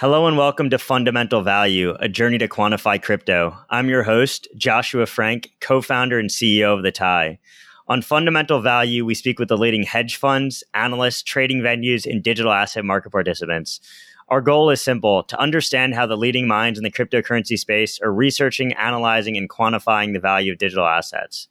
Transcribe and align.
Hello 0.00 0.26
and 0.26 0.36
welcome 0.36 0.68
to 0.68 0.78
Fundamental 0.78 1.40
Value, 1.40 1.96
a 2.00 2.06
journey 2.06 2.36
to 2.36 2.48
quantify 2.48 3.02
crypto. 3.02 3.56
I'm 3.70 3.88
your 3.88 4.02
host, 4.02 4.46
Joshua 4.54 5.06
Frank, 5.06 5.52
co 5.60 5.80
founder 5.80 6.18
and 6.18 6.28
CEO 6.28 6.76
of 6.76 6.82
The 6.82 6.92
Tie. 6.92 7.38
On 7.88 8.02
Fundamental 8.02 8.60
Value, 8.60 9.06
we 9.06 9.14
speak 9.14 9.38
with 9.38 9.48
the 9.48 9.56
leading 9.56 9.84
hedge 9.84 10.16
funds, 10.16 10.62
analysts, 10.74 11.22
trading 11.22 11.62
venues, 11.62 12.04
and 12.04 12.22
digital 12.22 12.52
asset 12.52 12.84
market 12.84 13.08
participants. 13.08 13.80
Our 14.28 14.42
goal 14.42 14.68
is 14.68 14.82
simple 14.82 15.22
to 15.22 15.40
understand 15.40 15.94
how 15.94 16.04
the 16.04 16.18
leading 16.18 16.46
minds 16.46 16.78
in 16.78 16.82
the 16.82 16.92
cryptocurrency 16.92 17.58
space 17.58 17.98
are 18.02 18.12
researching, 18.12 18.74
analyzing, 18.74 19.38
and 19.38 19.48
quantifying 19.48 20.12
the 20.12 20.20
value 20.20 20.52
of 20.52 20.58
digital 20.58 20.84
assets. 20.84 21.48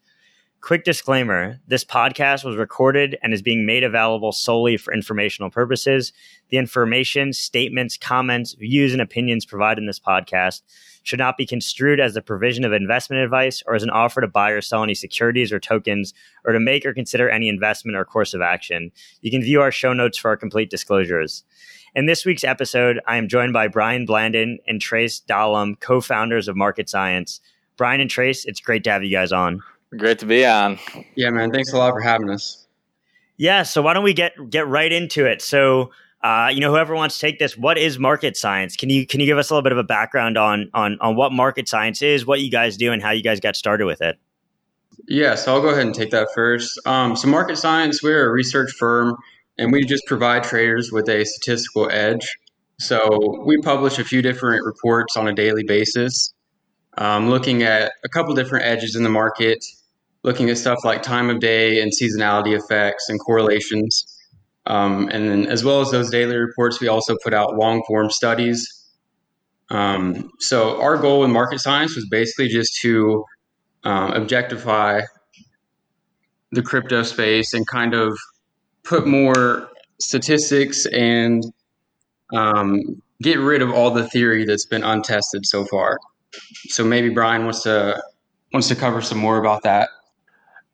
Quick 0.66 0.84
disclaimer 0.84 1.60
this 1.68 1.86
podcast 1.86 2.44
was 2.44 2.56
recorded 2.56 3.20
and 3.22 3.36
is 3.36 3.44
being 3.44 3.68
made 3.68 3.84
available 3.84 4.32
solely 4.32 4.78
for 4.78 4.92
informational 4.96 5.52
purposes. 5.52 6.12
The 6.50 6.58
information, 6.58 7.34
statements, 7.34 7.98
comments, 7.98 8.56
views, 8.56 8.92
and 8.92 9.00
opinions 9.00 9.46
provided 9.46 9.82
in 9.82 9.86
this 9.86 10.00
podcast 10.00 10.64
should 11.04 11.20
not 11.20 11.38
be 11.38 11.46
construed 11.46 12.00
as 12.00 12.16
the 12.16 12.22
provision 12.24 12.66
of 12.66 12.74
investment 12.74 13.22
advice 13.22 13.62
or 13.68 13.76
as 13.76 13.84
an 13.84 13.92
offer 13.92 14.22
to 14.22 14.28
buy 14.28 14.50
or 14.50 14.60
sell 14.60 14.82
any 14.82 14.96
securities 14.96 15.54
or 15.54 15.60
tokens 15.60 16.16
or 16.46 16.52
to 16.52 16.60
make 16.60 16.84
or 16.84 16.96
consider 16.96 17.30
any 17.30 17.48
investment 17.48 17.96
or 17.96 18.04
course 18.04 18.34
of 18.34 18.42
action. 18.42 18.92
You 19.22 19.30
can 19.30 19.44
view 19.44 19.62
our 19.62 19.72
show 19.72 19.94
notes 19.94 20.18
for 20.18 20.30
our 20.30 20.38
complete 20.38 20.72
disclosures. 20.72 21.44
In 21.94 22.08
this 22.08 22.26
week's 22.26 22.44
episode, 22.44 23.00
I 23.06 23.18
am 23.18 23.28
joined 23.28 23.54
by 23.54 23.68
Brian 23.68 24.08
Blandon 24.08 24.58
and 24.68 24.82
Trace 24.82 25.22
Dallam, 25.30 25.80
co 25.80 26.02
founders 26.02 26.48
of 26.48 26.58
Market 26.58 26.90
Science. 26.90 27.40
Brian 27.78 28.02
and 28.02 28.10
Trace, 28.10 28.46
it's 28.46 28.62
great 28.62 28.84
to 28.86 28.92
have 28.92 29.04
you 29.04 29.12
guys 29.12 29.32
on. 29.32 29.62
Great 29.98 30.20
to 30.20 30.26
be 30.26 30.46
on. 30.46 30.80
Yeah, 31.16 31.30
man. 31.30 31.52
Thanks 31.52 31.72
a 31.72 31.78
lot 31.78 31.92
for 31.92 32.02
having 32.02 32.30
us. 32.30 32.68
Yeah. 33.38 33.64
So 33.64 33.82
why 33.82 33.94
don't 33.94 34.04
we 34.04 34.14
get 34.14 34.34
get 34.50 34.68
right 34.68 34.92
into 34.92 35.26
it? 35.26 35.42
So, 35.42 35.92
uh, 36.24 36.50
you 36.52 36.60
know, 36.60 36.72
whoever 36.72 36.96
wants 36.96 37.16
to 37.16 37.22
take 37.22 37.40
this, 37.40 37.58
what 37.58 37.78
is 37.78 38.00
market 38.00 38.38
science? 38.38 38.76
Can 38.76 38.90
you 38.90 39.06
can 39.06 39.20
you 39.20 39.26
give 39.26 39.38
us 39.38 39.50
a 39.50 39.54
little 39.54 39.64
bit 39.64 39.72
of 39.72 39.78
a 39.78 39.84
background 39.84 40.38
on 40.38 40.70
on 40.74 40.98
on 41.02 41.16
what 41.16 41.32
market 41.32 41.68
science 41.68 42.02
is, 42.02 42.26
what 42.26 42.40
you 42.40 42.50
guys 42.50 42.78
do, 42.78 42.92
and 42.92 43.02
how 43.02 43.12
you 43.12 43.24
guys 43.24 43.40
got 43.40 43.56
started 43.56 43.86
with 43.86 44.02
it? 44.02 44.18
Yeah. 45.08 45.36
So 45.36 45.54
I'll 45.54 45.62
go 45.62 45.70
ahead 45.70 45.86
and 45.86 45.94
take 45.94 46.12
that 46.12 46.30
first. 46.34 46.80
Um, 46.86 47.16
so 47.16 47.28
market 47.28 47.58
science, 47.58 48.02
we're 48.02 48.28
a 48.28 48.32
research 48.32 48.72
firm, 48.80 49.16
and 49.58 49.72
we 49.72 49.84
just 49.84 50.06
provide 50.08 50.44
traders 50.44 50.92
with 50.92 51.10
a 51.10 51.26
statistical 51.26 51.90
edge. 51.92 52.36
So 52.80 53.44
we 53.46 53.58
publish 53.62 54.00
a 54.00 54.04
few 54.04 54.22
different 54.22 54.66
reports 54.66 55.16
on 55.16 55.28
a 55.28 55.34
daily 55.34 55.64
basis 55.64 56.34
um, 56.98 57.30
looking 57.30 57.64
at 57.64 57.92
a 58.04 58.10
couple 58.10 58.34
different 58.36 58.66
edges 58.66 58.96
in 58.96 59.04
the 59.04 59.10
market, 59.10 59.64
looking 60.26 60.50
at 60.50 60.58
stuff 60.58 60.80
like 60.84 61.04
time 61.04 61.30
of 61.30 61.40
day 61.40 61.80
and 61.80 61.92
seasonality 61.92 62.58
effects 62.58 63.10
and 63.10 63.20
correlations. 63.20 64.12
Um, 64.66 65.08
and 65.10 65.30
then, 65.30 65.46
as 65.46 65.64
well 65.64 65.82
as 65.82 65.92
those 65.92 66.10
daily 66.10 66.36
reports, 66.36 66.82
we 66.82 66.88
also 66.88 67.16
put 67.24 67.34
out 67.34 67.56
long 67.56 67.84
form 67.88 68.10
studies. 68.10 68.68
Um, 69.70 70.32
so, 70.40 70.82
our 70.82 70.98
goal 70.98 71.24
in 71.24 71.32
market 71.32 71.60
science 71.60 71.96
was 71.96 72.08
basically 72.10 72.48
just 72.48 72.82
to 72.82 73.24
um, 73.84 74.14
objectify 74.14 75.02
the 76.52 76.64
crypto 76.64 77.04
space 77.04 77.54
and 77.54 77.68
kind 77.68 77.94
of 77.94 78.18
put 78.84 79.06
more 79.06 79.70
statistics 80.00 80.88
and 80.88 81.44
um, 82.34 82.82
get 83.22 83.38
rid 83.38 83.62
of 83.62 83.72
all 83.72 83.92
the 83.92 84.10
theory 84.10 84.44
that's 84.44 84.66
been 84.66 84.84
untested 84.84 85.46
so 85.46 85.66
far. 85.66 86.00
So 86.70 86.84
maybe 86.84 87.10
Brian 87.10 87.44
wants 87.44 87.62
to 87.64 88.02
wants 88.52 88.68
to 88.70 88.76
cover 88.76 89.02
some 89.02 89.20
more 89.20 89.38
about 89.38 89.62
that. 89.64 89.90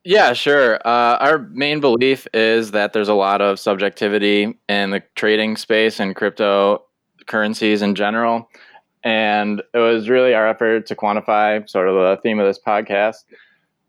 Yeah, 0.04 0.34
sure. 0.34 0.76
Uh, 0.86 1.18
our 1.20 1.40
main 1.52 1.80
belief 1.80 2.28
is 2.34 2.72
that 2.72 2.94
there's 2.94 3.08
a 3.08 3.14
lot 3.14 3.42
of 3.42 3.60
subjectivity 3.60 4.58
in 4.68 4.90
the 4.90 5.04
trading 5.16 5.58
space 5.58 6.00
and 6.00 6.16
cryptocurrencies 6.16 7.84
in 7.84 7.94
general. 7.94 8.50
And 9.04 9.62
it 9.74 9.78
was 9.78 10.10
really 10.10 10.34
our 10.34 10.48
effort 10.48 10.88
to 10.88 10.96
quantify 10.96 11.70
sort 11.70 11.88
of 11.88 11.96
the 11.96 12.20
theme 12.24 12.40
of 12.40 12.48
this 12.48 12.60
podcast, 12.60 13.18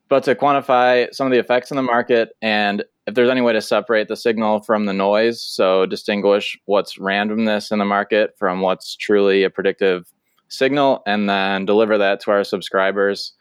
but 0.08 0.22
to 0.24 0.34
quantify 0.34 1.12
some 1.14 1.26
of 1.26 1.32
the 1.32 1.38
effects 1.38 1.70
in 1.70 1.76
the 1.76 1.82
market 1.82 2.30
and 2.42 2.84
if 3.06 3.14
there's 3.14 3.30
any 3.30 3.40
way 3.40 3.52
to 3.52 3.60
separate 3.60 4.06
the 4.06 4.16
signal 4.16 4.62
from 4.62 4.86
the 4.86 4.92
noise, 4.92 5.42
so 5.42 5.86
distinguish 5.86 6.56
what's 6.66 6.98
randomness 6.98 7.72
in 7.72 7.80
the 7.80 7.84
market 7.84 8.34
from 8.38 8.60
what's 8.60 8.94
truly 8.94 9.42
a 9.42 9.50
predictive 9.50 10.12
signal 10.48 11.02
and 11.06 11.28
then 11.28 11.64
deliver 11.64 11.98
that 11.98 12.20
to 12.20 12.30
our 12.30 12.44
subscribers 12.44 13.32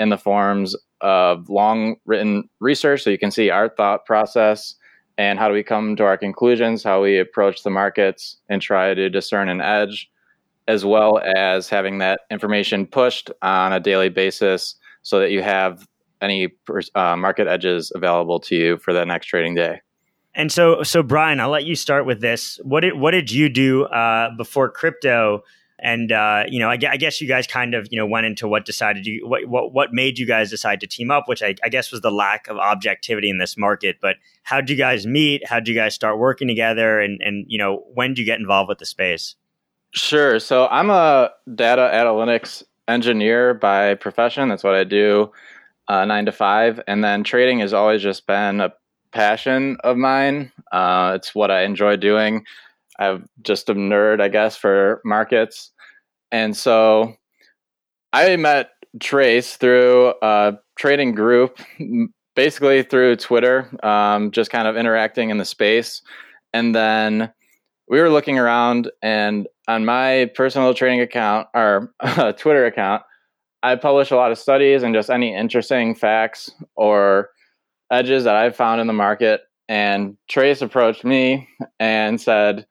in 0.00 0.08
the 0.08 0.18
forms 0.18 0.74
of 1.02 1.48
long 1.48 1.96
written 2.06 2.48
research 2.58 3.02
so 3.02 3.10
you 3.10 3.18
can 3.18 3.30
see 3.30 3.50
our 3.50 3.68
thought 3.68 4.04
process 4.06 4.74
and 5.18 5.38
how 5.38 5.46
do 5.46 5.54
we 5.54 5.62
come 5.62 5.94
to 5.96 6.04
our 6.04 6.16
conclusions, 6.16 6.82
how 6.82 7.02
we 7.02 7.18
approach 7.18 7.62
the 7.62 7.70
markets 7.70 8.38
and 8.48 8.62
try 8.62 8.94
to 8.94 9.10
discern 9.10 9.50
an 9.50 9.60
edge, 9.60 10.10
as 10.66 10.84
well 10.84 11.20
as 11.36 11.68
having 11.68 11.98
that 11.98 12.20
information 12.30 12.86
pushed 12.86 13.30
on 13.42 13.74
a 13.74 13.80
daily 13.80 14.08
basis 14.08 14.74
so 15.02 15.20
that 15.20 15.30
you 15.30 15.42
have 15.42 15.86
any 16.22 16.48
uh, 16.94 17.16
market 17.16 17.46
edges 17.46 17.92
available 17.94 18.40
to 18.40 18.56
you 18.56 18.78
for 18.78 18.94
the 18.94 19.04
next 19.04 19.26
trading 19.26 19.54
day. 19.54 19.80
And 20.34 20.50
so, 20.50 20.82
so 20.82 21.02
Brian, 21.02 21.40
I'll 21.40 21.50
let 21.50 21.64
you 21.64 21.74
start 21.74 22.06
with 22.06 22.22
this. 22.22 22.58
What 22.62 22.80
did 22.80 22.98
what 22.98 23.10
did 23.10 23.30
you 23.30 23.48
do 23.48 23.84
uh, 23.84 24.34
before 24.36 24.70
crypto 24.70 25.42
and 25.82 26.12
uh, 26.12 26.44
you 26.48 26.58
know, 26.58 26.68
I, 26.68 26.78
I, 26.90 26.96
guess 26.96 27.20
you 27.20 27.28
guys 27.28 27.46
kind 27.46 27.74
of 27.74 27.88
you 27.90 27.98
know 27.98 28.06
went 28.06 28.26
into 28.26 28.46
what 28.46 28.64
decided 28.64 29.06
you 29.06 29.26
what 29.26 29.46
what, 29.46 29.72
what 29.72 29.92
made 29.92 30.18
you 30.18 30.26
guys 30.26 30.50
decide 30.50 30.80
to 30.80 30.86
team 30.86 31.10
up, 31.10 31.26
which 31.26 31.42
I, 31.42 31.54
I 31.64 31.68
guess 31.68 31.90
was 31.90 32.00
the 32.00 32.10
lack 32.10 32.48
of 32.48 32.56
objectivity 32.56 33.30
in 33.30 33.38
this 33.38 33.56
market. 33.56 33.96
But 34.00 34.16
how 34.42 34.60
did 34.60 34.70
you 34.70 34.76
guys 34.76 35.06
meet? 35.06 35.46
How 35.46 35.56
did 35.56 35.68
you 35.68 35.74
guys 35.74 35.94
start 35.94 36.18
working 36.18 36.48
together? 36.48 37.00
And 37.00 37.20
and 37.22 37.44
you 37.48 37.58
know, 37.58 37.84
when 37.94 38.10
did 38.10 38.18
you 38.18 38.24
get 38.24 38.40
involved 38.40 38.68
with 38.68 38.78
the 38.78 38.86
space? 38.86 39.36
Sure. 39.92 40.38
So 40.38 40.68
I'm 40.68 40.90
a 40.90 41.30
data 41.54 41.90
analytics 41.92 42.62
engineer 42.86 43.54
by 43.54 43.94
profession. 43.94 44.48
That's 44.48 44.62
what 44.62 44.74
I 44.74 44.84
do, 44.84 45.32
uh, 45.88 46.04
nine 46.04 46.26
to 46.26 46.32
five. 46.32 46.80
And 46.86 47.02
then 47.02 47.24
trading 47.24 47.58
has 47.60 47.72
always 47.72 48.02
just 48.02 48.26
been 48.26 48.60
a 48.60 48.72
passion 49.12 49.76
of 49.82 49.96
mine. 49.96 50.52
Uh, 50.70 51.12
it's 51.16 51.34
what 51.34 51.50
I 51.50 51.62
enjoy 51.62 51.96
doing. 51.96 52.44
I'm 53.00 53.26
just 53.42 53.68
a 53.68 53.74
nerd, 53.74 54.20
I 54.20 54.28
guess, 54.28 54.56
for 54.56 55.00
markets. 55.04 55.72
And 56.30 56.56
so 56.56 57.16
I 58.12 58.36
met 58.36 58.70
Trace 59.00 59.56
through 59.56 60.14
a 60.22 60.54
trading 60.78 61.14
group, 61.14 61.58
basically 62.36 62.82
through 62.82 63.16
Twitter, 63.16 63.70
um, 63.84 64.30
just 64.30 64.50
kind 64.50 64.68
of 64.68 64.76
interacting 64.76 65.30
in 65.30 65.38
the 65.38 65.44
space. 65.44 66.02
And 66.52 66.74
then 66.74 67.32
we 67.88 68.00
were 68.00 68.10
looking 68.10 68.38
around, 68.38 68.90
and 69.02 69.48
on 69.66 69.84
my 69.84 70.30
personal 70.34 70.74
trading 70.74 71.00
account 71.00 71.48
or 71.54 71.92
Twitter 72.38 72.66
account, 72.66 73.02
I 73.62 73.76
publish 73.76 74.10
a 74.10 74.16
lot 74.16 74.32
of 74.32 74.38
studies 74.38 74.82
and 74.82 74.94
just 74.94 75.10
any 75.10 75.34
interesting 75.34 75.94
facts 75.94 76.50
or 76.76 77.30
edges 77.90 78.24
that 78.24 78.36
I've 78.36 78.56
found 78.56 78.80
in 78.80 78.86
the 78.86 78.92
market. 78.92 79.42
And 79.68 80.16
Trace 80.28 80.62
approached 80.62 81.04
me 81.04 81.48
and 81.78 82.20
said, 82.20 82.66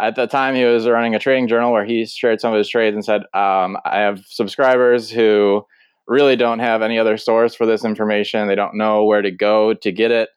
at 0.00 0.16
the 0.16 0.26
time 0.26 0.54
he 0.54 0.64
was 0.64 0.88
running 0.88 1.14
a 1.14 1.18
trading 1.18 1.48
journal 1.48 1.72
where 1.72 1.84
he 1.84 2.06
shared 2.06 2.40
some 2.40 2.52
of 2.52 2.58
his 2.58 2.68
trades 2.68 2.94
and 2.94 3.04
said 3.04 3.22
um, 3.34 3.76
i 3.84 3.98
have 3.98 4.20
subscribers 4.26 5.10
who 5.10 5.64
really 6.06 6.36
don't 6.36 6.58
have 6.58 6.82
any 6.82 6.98
other 6.98 7.16
source 7.16 7.54
for 7.54 7.66
this 7.66 7.84
information. 7.84 8.48
They 8.48 8.54
don't 8.54 8.76
know 8.76 9.04
where 9.04 9.22
to 9.22 9.30
go 9.30 9.74
to 9.74 9.92
get 9.92 10.10
it. 10.10 10.30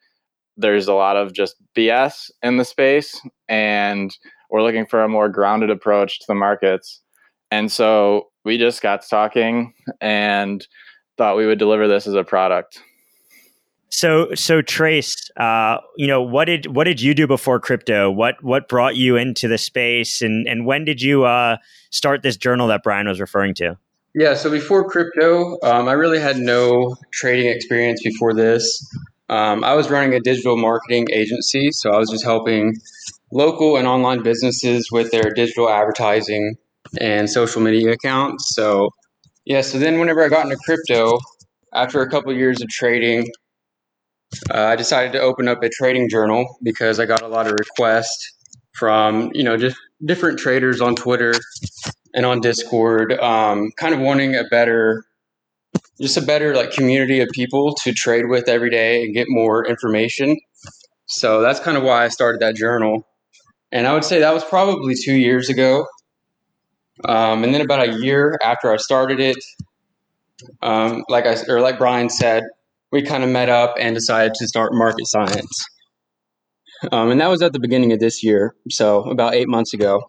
There's 0.56 0.88
a 0.88 0.94
lot 0.94 1.16
of 1.16 1.32
just 1.32 1.56
bs 1.76 2.30
in 2.42 2.56
the 2.56 2.64
space 2.64 3.20
and 3.48 4.16
we're 4.50 4.62
looking 4.62 4.86
for 4.86 5.02
a 5.02 5.08
more 5.08 5.28
grounded 5.28 5.70
approach 5.70 6.20
to 6.20 6.24
the 6.28 6.34
markets. 6.34 7.02
And 7.50 7.70
so 7.70 8.28
we 8.44 8.56
just 8.56 8.80
got 8.80 9.06
talking 9.06 9.74
and 10.00 10.66
thought 11.18 11.36
we 11.36 11.46
would 11.46 11.58
deliver 11.58 11.88
this 11.88 12.06
as 12.06 12.14
a 12.14 12.24
product 12.24 12.80
so, 13.88 14.34
so 14.34 14.62
Trace, 14.62 15.30
uh, 15.36 15.78
you 15.96 16.06
know, 16.06 16.20
what 16.22 16.46
did 16.46 16.74
what 16.74 16.84
did 16.84 17.00
you 17.00 17.14
do 17.14 17.26
before 17.26 17.60
crypto? 17.60 18.10
What 18.10 18.42
what 18.42 18.68
brought 18.68 18.96
you 18.96 19.16
into 19.16 19.48
the 19.48 19.58
space, 19.58 20.22
and 20.22 20.46
and 20.48 20.66
when 20.66 20.84
did 20.84 21.00
you 21.00 21.24
uh, 21.24 21.56
start 21.90 22.22
this 22.22 22.36
journal 22.36 22.68
that 22.68 22.82
Brian 22.82 23.08
was 23.08 23.20
referring 23.20 23.54
to? 23.54 23.78
Yeah, 24.14 24.34
so 24.34 24.50
before 24.50 24.88
crypto, 24.88 25.58
um, 25.62 25.88
I 25.88 25.92
really 25.92 26.18
had 26.18 26.38
no 26.38 26.96
trading 27.12 27.50
experience 27.50 28.02
before 28.02 28.32
this. 28.32 28.82
Um, 29.28 29.62
I 29.62 29.74
was 29.74 29.90
running 29.90 30.14
a 30.14 30.20
digital 30.20 30.56
marketing 30.56 31.06
agency, 31.12 31.70
so 31.70 31.90
I 31.90 31.98
was 31.98 32.10
just 32.10 32.24
helping 32.24 32.74
local 33.30 33.76
and 33.76 33.86
online 33.86 34.22
businesses 34.22 34.88
with 34.90 35.10
their 35.10 35.34
digital 35.34 35.68
advertising 35.68 36.56
and 37.00 37.28
social 37.28 37.60
media 37.60 37.92
accounts. 37.92 38.54
So, 38.54 38.90
yeah, 39.44 39.60
so 39.60 39.78
then 39.78 39.98
whenever 39.98 40.24
I 40.24 40.28
got 40.28 40.44
into 40.44 40.56
crypto, 40.64 41.18
after 41.74 42.00
a 42.00 42.08
couple 42.08 42.30
of 42.32 42.38
years 42.38 42.62
of 42.62 42.68
trading, 42.68 43.28
uh, 44.52 44.64
I 44.64 44.76
decided 44.76 45.12
to 45.12 45.20
open 45.20 45.48
up 45.48 45.62
a 45.62 45.68
trading 45.68 46.08
journal 46.08 46.58
because 46.62 47.00
I 47.00 47.06
got 47.06 47.22
a 47.22 47.28
lot 47.28 47.46
of 47.46 47.52
requests 47.52 48.32
from 48.74 49.30
you 49.34 49.44
know 49.44 49.56
just 49.56 49.76
different 50.04 50.38
traders 50.38 50.80
on 50.80 50.94
Twitter 50.94 51.32
and 52.14 52.26
on 52.26 52.40
Discord, 52.40 53.12
um, 53.20 53.70
kind 53.76 53.94
of 53.94 54.00
wanting 54.00 54.34
a 54.34 54.44
better, 54.44 55.04
just 56.00 56.16
a 56.16 56.22
better 56.22 56.54
like 56.54 56.70
community 56.70 57.20
of 57.20 57.28
people 57.32 57.74
to 57.82 57.92
trade 57.92 58.28
with 58.28 58.48
every 58.48 58.70
day 58.70 59.04
and 59.04 59.14
get 59.14 59.26
more 59.28 59.66
information. 59.66 60.36
So 61.06 61.40
that's 61.40 61.60
kind 61.60 61.76
of 61.76 61.82
why 61.82 62.04
I 62.04 62.08
started 62.08 62.40
that 62.40 62.56
journal. 62.56 63.06
And 63.70 63.86
I 63.86 63.92
would 63.92 64.04
say 64.04 64.20
that 64.20 64.34
was 64.34 64.44
probably 64.44 64.94
two 64.94 65.14
years 65.14 65.48
ago. 65.48 65.86
Um, 67.04 67.44
and 67.44 67.54
then 67.54 67.60
about 67.60 67.88
a 67.88 67.92
year 67.98 68.38
after 68.42 68.72
I 68.72 68.76
started 68.78 69.20
it, 69.20 69.36
um, 70.62 71.04
like 71.08 71.26
I 71.26 71.36
or 71.48 71.60
like 71.60 71.78
Brian 71.78 72.08
said, 72.08 72.44
we 72.92 73.02
kind 73.02 73.22
of 73.24 73.30
met 73.30 73.48
up 73.48 73.74
and 73.78 73.94
decided 73.94 74.34
to 74.34 74.46
start 74.46 74.72
market 74.72 75.06
science. 75.06 75.64
Um, 76.92 77.10
and 77.10 77.20
that 77.20 77.28
was 77.28 77.42
at 77.42 77.52
the 77.52 77.58
beginning 77.58 77.92
of 77.92 78.00
this 78.00 78.22
year, 78.22 78.54
so 78.70 79.04
about 79.04 79.34
eight 79.34 79.48
months 79.48 79.72
ago. 79.72 80.02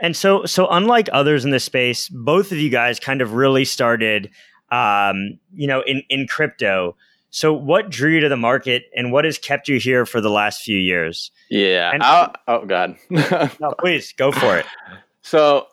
And 0.00 0.16
so, 0.16 0.44
so 0.46 0.66
unlike 0.68 1.08
others 1.12 1.44
in 1.44 1.50
this 1.50 1.64
space, 1.64 2.08
both 2.08 2.50
of 2.50 2.58
you 2.58 2.70
guys 2.70 2.98
kind 2.98 3.20
of 3.20 3.34
really 3.34 3.64
started, 3.64 4.30
um, 4.70 5.38
you 5.52 5.66
know, 5.66 5.82
in 5.82 6.02
in 6.08 6.26
crypto. 6.26 6.96
So, 7.30 7.52
what 7.52 7.88
drew 7.88 8.10
you 8.14 8.20
to 8.20 8.28
the 8.28 8.36
market, 8.36 8.84
and 8.96 9.12
what 9.12 9.24
has 9.24 9.38
kept 9.38 9.68
you 9.68 9.78
here 9.78 10.04
for 10.04 10.20
the 10.20 10.28
last 10.30 10.62
few 10.62 10.78
years? 10.78 11.30
Yeah. 11.50 11.90
And- 11.92 12.02
oh 12.48 12.66
God. 12.66 12.96
No, 13.10 13.74
please 13.78 14.12
go 14.12 14.32
for 14.32 14.58
it. 14.58 14.66
So, 15.24 15.68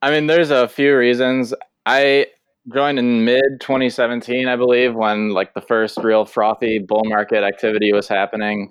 I 0.00 0.12
mean, 0.12 0.28
there's 0.28 0.52
a 0.52 0.68
few 0.68 0.96
reasons. 0.96 1.52
I 1.84 2.26
joined 2.72 2.98
in 2.98 3.24
mid 3.24 3.60
2017, 3.60 4.48
I 4.48 4.56
believe, 4.56 4.94
when 4.94 5.30
like 5.30 5.54
the 5.54 5.60
first 5.60 5.98
real 5.98 6.24
frothy 6.24 6.78
bull 6.78 7.04
market 7.04 7.42
activity 7.42 7.92
was 7.92 8.08
happening, 8.08 8.70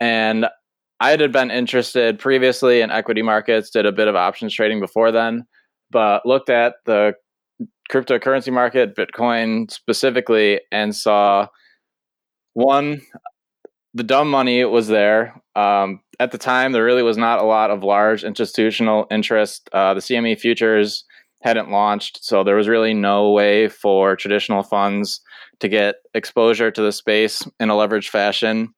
and 0.00 0.46
I 1.00 1.10
had 1.10 1.32
been 1.32 1.50
interested 1.50 2.18
previously 2.18 2.80
in 2.80 2.90
equity 2.90 3.22
markets, 3.22 3.70
did 3.70 3.86
a 3.86 3.92
bit 3.92 4.08
of 4.08 4.16
options 4.16 4.54
trading 4.54 4.80
before 4.80 5.12
then, 5.12 5.46
but 5.90 6.26
looked 6.26 6.50
at 6.50 6.74
the 6.84 7.14
cryptocurrency 7.90 8.52
market, 8.52 8.94
Bitcoin 8.94 9.70
specifically, 9.70 10.60
and 10.70 10.94
saw 10.94 11.46
one, 12.54 13.00
the 13.94 14.02
dumb 14.02 14.30
money 14.30 14.64
was 14.64 14.88
there. 14.88 15.40
Um, 15.56 16.00
at 16.18 16.32
the 16.32 16.38
time, 16.38 16.72
there 16.72 16.84
really 16.84 17.02
was 17.02 17.16
not 17.16 17.40
a 17.40 17.44
lot 17.46 17.70
of 17.70 17.82
large 17.82 18.22
institutional 18.22 19.06
interest. 19.10 19.68
Uh, 19.72 19.94
the 19.94 20.00
CME 20.00 20.38
futures 20.38 21.04
hadn't 21.42 21.70
launched, 21.70 22.24
so 22.24 22.44
there 22.44 22.56
was 22.56 22.68
really 22.68 22.94
no 22.94 23.30
way 23.30 23.68
for 23.68 24.16
traditional 24.16 24.62
funds 24.62 25.20
to 25.60 25.68
get 25.68 25.96
exposure 26.14 26.70
to 26.70 26.82
the 26.82 26.92
space 26.92 27.42
in 27.58 27.70
a 27.70 27.74
leveraged 27.74 28.08
fashion. 28.08 28.74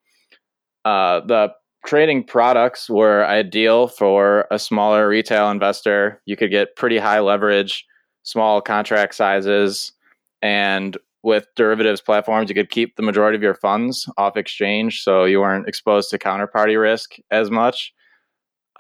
Uh, 0.85 1.21
the 1.21 1.53
trading 1.87 2.25
products 2.25 2.89
were 2.89 3.27
ideal 3.27 3.89
for 3.89 4.47
a 4.51 4.59
smaller 4.59 5.09
retail 5.09 5.51
investor. 5.51 6.21
You 6.27 6.37
could 6.37 6.51
get 6.51 6.77
pretty 6.77 6.99
high 6.99 7.21
leverage, 7.21 7.85
small 8.23 8.61
contract 8.61 9.15
sizes, 9.15 9.93
and 10.41 10.97
with 11.25 11.47
derivatives 11.55 12.01
platforms, 12.01 12.49
you 12.49 12.55
could 12.55 12.71
keep 12.71 12.97
the 12.97 13.03
majority 13.03 13.37
of 13.37 13.43
your 13.43 13.55
funds 13.55 14.09
off 14.17 14.37
exchange, 14.37 15.03
so 15.03 15.25
you 15.25 15.41
weren't 15.41 15.69
exposed 15.69 16.11
to 16.11 16.19
counterparty 16.19 16.81
risk 16.81 17.15
as 17.31 17.51
much. 17.51 17.93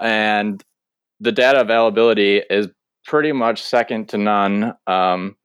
And 0.01 0.63
the 1.21 1.31
data 1.31 1.61
availability 1.61 2.43
is 2.51 2.69
pretty 3.05 3.33
much 3.33 3.63
second 3.63 4.09
to 4.11 4.19
none. 4.19 4.75
Um, 4.87 5.37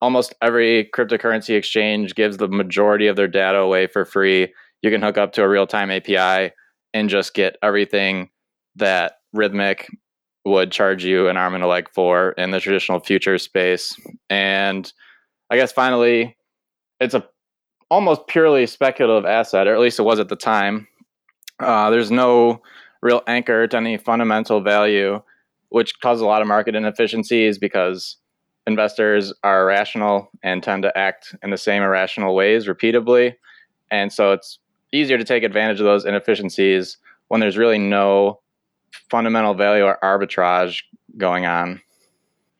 almost 0.00 0.34
every 0.42 0.88
cryptocurrency 0.94 1.56
exchange 1.56 2.14
gives 2.14 2.36
the 2.36 2.48
majority 2.48 3.06
of 3.06 3.16
their 3.16 3.28
data 3.28 3.58
away 3.58 3.86
for 3.86 4.04
free. 4.04 4.52
You 4.82 4.90
can 4.90 5.02
hook 5.02 5.18
up 5.18 5.32
to 5.32 5.42
a 5.42 5.48
real 5.48 5.66
time 5.66 5.90
API 5.90 6.52
and 6.94 7.08
just 7.08 7.34
get 7.34 7.56
everything 7.62 8.30
that 8.76 9.14
Rithmic 9.34 9.86
would 10.44 10.70
charge 10.70 11.04
you 11.04 11.28
an 11.28 11.36
arm 11.36 11.54
and 11.54 11.64
a 11.64 11.66
leg 11.66 11.88
for 11.92 12.30
in 12.32 12.52
the 12.52 12.60
traditional 12.60 13.00
future 13.00 13.36
space. 13.36 13.96
And 14.30 14.90
I 15.50 15.56
guess 15.56 15.72
finally, 15.72 16.36
it's 17.00 17.14
a 17.14 17.26
almost 17.90 18.26
purely 18.26 18.66
speculative 18.66 19.28
asset, 19.28 19.66
or 19.66 19.74
at 19.74 19.80
least 19.80 19.98
it 19.98 20.02
was 20.02 20.18
at 20.18 20.28
the 20.28 20.36
time. 20.36 20.88
Uh, 21.58 21.90
there's 21.90 22.10
no 22.10 22.62
real 23.02 23.22
anchor 23.26 23.66
to 23.66 23.76
any 23.76 23.96
fundamental 23.96 24.60
value, 24.60 25.22
which 25.70 25.98
causes 26.00 26.22
a 26.22 26.26
lot 26.26 26.42
of 26.42 26.48
market 26.48 26.74
inefficiencies 26.74 27.58
because 27.58 28.16
investors 28.66 29.32
are 29.42 29.62
irrational 29.62 30.30
and 30.42 30.62
tend 30.62 30.82
to 30.82 30.98
act 30.98 31.34
in 31.42 31.50
the 31.50 31.58
same 31.58 31.82
irrational 31.82 32.34
ways 32.34 32.66
repeatedly. 32.66 33.36
And 33.90 34.12
so 34.12 34.32
it's 34.32 34.58
easier 34.92 35.18
to 35.18 35.24
take 35.24 35.42
advantage 35.42 35.80
of 35.80 35.84
those 35.84 36.04
inefficiencies 36.04 36.98
when 37.28 37.40
there's 37.40 37.56
really 37.56 37.78
no 37.78 38.40
fundamental 39.10 39.54
value 39.54 39.84
or 39.84 39.98
arbitrage 40.02 40.82
going 41.16 41.46
on. 41.46 41.80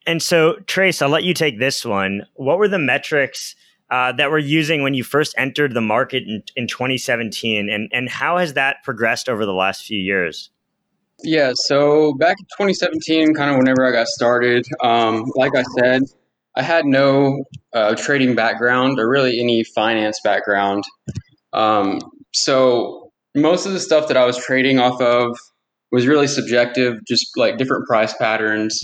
And 0.05 0.23
so, 0.23 0.55
Trace, 0.67 1.01
I'll 1.01 1.09
let 1.09 1.25
you 1.25 1.33
take 1.33 1.59
this 1.59 1.83
one. 1.83 2.25
What 2.35 2.57
were 2.57 2.69
the 2.69 2.79
metrics 2.79 3.55
uh, 3.89 4.13
that 4.13 4.31
we're 4.31 4.37
using 4.37 4.81
when 4.81 4.93
you 4.93 5.03
first 5.03 5.33
entered 5.37 5.73
the 5.73 5.81
market 5.81 6.23
in, 6.23 6.43
in 6.55 6.67
2017, 6.67 7.69
and 7.69 7.89
and 7.91 8.09
how 8.09 8.37
has 8.37 8.53
that 8.53 8.77
progressed 8.83 9.27
over 9.27 9.45
the 9.45 9.53
last 9.53 9.83
few 9.85 9.99
years? 9.99 10.49
Yeah, 11.23 11.53
so 11.55 12.13
back 12.13 12.37
in 12.39 12.45
2017, 12.45 13.33
kind 13.33 13.49
of 13.49 13.57
whenever 13.57 13.85
I 13.85 13.91
got 13.91 14.07
started, 14.07 14.65
um, 14.83 15.23
like 15.35 15.55
I 15.55 15.63
said, 15.79 16.03
I 16.55 16.61
had 16.61 16.85
no 16.85 17.43
uh, 17.73 17.95
trading 17.95 18.35
background 18.35 18.99
or 18.99 19.09
really 19.09 19.39
any 19.39 19.63
finance 19.63 20.19
background. 20.23 20.83
Um, 21.53 21.99
so 22.33 23.11
most 23.35 23.65
of 23.65 23.73
the 23.73 23.79
stuff 23.79 24.07
that 24.09 24.17
I 24.17 24.25
was 24.25 24.37
trading 24.37 24.79
off 24.79 25.01
of 25.01 25.35
was 25.91 26.05
really 26.05 26.27
subjective, 26.27 26.95
just 27.07 27.25
like 27.35 27.57
different 27.57 27.87
price 27.87 28.13
patterns, 28.13 28.79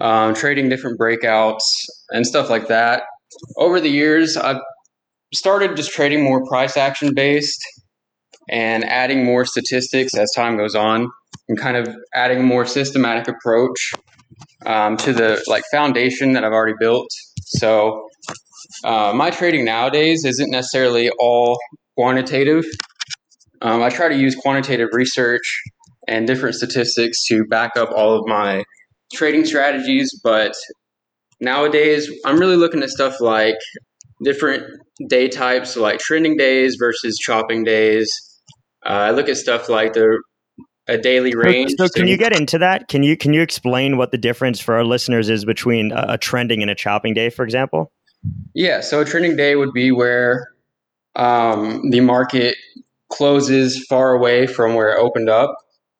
um, 0.00 0.34
trading 0.34 0.68
different 0.68 0.98
breakouts 0.98 1.62
and 2.10 2.26
stuff 2.26 2.50
like 2.50 2.68
that. 2.68 3.02
Over 3.56 3.80
the 3.80 3.90
years, 3.90 4.36
I've 4.36 4.60
started 5.34 5.76
just 5.76 5.90
trading 5.92 6.22
more 6.22 6.46
price 6.46 6.76
action 6.76 7.14
based 7.14 7.60
and 8.48 8.84
adding 8.84 9.24
more 9.24 9.44
statistics 9.44 10.16
as 10.16 10.30
time 10.34 10.56
goes 10.56 10.74
on 10.74 11.10
and 11.48 11.58
kind 11.58 11.76
of 11.76 11.88
adding 12.14 12.40
a 12.40 12.42
more 12.42 12.66
systematic 12.66 13.28
approach 13.28 13.92
um, 14.64 14.96
to 14.96 15.12
the 15.12 15.42
like 15.46 15.64
foundation 15.70 16.32
that 16.32 16.44
I've 16.44 16.52
already 16.52 16.76
built. 16.78 17.08
So 17.40 18.08
uh, 18.84 19.12
my 19.14 19.30
trading 19.30 19.64
nowadays 19.64 20.24
isn't 20.24 20.50
necessarily 20.50 21.10
all 21.20 21.58
quantitative. 21.96 22.64
Um, 23.62 23.82
I 23.82 23.88
try 23.88 24.08
to 24.08 24.16
use 24.16 24.34
quantitative 24.34 24.88
research 24.92 25.62
and 26.08 26.26
different 26.26 26.56
statistics 26.56 27.16
to 27.28 27.44
back 27.44 27.76
up 27.76 27.90
all 27.94 28.18
of 28.18 28.26
my 28.26 28.64
trading 29.12 29.44
strategies, 29.44 30.10
but 30.22 30.52
nowadays 31.40 32.10
I'm 32.24 32.38
really 32.38 32.56
looking 32.56 32.82
at 32.82 32.90
stuff 32.90 33.20
like 33.20 33.56
different 34.22 34.64
day 35.08 35.28
types, 35.28 35.74
so 35.74 35.82
like 35.82 35.98
trending 35.98 36.36
days 36.36 36.76
versus 36.78 37.16
chopping 37.18 37.64
days. 37.64 38.10
Uh, 38.86 38.92
I 38.92 39.10
look 39.10 39.28
at 39.28 39.36
stuff 39.36 39.68
like 39.68 39.94
the 39.94 40.22
a 40.88 40.96
daily 40.96 41.34
range. 41.34 41.72
So, 41.76 41.86
so 41.86 41.92
can 41.92 42.06
you 42.06 42.16
get 42.16 42.32
into 42.32 42.58
that? 42.58 42.88
Can 42.88 43.02
you 43.02 43.16
can 43.16 43.32
you 43.32 43.42
explain 43.42 43.96
what 43.96 44.12
the 44.12 44.18
difference 44.18 44.60
for 44.60 44.74
our 44.74 44.84
listeners 44.84 45.28
is 45.28 45.44
between 45.44 45.92
a, 45.92 46.06
a 46.10 46.18
trending 46.18 46.62
and 46.62 46.70
a 46.70 46.74
chopping 46.74 47.14
day, 47.14 47.30
for 47.30 47.44
example? 47.44 47.92
Yeah, 48.54 48.80
so 48.80 49.00
a 49.00 49.04
trending 49.04 49.36
day 49.36 49.56
would 49.56 49.72
be 49.72 49.90
where 49.90 50.48
um, 51.16 51.90
the 51.90 52.00
market 52.00 52.56
closes 53.12 53.84
far 53.88 54.12
away 54.12 54.46
from 54.46 54.74
where 54.74 54.92
it 54.92 54.98
opened 54.98 55.28
up. 55.28 55.54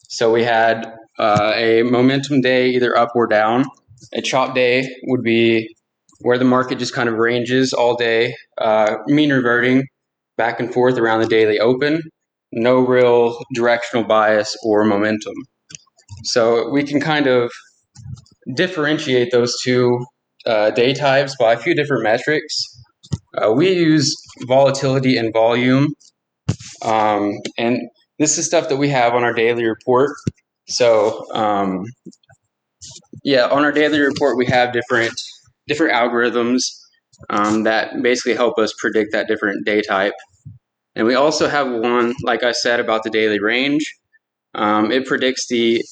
So 0.08 0.32
we 0.32 0.44
had 0.44 0.86
uh, 1.18 1.52
a 1.54 1.82
momentum 1.82 2.40
day, 2.40 2.68
either 2.70 2.96
up 2.96 3.10
or 3.14 3.26
down. 3.26 3.64
A 4.12 4.22
chop 4.22 4.54
day 4.54 4.88
would 5.04 5.22
be 5.22 5.74
where 6.20 6.38
the 6.38 6.44
market 6.44 6.78
just 6.78 6.94
kind 6.94 7.08
of 7.08 7.16
ranges 7.16 7.72
all 7.72 7.96
day, 7.96 8.34
uh, 8.58 8.96
mean 9.06 9.32
reverting 9.32 9.84
back 10.36 10.60
and 10.60 10.72
forth 10.72 10.98
around 10.98 11.20
the 11.20 11.26
daily 11.26 11.58
open. 11.58 12.02
No 12.56 12.80
real 12.80 13.38
directional 13.54 14.04
bias 14.04 14.56
or 14.64 14.84
momentum. 14.84 15.34
So 16.24 16.70
we 16.70 16.82
can 16.82 17.00
kind 17.00 17.26
of 17.26 17.52
differentiate 18.54 19.30
those 19.30 19.54
two 19.62 20.04
uh, 20.46 20.70
day 20.70 20.94
types 20.94 21.36
by 21.38 21.52
a 21.52 21.58
few 21.58 21.74
different 21.74 22.02
metrics. 22.02 22.54
Uh, 23.36 23.52
we 23.52 23.70
use 23.72 24.14
volatility 24.46 25.16
and 25.16 25.32
volume, 25.32 25.92
um, 26.82 27.32
and 27.58 27.78
this 28.18 28.38
is 28.38 28.46
stuff 28.46 28.68
that 28.70 28.76
we 28.76 28.88
have 28.88 29.14
on 29.14 29.22
our 29.22 29.34
daily 29.34 29.64
report. 29.64 30.10
So, 30.68 31.30
um, 31.32 31.84
yeah, 33.22 33.46
on 33.46 33.64
our 33.64 33.72
daily 33.72 34.00
report, 34.00 34.36
we 34.36 34.46
have 34.46 34.72
different 34.72 35.12
different 35.68 35.92
algorithms 35.92 36.60
um, 37.28 37.64
that 37.64 38.02
basically 38.02 38.34
help 38.34 38.58
us 38.58 38.72
predict 38.78 39.12
that 39.12 39.28
different 39.28 39.66
day 39.66 39.82
type. 39.82 40.14
And 40.96 41.06
we 41.06 41.14
also 41.14 41.46
have 41.46 41.70
one, 41.70 42.14
like 42.22 42.42
I 42.42 42.52
said, 42.52 42.80
about 42.80 43.02
the 43.02 43.10
daily 43.10 43.38
range. 43.38 43.94
Um, 44.54 44.90
it 44.90 45.06
predicts 45.06 45.46
the 45.46 45.84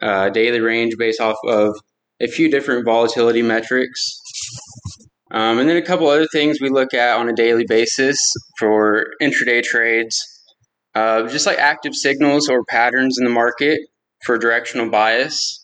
uh, 0.00 0.30
daily 0.30 0.60
range 0.60 0.94
based 0.96 1.20
off 1.20 1.36
of 1.44 1.74
a 2.20 2.28
few 2.28 2.48
different 2.48 2.84
volatility 2.84 3.42
metrics. 3.42 4.20
Um, 5.32 5.58
and 5.58 5.68
then 5.68 5.76
a 5.76 5.82
couple 5.82 6.06
other 6.06 6.28
things 6.30 6.60
we 6.60 6.68
look 6.68 6.94
at 6.94 7.16
on 7.16 7.28
a 7.28 7.32
daily 7.32 7.64
basis 7.66 8.16
for 8.58 9.06
intraday 9.20 9.62
trades, 9.62 10.16
uh, 10.94 11.26
just 11.26 11.46
like 11.46 11.58
active 11.58 11.94
signals 11.94 12.48
or 12.48 12.64
patterns 12.64 13.16
in 13.18 13.24
the 13.24 13.30
market 13.32 13.80
for 14.24 14.38
directional 14.38 14.90
bias. 14.90 15.58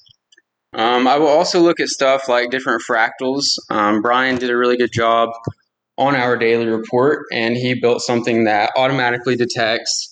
Um, 0.72 1.06
I 1.06 1.18
will 1.18 1.28
also 1.28 1.60
look 1.60 1.78
at 1.78 1.88
stuff 1.88 2.28
like 2.28 2.50
different 2.50 2.82
fractals. 2.88 3.44
Um, 3.70 4.02
Brian 4.02 4.36
did 4.36 4.50
a 4.50 4.56
really 4.56 4.76
good 4.76 4.92
job 4.92 5.30
on 5.98 6.14
our 6.14 6.36
daily 6.36 6.66
report, 6.66 7.24
and 7.32 7.56
he 7.56 7.74
built 7.74 8.00
something 8.00 8.44
that 8.44 8.70
automatically 8.76 9.36
detects 9.36 10.08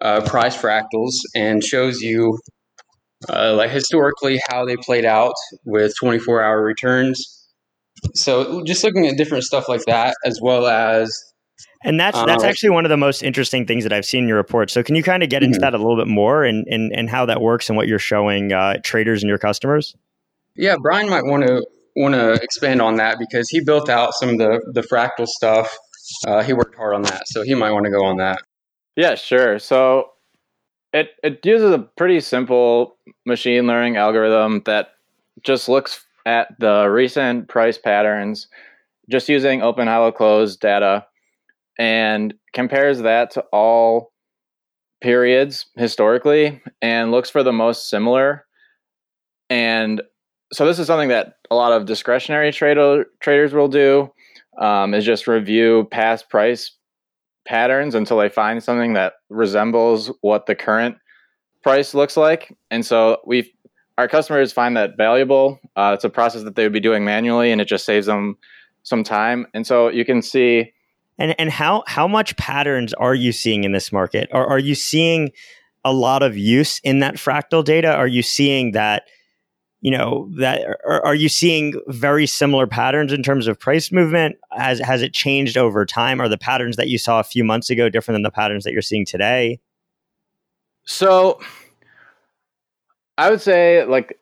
uh, 0.00 0.20
price 0.22 0.56
fractals 0.56 1.14
and 1.34 1.62
shows 1.62 2.00
you 2.00 2.38
uh, 3.28 3.54
like 3.54 3.70
historically 3.70 4.40
how 4.48 4.64
they 4.64 4.76
played 4.76 5.04
out 5.04 5.34
with 5.64 5.92
24 5.98 6.42
hour 6.42 6.62
returns. 6.62 7.44
So 8.14 8.62
just 8.64 8.84
looking 8.84 9.06
at 9.06 9.16
different 9.16 9.44
stuff 9.44 9.68
like 9.68 9.84
that, 9.86 10.14
as 10.24 10.38
well 10.40 10.66
as 10.66 11.18
and 11.82 11.98
that's 11.98 12.20
that's 12.24 12.44
uh, 12.44 12.46
actually 12.46 12.70
one 12.70 12.84
of 12.84 12.90
the 12.90 12.96
most 12.96 13.22
interesting 13.22 13.66
things 13.66 13.84
that 13.84 13.92
I've 13.92 14.04
seen 14.04 14.24
in 14.24 14.28
your 14.28 14.36
report. 14.36 14.70
So 14.70 14.82
can 14.82 14.94
you 14.94 15.02
kind 15.02 15.22
of 15.22 15.28
get 15.28 15.42
into 15.42 15.56
mm-hmm. 15.56 15.62
that 15.62 15.74
a 15.74 15.78
little 15.78 15.96
bit 15.96 16.08
more 16.08 16.44
and, 16.44 16.66
and 16.68 16.92
and 16.94 17.08
how 17.08 17.26
that 17.26 17.40
works 17.40 17.68
and 17.68 17.76
what 17.76 17.88
you're 17.88 17.98
showing 17.98 18.52
uh, 18.52 18.78
traders 18.82 19.22
and 19.22 19.28
your 19.28 19.38
customers? 19.38 19.96
Yeah, 20.56 20.76
Brian 20.80 21.08
might 21.08 21.24
want 21.24 21.46
to 21.46 21.66
want 21.96 22.14
to 22.14 22.34
expand 22.34 22.82
on 22.82 22.96
that 22.96 23.18
because 23.18 23.48
he 23.48 23.60
built 23.60 23.88
out 23.88 24.14
some 24.14 24.30
of 24.30 24.38
the 24.38 24.60
the 24.72 24.82
fractal 24.82 25.26
stuff. 25.26 25.76
Uh, 26.26 26.42
he 26.42 26.52
worked 26.52 26.76
hard 26.76 26.94
on 26.94 27.02
that, 27.02 27.26
so 27.26 27.42
he 27.42 27.54
might 27.54 27.72
want 27.72 27.84
to 27.84 27.90
go 27.90 28.04
on 28.04 28.18
that. 28.18 28.40
Yeah, 28.94 29.14
sure. 29.14 29.58
So 29.58 30.10
it 30.92 31.10
it 31.22 31.44
uses 31.44 31.72
a 31.72 31.78
pretty 31.78 32.20
simple 32.20 32.96
machine 33.24 33.66
learning 33.66 33.96
algorithm 33.96 34.62
that 34.66 34.90
just 35.42 35.68
looks 35.68 36.04
at 36.24 36.48
the 36.58 36.86
recent 36.86 37.48
price 37.48 37.78
patterns, 37.78 38.48
just 39.10 39.28
using 39.28 39.62
open, 39.62 39.86
hollow, 39.86 40.12
closed 40.12 40.60
data, 40.60 41.06
and 41.78 42.34
compares 42.52 43.00
that 43.00 43.30
to 43.32 43.42
all 43.52 44.12
periods 45.00 45.66
historically, 45.76 46.62
and 46.80 47.10
looks 47.10 47.30
for 47.30 47.42
the 47.42 47.52
most 47.52 47.90
similar. 47.90 48.46
And 49.50 50.02
so 50.52 50.66
this 50.66 50.78
is 50.78 50.86
something 50.86 51.08
that 51.10 51.34
a 51.50 51.54
lot 51.54 51.72
of 51.72 51.86
discretionary 51.86 52.52
trader 52.52 53.06
traders 53.20 53.52
will 53.52 53.68
do 53.68 54.12
um, 54.58 54.94
is 54.94 55.04
just 55.04 55.26
review 55.26 55.86
past 55.90 56.28
price 56.28 56.72
patterns 57.46 57.94
until 57.94 58.18
they 58.18 58.28
find 58.28 58.62
something 58.62 58.94
that 58.94 59.14
resembles 59.28 60.10
what 60.20 60.46
the 60.46 60.54
current 60.54 60.96
price 61.62 61.94
looks 61.94 62.16
like. 62.16 62.56
And 62.70 62.84
so 62.84 63.18
we 63.26 63.52
our 63.98 64.08
customers 64.08 64.52
find 64.52 64.76
that 64.76 64.96
valuable. 64.96 65.58
Uh, 65.74 65.92
it's 65.94 66.04
a 66.04 66.10
process 66.10 66.42
that 66.42 66.54
they 66.54 66.62
would 66.64 66.72
be 66.72 66.80
doing 66.80 67.04
manually, 67.04 67.50
and 67.50 67.60
it 67.60 67.66
just 67.66 67.86
saves 67.86 68.06
them 68.06 68.36
some 68.82 69.02
time. 69.02 69.46
And 69.54 69.66
so 69.66 69.88
you 69.88 70.04
can 70.04 70.22
see. 70.22 70.72
And 71.18 71.34
and 71.38 71.50
how 71.50 71.82
how 71.86 72.06
much 72.06 72.36
patterns 72.36 72.92
are 72.94 73.14
you 73.14 73.32
seeing 73.32 73.64
in 73.64 73.72
this 73.72 73.90
market? 73.90 74.28
Are 74.32 74.46
are 74.46 74.58
you 74.58 74.74
seeing 74.74 75.30
a 75.84 75.92
lot 75.92 76.22
of 76.22 76.36
use 76.36 76.80
in 76.80 76.98
that 76.98 77.14
fractal 77.14 77.64
data? 77.64 77.94
Are 77.94 78.08
you 78.08 78.22
seeing 78.22 78.72
that? 78.72 79.04
You 79.86 79.96
know 79.96 80.28
that 80.36 80.66
are, 80.84 81.06
are, 81.06 81.14
you 81.14 81.28
seeing 81.28 81.80
very 81.86 82.26
similar 82.26 82.66
patterns 82.66 83.12
in 83.12 83.22
terms 83.22 83.46
of 83.46 83.56
price 83.56 83.92
movement? 83.92 84.34
Has 84.50 84.80
has 84.80 85.00
it 85.00 85.14
changed 85.14 85.56
over 85.56 85.86
time? 85.86 86.20
Are 86.20 86.28
the 86.28 86.36
patterns 86.36 86.74
that 86.74 86.88
you 86.88 86.98
saw 86.98 87.20
a 87.20 87.24
few 87.24 87.44
months 87.44 87.70
ago 87.70 87.88
different 87.88 88.16
than 88.16 88.22
the 88.24 88.32
patterns 88.32 88.64
that 88.64 88.72
you're 88.72 88.82
seeing 88.82 89.06
today? 89.06 89.60
So 90.86 91.38
i 93.18 93.30
would 93.30 93.40
say 93.40 93.84
like 93.84 94.18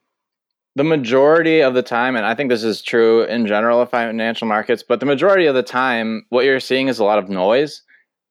the 0.77 0.85
majority 0.85 1.61
of 1.61 1.75
the 1.75 1.83
time 1.83 2.17
and 2.17 2.27
i 2.27 2.35
think 2.35 2.51
this 2.51 2.65
is 2.65 2.83
true 2.83 3.25
in 3.25 3.47
general 3.47 3.81
of 3.81 3.91
financial 3.91 4.47
markets 4.47 4.83
but 4.87 5.01
the 5.01 5.07
majority 5.07 5.47
of 5.47 5.55
the 5.55 5.63
time 5.63 6.25
what 6.31 6.45
you're 6.45 6.61
seeing 6.61 6.89
is 6.89 6.99
a 6.99 7.05
lot 7.05 7.19
of 7.19 7.29
noise 7.29 7.83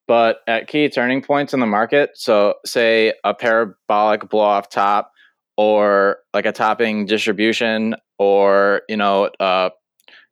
but 0.08 0.38
at 0.48 0.68
key 0.68 0.90
turning 0.90 1.22
points 1.22 1.54
in 1.54 1.60
the 1.60 1.66
market 1.66 2.12
so 2.13 2.54
say 2.66 3.13
a 3.24 3.34
parabolic 3.34 4.30
blow 4.30 4.42
off 4.42 4.70
top 4.70 5.12
or 5.57 6.17
like 6.33 6.45
a 6.45 6.51
topping 6.51 7.05
distribution 7.05 7.95
or 8.19 8.81
you 8.89 8.98
know 8.98 9.25
uh, 9.39 9.69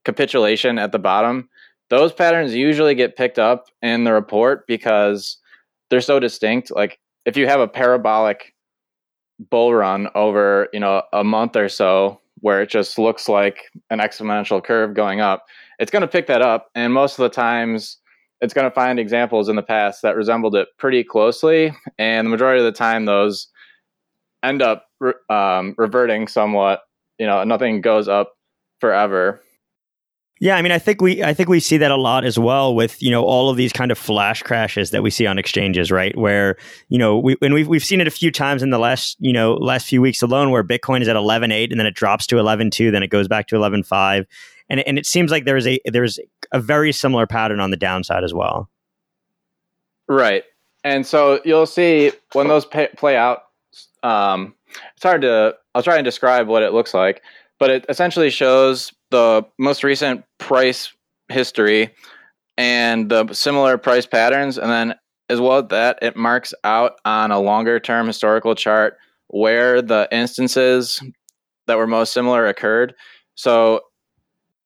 capitulation 0.03 0.79
at 0.79 0.91
the 0.91 0.99
bottom 0.99 1.49
those 1.91 2.13
patterns 2.13 2.55
usually 2.55 2.95
get 2.95 3.17
picked 3.17 3.37
up 3.37 3.65
in 3.81 4.05
the 4.05 4.13
report 4.13 4.65
because 4.65 5.37
they're 5.89 5.99
so 5.99 6.21
distinct. 6.21 6.71
Like 6.71 6.97
if 7.25 7.35
you 7.35 7.47
have 7.47 7.59
a 7.59 7.67
parabolic 7.67 8.53
bull 9.49 9.73
run 9.73 10.07
over 10.15 10.69
you 10.71 10.79
know 10.79 11.03
a 11.13 11.23
month 11.23 11.55
or 11.55 11.67
so 11.67 12.21
where 12.39 12.61
it 12.61 12.69
just 12.69 12.97
looks 12.97 13.27
like 13.27 13.57
an 13.89 13.99
exponential 13.99 14.63
curve 14.63 14.93
going 14.93 15.19
up 15.19 15.45
it's 15.79 15.89
going 15.89 16.03
to 16.03 16.07
pick 16.07 16.27
that 16.27 16.43
up 16.43 16.67
and 16.75 16.93
most 16.93 17.17
of 17.17 17.23
the 17.23 17.29
times 17.29 17.97
it's 18.41 18.53
going 18.53 18.69
to 18.69 18.73
find 18.75 18.99
examples 18.99 19.49
in 19.49 19.55
the 19.55 19.63
past 19.63 20.03
that 20.03 20.15
resembled 20.15 20.55
it 20.55 20.67
pretty 20.77 21.03
closely 21.03 21.73
and 21.97 22.27
the 22.27 22.29
majority 22.29 22.59
of 22.59 22.71
the 22.71 22.77
time 22.77 23.05
those 23.05 23.47
end 24.43 24.61
up 24.61 24.87
re- 24.99 25.13
um, 25.29 25.75
reverting 25.77 26.27
somewhat. 26.27 26.83
You 27.17 27.27
know, 27.27 27.43
nothing 27.43 27.81
goes 27.81 28.07
up 28.07 28.33
forever. 28.79 29.41
Yeah, 30.41 30.55
I 30.55 30.63
mean, 30.63 30.71
I 30.71 30.79
think 30.79 31.01
we 31.01 31.23
I 31.23 31.35
think 31.35 31.49
we 31.49 31.59
see 31.59 31.77
that 31.77 31.91
a 31.91 31.95
lot 31.95 32.25
as 32.25 32.39
well 32.39 32.73
with 32.73 32.99
you 32.99 33.11
know 33.11 33.23
all 33.23 33.51
of 33.51 33.57
these 33.57 33.71
kind 33.71 33.91
of 33.91 33.97
flash 33.99 34.41
crashes 34.41 34.89
that 34.89 35.03
we 35.03 35.11
see 35.11 35.27
on 35.27 35.37
exchanges, 35.37 35.91
right? 35.91 36.17
Where 36.17 36.57
you 36.89 36.97
know 36.97 37.19
we 37.19 37.37
and 37.43 37.53
we've 37.53 37.67
we've 37.67 37.83
seen 37.83 38.01
it 38.01 38.07
a 38.07 38.11
few 38.11 38.31
times 38.31 38.63
in 38.63 38.71
the 38.71 38.79
last 38.79 39.17
you 39.19 39.33
know 39.33 39.53
last 39.53 39.85
few 39.85 40.01
weeks 40.01 40.23
alone, 40.23 40.49
where 40.49 40.63
Bitcoin 40.63 41.01
is 41.01 41.07
at 41.07 41.15
eleven 41.15 41.51
eight 41.51 41.69
and 41.69 41.79
then 41.79 41.85
it 41.85 41.93
drops 41.93 42.25
to 42.27 42.39
eleven 42.39 42.71
two, 42.71 42.89
then 42.89 43.03
it 43.03 43.11
goes 43.11 43.27
back 43.27 43.45
to 43.47 43.55
eleven 43.55 43.83
five, 43.83 44.25
and 44.67 44.79
and 44.79 44.97
it 44.97 45.05
seems 45.05 45.29
like 45.29 45.45
there's 45.45 45.67
a 45.67 45.79
there's 45.85 46.19
a 46.51 46.59
very 46.59 46.91
similar 46.91 47.27
pattern 47.27 47.59
on 47.59 47.69
the 47.69 47.77
downside 47.77 48.23
as 48.23 48.33
well. 48.33 48.67
Right, 50.07 50.43
and 50.83 51.05
so 51.05 51.39
you'll 51.45 51.67
see 51.67 52.13
when 52.33 52.47
those 52.47 52.65
pay, 52.65 52.89
play 52.97 53.15
out 53.15 53.43
um, 54.03 54.55
it's 54.95 55.03
hard 55.03 55.21
to. 55.21 55.55
I'll 55.73 55.83
try 55.83 55.97
and 55.97 56.05
describe 56.05 56.47
what 56.47 56.63
it 56.63 56.73
looks 56.73 56.93
like, 56.93 57.21
but 57.59 57.69
it 57.69 57.85
essentially 57.89 58.29
shows 58.29 58.93
the 59.09 59.45
most 59.57 59.83
recent 59.83 60.23
price 60.37 60.91
history 61.29 61.93
and 62.57 63.09
the 63.09 63.33
similar 63.33 63.77
price 63.77 64.05
patterns, 64.05 64.57
and 64.57 64.69
then 64.69 64.95
as 65.29 65.39
well 65.39 65.59
as 65.59 65.69
that, 65.69 65.99
it 66.01 66.17
marks 66.17 66.53
out 66.63 66.93
on 67.05 67.31
a 67.31 67.39
longer 67.39 67.79
term 67.79 68.07
historical 68.07 68.53
chart 68.53 68.97
where 69.27 69.81
the 69.81 70.07
instances 70.11 71.01
that 71.67 71.77
were 71.77 71.87
most 71.87 72.11
similar 72.11 72.47
occurred. 72.47 72.93
So, 73.35 73.81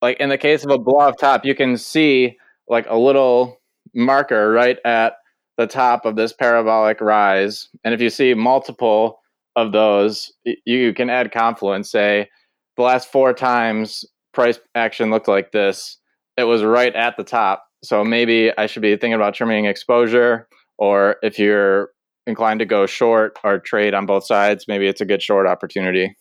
like 0.02 0.18
in 0.18 0.28
the 0.28 0.38
case 0.38 0.64
of 0.64 0.70
a 0.70 0.78
blow 0.78 0.98
off 0.98 1.18
top, 1.18 1.44
you 1.44 1.54
can 1.54 1.76
see 1.76 2.36
like 2.68 2.86
a 2.88 2.98
little 2.98 3.60
marker 3.94 4.50
right 4.50 4.78
at 4.84 5.14
the 5.58 5.66
top 5.66 6.04
of 6.04 6.16
this 6.16 6.32
parabolic 6.32 7.00
rise. 7.00 7.68
And 7.84 7.94
if 7.94 8.00
you 8.00 8.10
see 8.10 8.34
multiple 8.34 9.20
of 9.56 9.72
those, 9.72 10.32
you 10.64 10.92
can 10.92 11.08
add 11.08 11.32
confluence. 11.32 11.90
Say 11.90 12.28
the 12.76 12.82
last 12.82 13.10
four 13.10 13.32
times 13.32 14.04
price 14.34 14.60
action 14.74 15.10
looked 15.10 15.28
like 15.28 15.52
this, 15.52 15.98
it 16.36 16.44
was 16.44 16.62
right 16.62 16.94
at 16.94 17.16
the 17.16 17.24
top. 17.24 17.64
So 17.82 18.04
maybe 18.04 18.52
I 18.58 18.66
should 18.66 18.82
be 18.82 18.90
thinking 18.90 19.14
about 19.14 19.34
trimming 19.34 19.64
exposure, 19.64 20.48
or 20.78 21.16
if 21.22 21.38
you're 21.38 21.90
inclined 22.26 22.60
to 22.60 22.66
go 22.66 22.84
short 22.84 23.38
or 23.44 23.58
trade 23.58 23.94
on 23.94 24.04
both 24.04 24.26
sides, 24.26 24.66
maybe 24.68 24.86
it's 24.86 25.00
a 25.00 25.06
good 25.06 25.22
short 25.22 25.46
opportunity. 25.46 26.14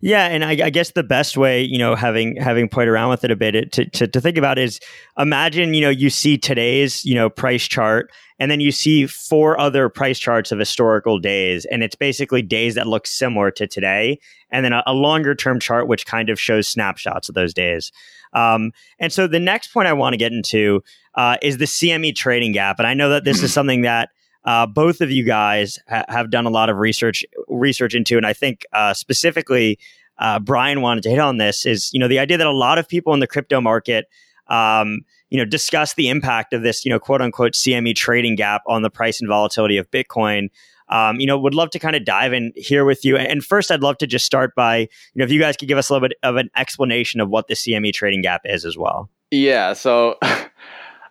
Yeah, 0.00 0.26
and 0.26 0.44
I, 0.44 0.50
I, 0.66 0.70
guess 0.70 0.92
the 0.92 1.02
best 1.02 1.36
way, 1.36 1.62
you 1.62 1.78
know, 1.78 1.94
having 1.94 2.36
having 2.36 2.68
played 2.68 2.88
around 2.88 3.10
with 3.10 3.24
it 3.24 3.30
a 3.30 3.36
bit, 3.36 3.54
it, 3.54 3.72
to, 3.72 3.84
to 3.90 4.06
to 4.06 4.20
think 4.20 4.36
about 4.36 4.58
is 4.58 4.80
imagine, 5.18 5.74
you 5.74 5.80
know, 5.80 5.90
you 5.90 6.10
see 6.10 6.36
today's, 6.38 7.04
you 7.04 7.14
know, 7.14 7.30
price 7.30 7.66
chart, 7.66 8.10
and 8.38 8.50
then 8.50 8.60
you 8.60 8.72
see 8.72 9.06
four 9.06 9.58
other 9.58 9.88
price 9.88 10.18
charts 10.18 10.52
of 10.52 10.58
historical 10.58 11.18
days, 11.18 11.64
and 11.66 11.82
it's 11.82 11.94
basically 11.94 12.42
days 12.42 12.74
that 12.74 12.86
look 12.86 13.06
similar 13.06 13.50
to 13.52 13.66
today, 13.66 14.18
and 14.50 14.64
then 14.64 14.72
a, 14.72 14.82
a 14.86 14.92
longer 14.92 15.34
term 15.34 15.58
chart 15.58 15.88
which 15.88 16.06
kind 16.06 16.30
of 16.30 16.38
shows 16.38 16.68
snapshots 16.68 17.28
of 17.28 17.34
those 17.34 17.54
days. 17.54 17.90
Um, 18.32 18.72
and 18.98 19.12
so 19.12 19.26
the 19.26 19.40
next 19.40 19.68
point 19.68 19.88
I 19.88 19.92
want 19.94 20.12
to 20.12 20.18
get 20.18 20.32
into 20.32 20.82
uh, 21.14 21.38
is 21.40 21.58
the 21.58 21.64
CME 21.64 22.14
trading 22.14 22.52
gap, 22.52 22.78
and 22.78 22.86
I 22.86 22.94
know 22.94 23.08
that 23.10 23.24
this 23.24 23.42
is 23.42 23.52
something 23.54 23.82
that 23.82 24.10
uh, 24.46 24.64
both 24.64 25.00
of 25.00 25.10
you 25.10 25.24
guys 25.24 25.78
ha- 25.88 26.04
have 26.08 26.30
done 26.30 26.46
a 26.46 26.50
lot 26.50 26.70
of 26.70 26.78
research 26.78 27.24
research 27.48 27.94
into, 27.94 28.16
and 28.16 28.24
I 28.24 28.32
think 28.32 28.64
uh, 28.72 28.94
specifically 28.94 29.78
uh, 30.18 30.38
Brian 30.38 30.80
wanted 30.80 31.02
to 31.02 31.10
hit 31.10 31.18
on 31.18 31.36
this 31.36 31.66
is 31.66 31.92
you 31.92 32.00
know 32.00 32.08
the 32.08 32.20
idea 32.20 32.38
that 32.38 32.46
a 32.46 32.52
lot 32.52 32.78
of 32.78 32.88
people 32.88 33.12
in 33.12 33.20
the 33.20 33.26
crypto 33.26 33.60
market. 33.60 34.06
Um, 34.48 35.00
you 35.28 35.38
know, 35.38 35.44
discuss 35.44 35.94
the 35.94 36.08
impact 36.08 36.52
of 36.52 36.62
this, 36.62 36.84
you 36.84 36.88
know, 36.88 37.00
quote 37.00 37.20
unquote 37.20 37.54
CME 37.54 37.96
trading 37.96 38.36
gap 38.36 38.62
on 38.68 38.82
the 38.82 38.90
price 38.90 39.20
and 39.20 39.28
volatility 39.28 39.76
of 39.76 39.90
Bitcoin. 39.90 40.50
Um, 40.88 41.18
you 41.18 41.26
know, 41.26 41.36
would 41.36 41.52
love 41.52 41.70
to 41.70 41.80
kind 41.80 41.96
of 41.96 42.04
dive 42.04 42.32
in 42.32 42.52
here 42.54 42.84
with 42.84 43.04
you. 43.04 43.16
And 43.16 43.44
first, 43.44 43.72
I'd 43.72 43.82
love 43.82 43.98
to 43.98 44.06
just 44.06 44.24
start 44.24 44.54
by, 44.54 44.76
you 44.76 44.88
know, 45.16 45.24
if 45.24 45.32
you 45.32 45.40
guys 45.40 45.56
could 45.56 45.66
give 45.66 45.78
us 45.78 45.90
a 45.90 45.92
little 45.92 46.08
bit 46.08 46.16
of 46.22 46.36
an 46.36 46.48
explanation 46.56 47.20
of 47.20 47.28
what 47.28 47.48
the 47.48 47.54
CME 47.54 47.92
trading 47.92 48.22
gap 48.22 48.42
is 48.44 48.64
as 48.64 48.78
well. 48.78 49.10
Yeah. 49.32 49.72
So 49.72 50.16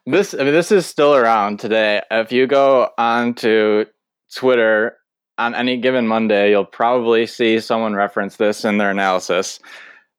This 0.08 0.36
I 0.36 0.44
mean 0.44 0.54
this 0.54 0.72
is 0.72 0.86
still 0.86 1.16
around 1.16 1.60
today. 1.60 2.00
If 2.12 2.32
you 2.32 2.46
go 2.46 2.90
onto 2.96 3.86
Twitter 4.36 4.98
on 5.40 5.56
any 5.56 5.78
given 5.78 6.08
Monday, 6.08 6.52
you'll 6.52 6.64
probably 6.64 7.26
see 7.26 7.60
someone 7.60 7.96
reference 7.96 8.36
this 8.36 8.64
in 8.64 8.78
their 8.78 8.92
analysis. 8.92 9.60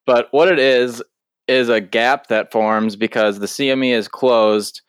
But 0.04 0.26
what 0.32 0.48
it 0.48 0.58
is 0.58 1.04
is 1.46 1.68
a 1.68 1.80
gap 1.80 2.26
that 2.26 2.50
forms 2.50 2.96
because 2.96 3.38
the 3.38 3.46
CME 3.46 3.92
is 3.92 4.08
closed 4.08 4.82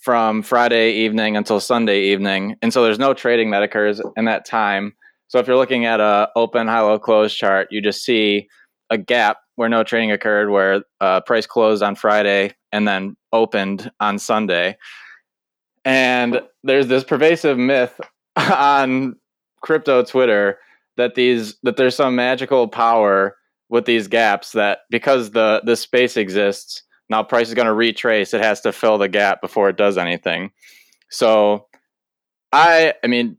from 0.00 0.42
Friday 0.42 0.90
evening 0.94 1.36
until 1.36 1.60
Sunday 1.60 2.06
evening, 2.06 2.56
and 2.62 2.72
so 2.72 2.82
there's 2.82 2.98
no 2.98 3.14
trading 3.14 3.52
that 3.52 3.62
occurs 3.62 4.00
in 4.16 4.24
that 4.24 4.44
time. 4.44 4.92
So 5.28 5.38
if 5.38 5.46
you're 5.46 5.56
looking 5.56 5.84
at 5.84 6.00
a 6.00 6.30
open 6.34 6.66
high 6.66 6.80
low 6.80 6.98
close 6.98 7.32
chart, 7.32 7.68
you 7.70 7.80
just 7.80 8.04
see 8.04 8.48
a 8.90 8.98
gap 8.98 9.36
where 9.54 9.68
no 9.68 9.84
trading 9.84 10.10
occurred, 10.10 10.50
where 10.50 10.82
uh, 11.00 11.20
price 11.20 11.46
closed 11.46 11.84
on 11.84 11.94
Friday 11.94 12.56
and 12.72 12.88
then 12.88 13.16
opened 13.32 13.90
on 14.00 14.18
Sunday. 14.18 14.76
And 15.84 16.40
there's 16.62 16.86
this 16.86 17.04
pervasive 17.04 17.58
myth 17.58 18.00
on 18.36 19.16
crypto 19.60 20.02
Twitter 20.04 20.58
that 20.96 21.14
these 21.14 21.56
that 21.62 21.76
there's 21.76 21.96
some 21.96 22.14
magical 22.14 22.68
power 22.68 23.36
with 23.68 23.86
these 23.86 24.08
gaps 24.08 24.52
that 24.52 24.80
because 24.90 25.30
the 25.30 25.62
the 25.64 25.76
space 25.76 26.16
exists 26.16 26.82
now 27.08 27.22
price 27.22 27.48
is 27.48 27.54
going 27.54 27.66
to 27.66 27.72
retrace 27.72 28.34
it 28.34 28.40
has 28.40 28.60
to 28.60 28.72
fill 28.72 28.98
the 28.98 29.08
gap 29.08 29.40
before 29.40 29.68
it 29.68 29.76
does 29.76 29.96
anything 29.96 30.50
so 31.10 31.66
i 32.52 32.92
i 33.02 33.06
mean 33.06 33.36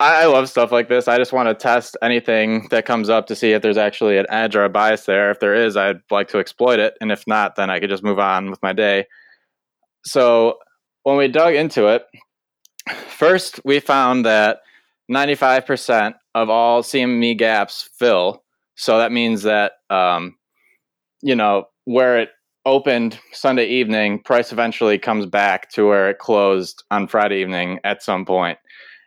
I 0.00 0.26
love 0.26 0.48
stuff 0.48 0.70
like 0.70 0.88
this. 0.88 1.08
I 1.08 1.18
just 1.18 1.32
want 1.32 1.48
to 1.48 1.54
test 1.54 1.96
anything 2.02 2.68
that 2.70 2.86
comes 2.86 3.08
up 3.08 3.26
to 3.26 3.34
see 3.34 3.50
if 3.50 3.62
there's 3.62 3.76
actually 3.76 4.16
an 4.16 4.26
edge 4.28 4.54
or 4.54 4.64
a 4.64 4.68
bias 4.68 5.06
there. 5.06 5.32
If 5.32 5.40
there 5.40 5.54
is, 5.54 5.76
I'd 5.76 6.00
like 6.10 6.28
to 6.28 6.38
exploit 6.38 6.78
it. 6.78 6.94
And 7.00 7.10
if 7.10 7.26
not, 7.26 7.56
then 7.56 7.68
I 7.68 7.80
could 7.80 7.90
just 7.90 8.04
move 8.04 8.20
on 8.20 8.48
with 8.48 8.62
my 8.62 8.72
day. 8.72 9.06
So 10.04 10.58
when 11.02 11.16
we 11.16 11.26
dug 11.26 11.54
into 11.54 11.88
it, 11.88 12.04
first 13.08 13.60
we 13.64 13.80
found 13.80 14.24
that 14.24 14.60
95% 15.10 16.14
of 16.36 16.48
all 16.48 16.82
CME 16.82 17.36
gaps 17.36 17.90
fill. 17.98 18.44
So 18.76 18.98
that 18.98 19.10
means 19.10 19.42
that, 19.42 19.72
um, 19.90 20.36
you 21.22 21.34
know, 21.34 21.64
where 21.86 22.20
it 22.20 22.28
opened 22.64 23.18
Sunday 23.32 23.66
evening, 23.66 24.22
price 24.22 24.52
eventually 24.52 24.98
comes 24.98 25.26
back 25.26 25.70
to 25.70 25.88
where 25.88 26.08
it 26.10 26.18
closed 26.18 26.84
on 26.92 27.08
Friday 27.08 27.40
evening 27.40 27.80
at 27.82 28.02
some 28.02 28.24
point. 28.24 28.58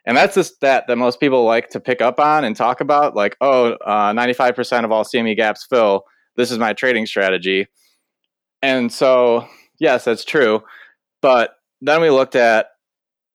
And 0.04 0.16
that's 0.16 0.34
the 0.34 0.44
stat 0.44 0.84
that 0.88 0.96
most 0.96 1.20
people 1.20 1.44
like 1.44 1.68
to 1.70 1.80
pick 1.80 2.00
up 2.00 2.18
on 2.18 2.44
and 2.44 2.56
talk 2.56 2.80
about 2.80 3.14
like, 3.14 3.36
oh, 3.40 3.74
uh, 3.86 4.12
95% 4.12 4.84
of 4.84 4.90
all 4.90 5.04
CME 5.04 5.36
gaps 5.36 5.64
fill. 5.64 6.04
This 6.36 6.50
is 6.50 6.58
my 6.58 6.72
trading 6.72 7.06
strategy. 7.06 7.66
And 8.62 8.92
so, 8.92 9.46
yes, 9.78 10.04
that's 10.04 10.24
true. 10.24 10.62
But 11.20 11.54
then 11.80 12.00
we 12.00 12.10
looked 12.10 12.34
at 12.34 12.66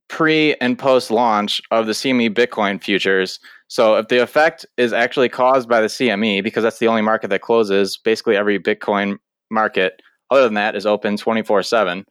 pre 0.10 0.56
and 0.56 0.78
post 0.78 1.12
launch 1.12 1.62
of 1.72 1.86
the 1.86 1.94
CME 1.94 2.34
Bitcoin 2.34 2.84
futures. 2.84 3.40
So 3.68 3.96
if 3.96 4.08
the 4.08 4.22
effect 4.22 4.66
is 4.78 4.94
actually 4.94 5.30
caused 5.30 5.68
by 5.68 5.82
the 5.82 5.88
CME, 5.88 6.44
because 6.44 6.64
that's 6.64 6.80
the 6.80 6.88
only 6.88 7.02
market 7.02 7.30
that 7.30 7.42
closes, 7.42 7.98
basically 7.98 8.38
every 8.38 8.60
Bitcoin 8.60 9.18
market 9.52 10.02
other 10.32 10.44
than 10.44 10.56
that 10.56 10.76
is 10.76 10.86
open 10.86 11.18
24 11.18 11.64
7. 11.64 12.06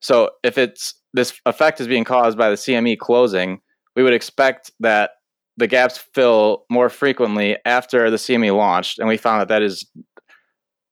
So 0.00 0.30
if 0.42 0.58
it's 0.58 0.94
this 1.14 1.38
effect 1.46 1.80
is 1.80 1.86
being 1.86 2.04
caused 2.04 2.36
by 2.36 2.50
the 2.50 2.56
CME 2.56 2.98
closing, 2.98 3.60
we 3.96 4.02
would 4.02 4.12
expect 4.12 4.70
that 4.80 5.12
the 5.56 5.66
gaps 5.66 5.98
fill 6.14 6.64
more 6.70 6.90
frequently 6.90 7.56
after 7.64 8.10
the 8.10 8.18
CME 8.18 8.54
launched, 8.54 8.98
and 8.98 9.08
we 9.08 9.16
found 9.16 9.40
that 9.40 9.48
that 9.48 9.62
is 9.62 9.86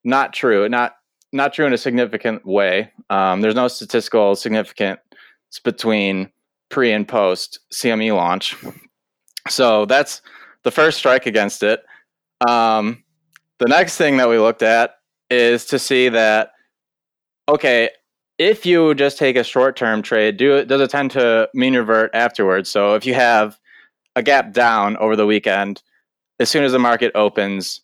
not 0.03 0.33
true. 0.33 0.69
Not 0.69 0.97
not 1.33 1.53
true 1.53 1.67
in 1.67 1.73
a 1.73 1.79
significant 1.79 2.47
way. 2.47 2.91
Um, 3.11 3.41
there's 3.41 3.55
no 3.55 3.69
statistical 3.69 4.35
significance 4.37 5.01
between 5.63 6.31
pre 6.71 6.93
and 6.93 7.07
post 7.07 7.61
CME 7.73 8.15
launch. 8.15 8.57
So 9.49 9.85
that's 9.85 10.23
the 10.63 10.71
first 10.71 10.97
strike 10.97 11.27
against 11.27 11.63
it. 11.63 11.85
Um, 12.49 13.05
the 13.59 13.69
next 13.69 13.99
thing 13.99 14.17
that 14.17 14.29
we 14.29 14.39
looked 14.39 14.63
at 14.63 14.93
is 15.29 15.67
to 15.67 15.79
see 15.79 16.09
that 16.09 16.53
okay, 17.49 17.91
if 18.39 18.67
you 18.67 18.95
just 18.95 19.19
take 19.19 19.37
a 19.37 19.45
short 19.45 19.77
term 19.77 20.03
trade, 20.03 20.37
do 20.37 20.65
does 20.65 20.81
it 20.81 20.91
tend 20.91 21.13
to 21.13 21.49
mean 21.55 21.77
revert 21.77 22.11
afterwards? 22.15 22.69
So 22.69 22.95
if 22.95 23.07
you 23.07 23.15
have 23.15 23.59
a 24.17 24.23
gap 24.23 24.53
down 24.53 24.97
over 24.97 25.17
the 25.17 25.27
weekend, 25.27 25.83
as 26.41 26.51
soon 26.51 26.65
as 26.65 26.73
the 26.73 26.79
market 26.79 27.13
opens, 27.15 27.81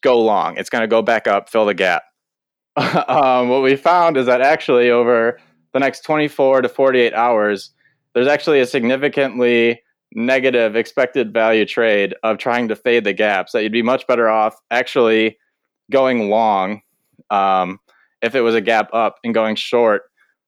go 0.00 0.20
long. 0.20 0.56
It's 0.56 0.70
going 0.70 0.82
to 0.82 0.88
go 0.88 1.02
back 1.02 1.26
up, 1.26 1.48
fill 1.48 1.66
the 1.66 1.74
gap. 1.74 2.02
um, 2.76 3.48
what 3.48 3.62
we 3.62 3.76
found 3.76 4.16
is 4.16 4.26
that 4.26 4.40
actually 4.40 4.90
over 4.90 5.38
the 5.72 5.78
next 5.78 6.02
24 6.02 6.62
to 6.62 6.68
48 6.68 7.14
hours, 7.14 7.70
there's 8.14 8.26
actually 8.26 8.60
a 8.60 8.66
significantly 8.66 9.82
negative 10.12 10.76
expected 10.76 11.32
value 11.32 11.64
trade 11.64 12.14
of 12.22 12.38
trying 12.38 12.68
to 12.68 12.76
fade 12.76 13.04
the 13.04 13.12
gaps. 13.12 13.52
That 13.52 13.62
you'd 13.62 13.72
be 13.72 13.82
much 13.82 14.06
better 14.06 14.28
off 14.28 14.56
actually 14.70 15.38
going 15.90 16.28
long. 16.28 16.82
Um, 17.30 17.80
if 18.26 18.34
it 18.34 18.42
was 18.42 18.54
a 18.54 18.60
gap 18.60 18.90
up 18.92 19.16
and 19.24 19.32
going 19.32 19.56
short 19.56 20.02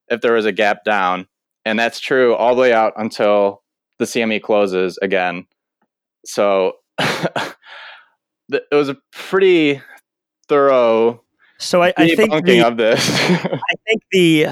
if 0.09 0.21
there 0.21 0.35
was 0.35 0.45
a 0.45 0.53
gap 0.53 0.85
down. 0.85 1.27
And 1.65 1.79
that's 1.79 2.01
true 2.01 2.35
all 2.35 2.55
the 2.55 2.61
way 2.61 2.73
out 2.73 2.93
until 2.97 3.63
the 3.99 4.05
CME 4.05 4.43
closes 4.43 4.99
again. 5.01 5.47
So 6.25 6.75
it 6.99 8.65
was 8.71 8.89
a 8.89 8.97
pretty 9.13 9.81
thorough 10.49 11.23
so 11.59 11.83
I, 11.83 11.93
I 11.97 12.15
think 12.15 12.47
the, 12.47 12.63
of 12.65 12.77
this. 12.77 13.11
I 13.21 13.75
think 13.87 14.03
the 14.13 14.47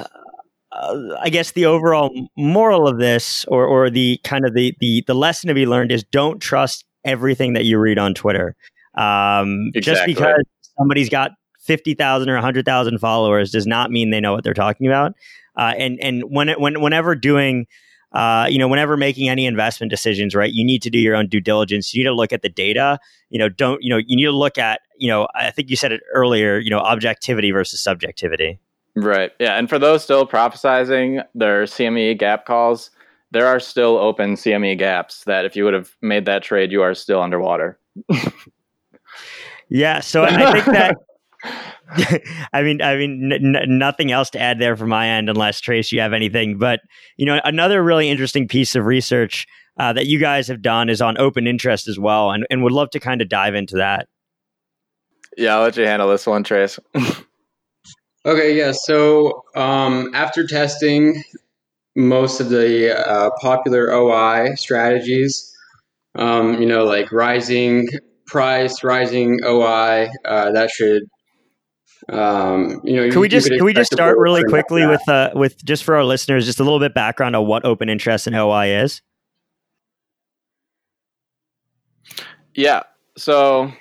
uh, 0.73 1.17
I 1.21 1.31
guess 1.31 1.53
the 1.53 1.67
overall 1.67 2.12
moral 2.37 2.89
of 2.89 2.99
this, 2.99 3.45
or 3.47 3.65
or 3.65 3.89
the 3.91 4.21
kind 4.25 4.45
of 4.45 4.55
the 4.55 4.75
the 4.81 5.05
the 5.07 5.15
lesson 5.15 5.49
to 5.49 5.55
be 5.55 5.67
learned 5.67 5.93
is 5.93 6.03
don't 6.03 6.41
trust 6.41 6.85
everything 7.05 7.53
that 7.53 7.65
you 7.65 7.79
read 7.79 7.99
on 7.99 8.12
Twitter. 8.12 8.57
Um, 8.97 9.71
exactly. 9.75 9.81
Just 9.81 10.07
because 10.07 10.43
somebody's 10.79 11.09
got 11.09 11.31
50,000 11.66 12.29
or 12.29 12.35
100,000 12.35 12.98
followers 12.98 13.50
does 13.50 13.66
not 13.66 13.90
mean 13.90 14.11
they 14.11 14.20
know 14.20 14.33
what 14.33 14.44
they're 14.44 14.55
talking 14.55 14.87
about. 14.87 15.14
Uh, 15.57 15.72
and 15.76 15.98
and 16.00 16.22
when 16.29 16.48
it, 16.50 16.61
when 16.61 16.81
whenever 16.81 17.14
doing 17.14 17.66
uh, 18.12 18.46
you 18.48 18.59
know, 18.59 18.68
whenever 18.68 18.96
making 18.96 19.29
any 19.29 19.44
investment 19.46 19.90
decisions, 19.90 20.35
right, 20.35 20.52
you 20.52 20.64
need 20.64 20.81
to 20.81 20.88
do 20.88 20.98
your 20.98 21.14
own 21.14 21.29
due 21.29 21.40
diligence. 21.40 21.92
You 21.92 22.02
need 22.02 22.09
to 22.09 22.14
look 22.14 22.33
at 22.33 22.40
the 22.40 22.48
data. 22.48 22.98
You 23.29 23.38
know, 23.38 23.48
don't 23.48 23.83
you 23.83 23.90
know? 23.90 23.98
You 23.98 24.16
need 24.16 24.24
to 24.24 24.31
look 24.33 24.59
at 24.59 24.81
you 24.98 25.09
know. 25.09 25.29
I 25.35 25.50
think 25.50 25.68
you 25.68 25.76
said 25.76 25.92
it 25.92 26.00
earlier. 26.14 26.59
You 26.59 26.70
know, 26.70 26.79
objectivity 26.79 27.50
versus 27.50 27.83
subjectivity. 27.83 28.59
Right. 28.94 29.33
Yeah. 29.38 29.59
And 29.59 29.68
for 29.68 29.79
those 29.79 30.02
still 30.02 30.26
prophesizing 30.26 31.22
their 31.35 31.64
CME 31.64 32.18
gap 32.18 32.46
calls, 32.46 32.90
there 33.31 33.46
are 33.46 33.61
still 33.61 33.98
open 33.98 34.35
CME 34.35 34.79
gaps 34.79 35.24
that 35.24 35.44
if 35.44 35.55
you 35.55 35.64
would 35.64 35.74
have 35.74 35.94
made 36.00 36.24
that 36.24 36.42
trade, 36.42 36.72
you 36.72 36.81
are 36.81 36.94
still 36.94 37.20
underwater. 37.20 37.79
yeah. 39.68 40.00
So 40.00 40.24
I 40.24 40.52
think 40.52 40.64
that 40.64 40.96
I 42.53 42.63
mean, 42.63 42.83
I 42.83 42.97
mean, 42.97 43.33
n- 43.33 43.79
nothing 43.79 44.11
else 44.11 44.31
to 44.31 44.41
add 44.41 44.59
there 44.59 44.77
from 44.77 44.89
my 44.89 45.09
end, 45.09 45.29
unless 45.29 45.61
Trace, 45.61 45.93
you 45.93 46.01
have 46.01 46.13
anything. 46.13 46.59
But 46.59 46.81
you 47.17 47.27
know, 47.27 47.41
another 47.45 47.83
really 47.83 48.09
interesting 48.09 48.49
piece 48.49 48.75
of 48.75 48.85
research 48.85 49.47
uh, 49.79 49.93
that 49.93 50.07
you 50.07 50.19
guys 50.19 50.49
have 50.49 50.63
done 50.63 50.89
is 50.89 51.01
on 51.01 51.19
open 51.19 51.47
interest 51.47 51.89
as 51.89 51.99
well, 51.99 52.31
and 52.33 52.47
and 52.51 52.63
would 52.63 52.73
love 52.73 52.91
to 52.91 53.01
kind 53.01 53.23
of 53.23 53.29
dive 53.29 53.55
into 53.55 53.77
that. 53.77 54.09
Yeah, 55.37 55.57
I'll 55.57 55.63
let 55.63 55.77
you 55.77 55.85
handle 55.85 56.09
this 56.09 56.27
one, 56.27 56.45
Trace. 56.45 56.79
okay, 58.27 58.57
yeah. 58.57 58.73
So 58.73 59.45
um, 59.55 60.11
after 60.15 60.47
testing 60.47 61.23
most 61.95 62.41
of 62.41 62.49
the 62.49 62.97
uh, 62.97 63.31
popular 63.41 63.93
OI 63.93 64.55
strategies, 64.55 65.53
um, 66.15 66.61
you 66.61 66.67
know, 66.67 66.85
like 66.85 67.13
rising 67.13 67.89
price, 68.27 68.83
rising 68.83 69.41
OI, 69.45 70.09
uh, 70.25 70.53
that 70.53 70.71
should 70.71 71.05
um, 72.09 72.81
you 72.85 72.97
know, 72.97 73.11
can 73.11 73.21
we 73.21 73.29
just 73.29 73.49
can 73.49 73.64
we 73.64 73.73
just 73.73 73.92
start 73.92 74.16
really 74.16 74.45
quickly 74.45 74.87
with 74.87 75.07
uh, 75.09 75.31
with 75.35 75.64
just 75.64 75.83
for 75.83 75.97
our 75.97 76.05
listeners, 76.05 76.47
just 76.47 76.61
a 76.61 76.64
little 76.64 76.79
bit 76.79 76.95
background 76.95 77.35
on 77.35 77.47
what 77.47 77.64
open 77.64 77.88
interest 77.88 78.27
and 78.27 78.37
OI 78.37 78.69
is? 78.83 79.03
Yeah. 82.55 82.85
So 83.16 83.73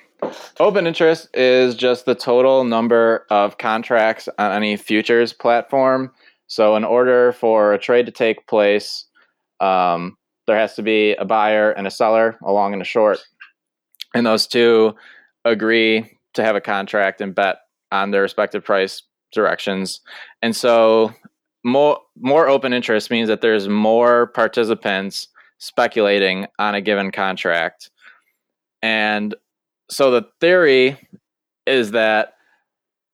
open 0.59 0.87
interest 0.87 1.29
is 1.35 1.75
just 1.75 2.05
the 2.05 2.15
total 2.15 2.63
number 2.63 3.25
of 3.29 3.59
contracts 3.59 4.27
on 4.39 4.51
any 4.51 4.75
futures 4.75 5.31
platform. 5.31 6.11
So 6.47 6.75
in 6.75 6.83
order 6.83 7.31
for 7.31 7.73
a 7.73 7.79
trade 7.79 8.07
to 8.07 8.11
take 8.11 8.47
place, 8.47 9.05
um, 9.59 10.17
there 10.47 10.57
has 10.57 10.75
to 10.75 10.83
be 10.83 11.13
a 11.13 11.25
buyer 11.25 11.71
and 11.71 11.85
a 11.85 11.91
seller, 11.91 12.37
a 12.43 12.51
long 12.51 12.73
and 12.73 12.81
a 12.81 12.85
short, 12.85 13.19
and 14.15 14.25
those 14.25 14.47
two 14.47 14.95
agree 15.43 16.17
to 16.33 16.43
have 16.43 16.55
a 16.55 16.61
contract 16.61 17.21
and 17.21 17.35
bet 17.35 17.57
on 18.01 18.11
their 18.11 18.21
respective 18.21 18.63
price 18.63 19.01
directions. 19.31 20.01
And 20.41 20.55
so 20.55 21.13
more 21.63 21.99
more 22.19 22.47
open 22.47 22.73
interest 22.73 23.09
means 23.09 23.27
that 23.27 23.41
there's 23.41 23.67
more 23.67 24.27
participants 24.27 25.27
speculating 25.57 26.47
on 26.59 26.75
a 26.75 26.81
given 26.81 27.11
contract. 27.11 27.89
And 28.81 29.35
so 29.89 30.11
the 30.11 30.25
theory 30.39 30.97
is 31.65 31.91
that 31.91 32.33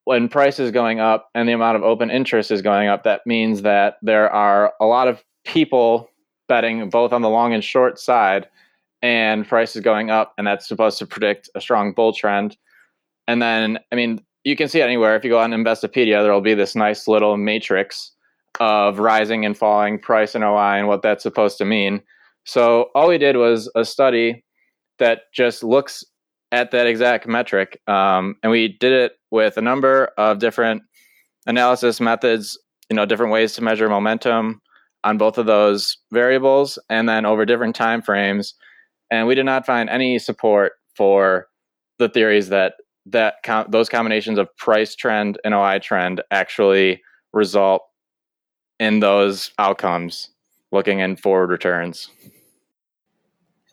when 0.06 0.28
price 0.28 0.60
is 0.60 0.72
going 0.72 1.00
up 1.00 1.30
and 1.36 1.48
the 1.48 1.54
amount 1.54 1.78
of 1.78 1.84
open 1.84 2.10
interest 2.10 2.52
is 2.52 2.62
going 2.62 2.88
up, 2.88 3.04
that 3.04 3.22
means 3.26 3.62
that 3.62 3.98
there 4.02 4.30
are 4.30 4.74
a 4.82 4.86
lot 4.86 5.08
of 5.08 5.24
people 5.46 6.10
betting 6.48 6.90
both 6.90 7.14
on 7.14 7.22
the 7.22 7.30
long 7.30 7.54
and 7.54 7.64
short 7.64 8.00
side, 8.00 8.48
and 9.02 9.48
price 9.48 9.76
is 9.76 9.82
going 9.82 10.10
up, 10.10 10.34
and 10.38 10.46
that's 10.46 10.68
supposed 10.68 10.98
to 10.98 11.06
predict 11.06 11.50
a 11.56 11.62
strong 11.62 11.94
bull 11.94 12.12
trend. 12.12 12.58
And 13.28 13.42
then, 13.42 13.80
I 13.92 13.96
mean, 13.96 14.22
you 14.44 14.56
can 14.56 14.68
see 14.68 14.80
it 14.80 14.84
anywhere. 14.84 15.16
If 15.16 15.24
you 15.24 15.30
go 15.30 15.40
on 15.40 15.52
Investopedia, 15.52 16.24
there 16.24 16.34
will 16.34 16.42
be 16.42 16.54
this 16.54 16.76
nice 16.76 17.08
little 17.08 17.38
matrix 17.38 18.12
of 18.60 19.00
rising 19.00 19.46
and 19.46 19.58
falling 19.58 20.00
price 20.00 20.36
and 20.36 20.44
OI 20.44 20.78
and 20.78 20.88
what 20.88 21.02
that's 21.02 21.24
supposed 21.24 21.58
to 21.60 21.66
mean. 21.66 22.02
So 22.46 22.90
all 22.96 23.08
we 23.08 23.18
did 23.18 23.38
was 23.38 23.72
a 23.76 23.86
study 23.86 24.44
that 25.00 25.22
just 25.34 25.64
looks 25.64 26.04
at 26.52 26.72
that 26.72 26.88
exact 26.88 27.28
metric, 27.28 27.80
um, 27.88 28.36
and 28.44 28.52
we 28.52 28.78
did 28.80 28.92
it 28.92 29.14
with 29.30 29.58
a 29.58 29.62
number 29.62 30.10
of 30.18 30.40
different 30.40 30.84
analysis 31.46 32.02
methods. 32.02 32.60
You 32.90 32.96
know, 32.96 33.06
different 33.06 33.32
ways 33.32 33.54
to 33.54 33.64
measure 33.64 33.88
momentum 33.88 34.62
on 35.06 35.18
both 35.18 35.38
of 35.38 35.46
those 35.46 35.98
variables, 36.12 36.78
and 36.90 37.08
then 37.08 37.26
over 37.26 37.46
different 37.46 37.76
time 37.76 38.02
frames. 38.02 38.54
and 39.10 39.28
we 39.28 39.36
did 39.36 39.46
not 39.46 39.66
find 39.66 39.90
any 39.90 40.20
support 40.20 40.74
for 40.96 41.48
the 42.00 42.10
theories 42.10 42.50
that 42.50 42.74
that 43.08 43.36
com- 43.44 43.68
those 43.70 43.90
combinations 43.90 44.38
of 44.38 44.56
price 44.58 44.96
trend 44.96 45.40
and 45.44 45.54
OI 45.54 45.80
trend 45.80 46.22
actually 46.32 47.02
result 47.34 47.84
in 48.80 49.00
those 49.00 49.52
outcomes 49.60 50.30
looking 50.72 51.00
in 51.00 51.16
forward 51.16 51.50
returns. 51.50 52.10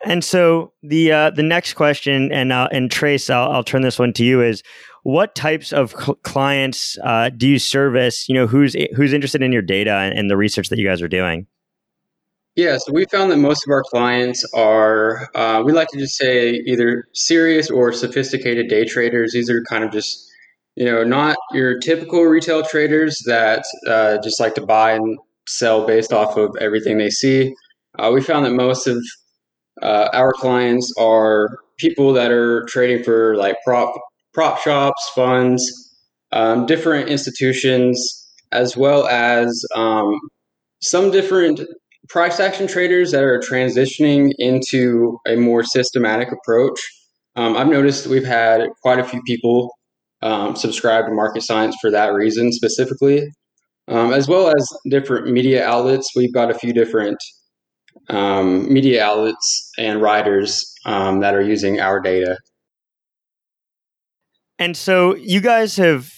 And 0.05 0.23
so 0.23 0.73
the 0.83 1.11
uh, 1.11 1.31
the 1.31 1.43
next 1.43 1.75
question, 1.75 2.31
and 2.31 2.53
uh, 2.53 2.69
and 2.71 2.91
Trace, 2.91 3.31
I'll, 3.31 3.51
I'll 3.51 3.65
turn 3.65 3.83
this 3.83 3.99
one 3.99 4.13
to 4.15 4.25
you. 4.25 4.43
Is 4.43 4.63
what 5.03 5.35
types 5.35 5.73
of 5.73 5.91
cl- 5.91 6.15
clients 6.23 6.97
uh, 7.03 7.31
do 7.31 7.49
you 7.49 7.59
service? 7.59 8.29
You 8.29 8.37
know, 8.37 8.47
who's 8.47 8.77
who's 8.95 9.13
interested 9.13 9.43
in 9.43 9.51
your 9.51 9.63
data 9.63 9.93
and, 9.93 10.17
and 10.17 10.31
the 10.31 10.37
research 10.37 10.69
that 10.69 10.79
you 10.79 10.87
guys 10.87 11.03
are 11.03 11.09
doing? 11.09 11.49
Yeah, 12.59 12.77
so 12.79 12.93
we 12.93 13.05
found 13.05 13.31
that 13.31 13.37
most 13.37 13.65
of 13.65 13.71
our 13.71 13.85
clients 13.85 14.45
are, 14.53 15.31
uh, 15.37 15.63
we 15.65 15.71
like 15.71 15.87
to 15.91 15.97
just 15.97 16.17
say 16.17 16.61
either 16.67 17.05
serious 17.15 17.71
or 17.71 17.93
sophisticated 17.93 18.67
day 18.67 18.85
traders. 18.85 19.33
These 19.33 19.49
are 19.49 19.63
kind 19.63 19.85
of 19.85 19.93
just, 19.93 20.29
you 20.75 20.85
know, 20.85 21.05
not 21.05 21.37
your 21.53 21.79
typical 21.79 22.25
retail 22.25 22.65
traders 22.65 23.23
that 23.27 23.63
uh, 23.87 24.19
just 24.25 24.41
like 24.41 24.57
to 24.57 24.67
buy 24.67 24.91
and 24.91 25.21
sell 25.47 25.87
based 25.87 26.13
off 26.13 26.37
of 26.37 26.51
everything 26.61 26.99
they 26.99 27.11
see. 27.11 27.55
Uh, 27.97 28.11
we 28.13 28.21
found 28.21 28.45
that 28.45 28.51
most 28.51 28.89
of 28.89 28.99
uh, 29.81 30.09
our 30.13 30.33
clients 30.33 30.93
are 30.99 31.61
people 31.77 32.13
that 32.15 32.33
are 32.33 32.65
trading 32.65 33.05
for 33.05 33.37
like 33.37 33.55
prop 33.65 33.95
prop 34.35 34.59
shops, 34.59 35.09
funds, 35.15 35.95
um, 36.33 36.67
different 36.67 37.09
institutions, 37.09 38.29
as 38.51 38.77
well 38.77 39.07
as 39.07 39.65
um, 39.77 40.19
some 40.81 41.13
different 41.13 41.61
price 42.09 42.41
action 42.41 42.67
traders 42.67 43.13
that 43.13 43.23
are 43.23 43.39
transitioning 43.39 44.31
into 44.39 45.19
a 45.27 45.37
more 45.37 45.63
systematic 45.63 46.31
approach. 46.33 46.81
Um, 47.37 47.57
I've 47.57 47.69
noticed 47.69 48.07
we've 48.07 48.25
had 48.25 48.69
quite 48.83 48.99
a 48.99 49.05
few 49.05 49.23
people 49.23 49.71
um, 50.23 50.57
subscribe 50.57 51.07
to 51.07 51.13
market 51.13 51.43
science 51.43 51.77
for 51.81 51.91
that 51.91 52.13
reason 52.13 52.53
specifically, 52.53 53.29
um, 53.87 54.13
as 54.13 54.27
well 54.27 54.49
as 54.49 54.69
different 54.89 55.29
media 55.29 55.65
outlets. 55.65 56.11
We've 56.17 56.33
got 56.33 56.51
a 56.51 56.59
few 56.59 56.73
different 56.73 57.19
um, 58.09 58.73
media 58.73 59.05
outlets 59.05 59.71
and 59.79 60.03
writers 60.03 60.61
um, 60.85 61.21
that 61.21 61.35
are 61.35 61.43
using 61.43 61.81
our 61.81 62.01
data. 62.01 62.39
And 64.59 64.77
so 64.77 65.15
you 65.15 65.41
guys 65.41 65.77
have 65.77 66.11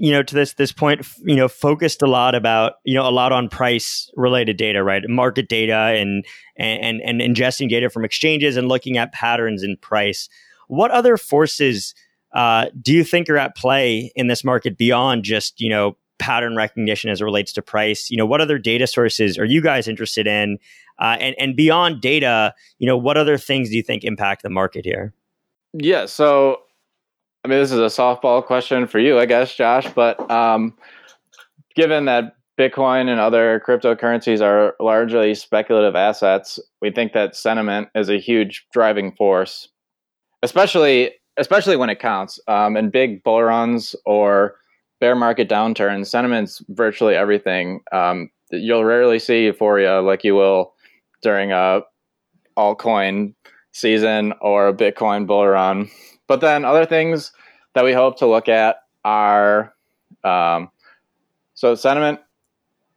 you 0.00 0.12
know 0.12 0.22
to 0.22 0.34
this 0.34 0.54
this 0.54 0.72
point 0.72 1.06
you 1.24 1.36
know 1.36 1.48
focused 1.48 2.02
a 2.02 2.06
lot 2.06 2.34
about 2.34 2.74
you 2.84 2.94
know 2.94 3.08
a 3.08 3.10
lot 3.10 3.32
on 3.32 3.48
price 3.48 4.10
related 4.16 4.56
data 4.56 4.82
right? 4.82 5.02
Market 5.08 5.48
data 5.48 5.94
and 5.96 6.24
and 6.56 7.00
and 7.02 7.20
ingesting 7.20 7.68
data 7.68 7.90
from 7.90 8.04
exchanges 8.04 8.56
and 8.56 8.68
looking 8.68 8.96
at 8.96 9.12
patterns 9.12 9.62
in 9.62 9.76
price. 9.76 10.28
What 10.68 10.90
other 10.90 11.16
forces 11.16 11.94
uh, 12.34 12.66
do 12.80 12.92
you 12.92 13.04
think 13.04 13.28
are 13.28 13.38
at 13.38 13.56
play 13.56 14.12
in 14.14 14.26
this 14.26 14.44
market 14.44 14.78
beyond 14.78 15.24
just 15.24 15.60
you 15.60 15.68
know 15.68 15.96
pattern 16.18 16.56
recognition 16.56 17.10
as 17.10 17.20
it 17.20 17.24
relates 17.24 17.52
to 17.54 17.62
price? 17.62 18.10
You 18.10 18.16
know 18.16 18.26
what 18.26 18.40
other 18.40 18.58
data 18.58 18.86
sources 18.86 19.38
are 19.38 19.44
you 19.44 19.60
guys 19.60 19.88
interested 19.88 20.26
in? 20.26 20.58
Uh, 20.98 21.16
and 21.20 21.34
and 21.38 21.56
beyond 21.56 22.00
data 22.00 22.54
you 22.78 22.86
know 22.86 22.96
what 22.96 23.16
other 23.16 23.38
things 23.38 23.70
do 23.70 23.76
you 23.76 23.82
think 23.82 24.04
impact 24.04 24.42
the 24.42 24.50
market 24.50 24.84
here? 24.84 25.12
Yeah 25.72 26.06
so 26.06 26.62
I 27.44 27.48
mean, 27.48 27.58
this 27.58 27.72
is 27.72 27.78
a 27.78 27.84
softball 27.84 28.44
question 28.44 28.86
for 28.86 28.98
you, 28.98 29.18
I 29.18 29.26
guess, 29.26 29.54
Josh. 29.54 29.86
But 29.94 30.30
um, 30.30 30.74
given 31.74 32.06
that 32.06 32.36
Bitcoin 32.58 33.08
and 33.08 33.20
other 33.20 33.62
cryptocurrencies 33.66 34.40
are 34.42 34.74
largely 34.80 35.34
speculative 35.34 35.94
assets, 35.94 36.58
we 36.82 36.90
think 36.90 37.12
that 37.12 37.36
sentiment 37.36 37.88
is 37.94 38.08
a 38.08 38.18
huge 38.18 38.66
driving 38.72 39.12
force, 39.12 39.68
especially 40.42 41.12
especially 41.36 41.76
when 41.76 41.88
it 41.88 42.00
counts. 42.00 42.40
Um, 42.48 42.76
in 42.76 42.90
big 42.90 43.22
bull 43.22 43.44
runs 43.44 43.94
or 44.04 44.56
bear 45.00 45.14
market 45.14 45.48
downturns, 45.48 46.08
sentiment's 46.08 46.60
virtually 46.70 47.14
everything. 47.14 47.80
Um, 47.92 48.30
you'll 48.50 48.84
rarely 48.84 49.20
see 49.20 49.44
euphoria 49.44 50.00
like 50.00 50.24
you 50.24 50.34
will 50.34 50.74
during 51.22 51.52
a 51.52 51.82
altcoin 52.56 53.34
season 53.72 54.32
or 54.40 54.68
a 54.68 54.74
Bitcoin 54.74 55.26
bull 55.28 55.46
run. 55.46 55.88
But 56.28 56.40
then 56.40 56.64
other 56.64 56.86
things 56.86 57.32
that 57.74 57.84
we 57.84 57.92
hope 57.92 58.18
to 58.18 58.26
look 58.26 58.48
at 58.48 58.76
are 59.04 59.74
um, 60.24 60.70
so 61.54 61.74
sentiment, 61.74 62.20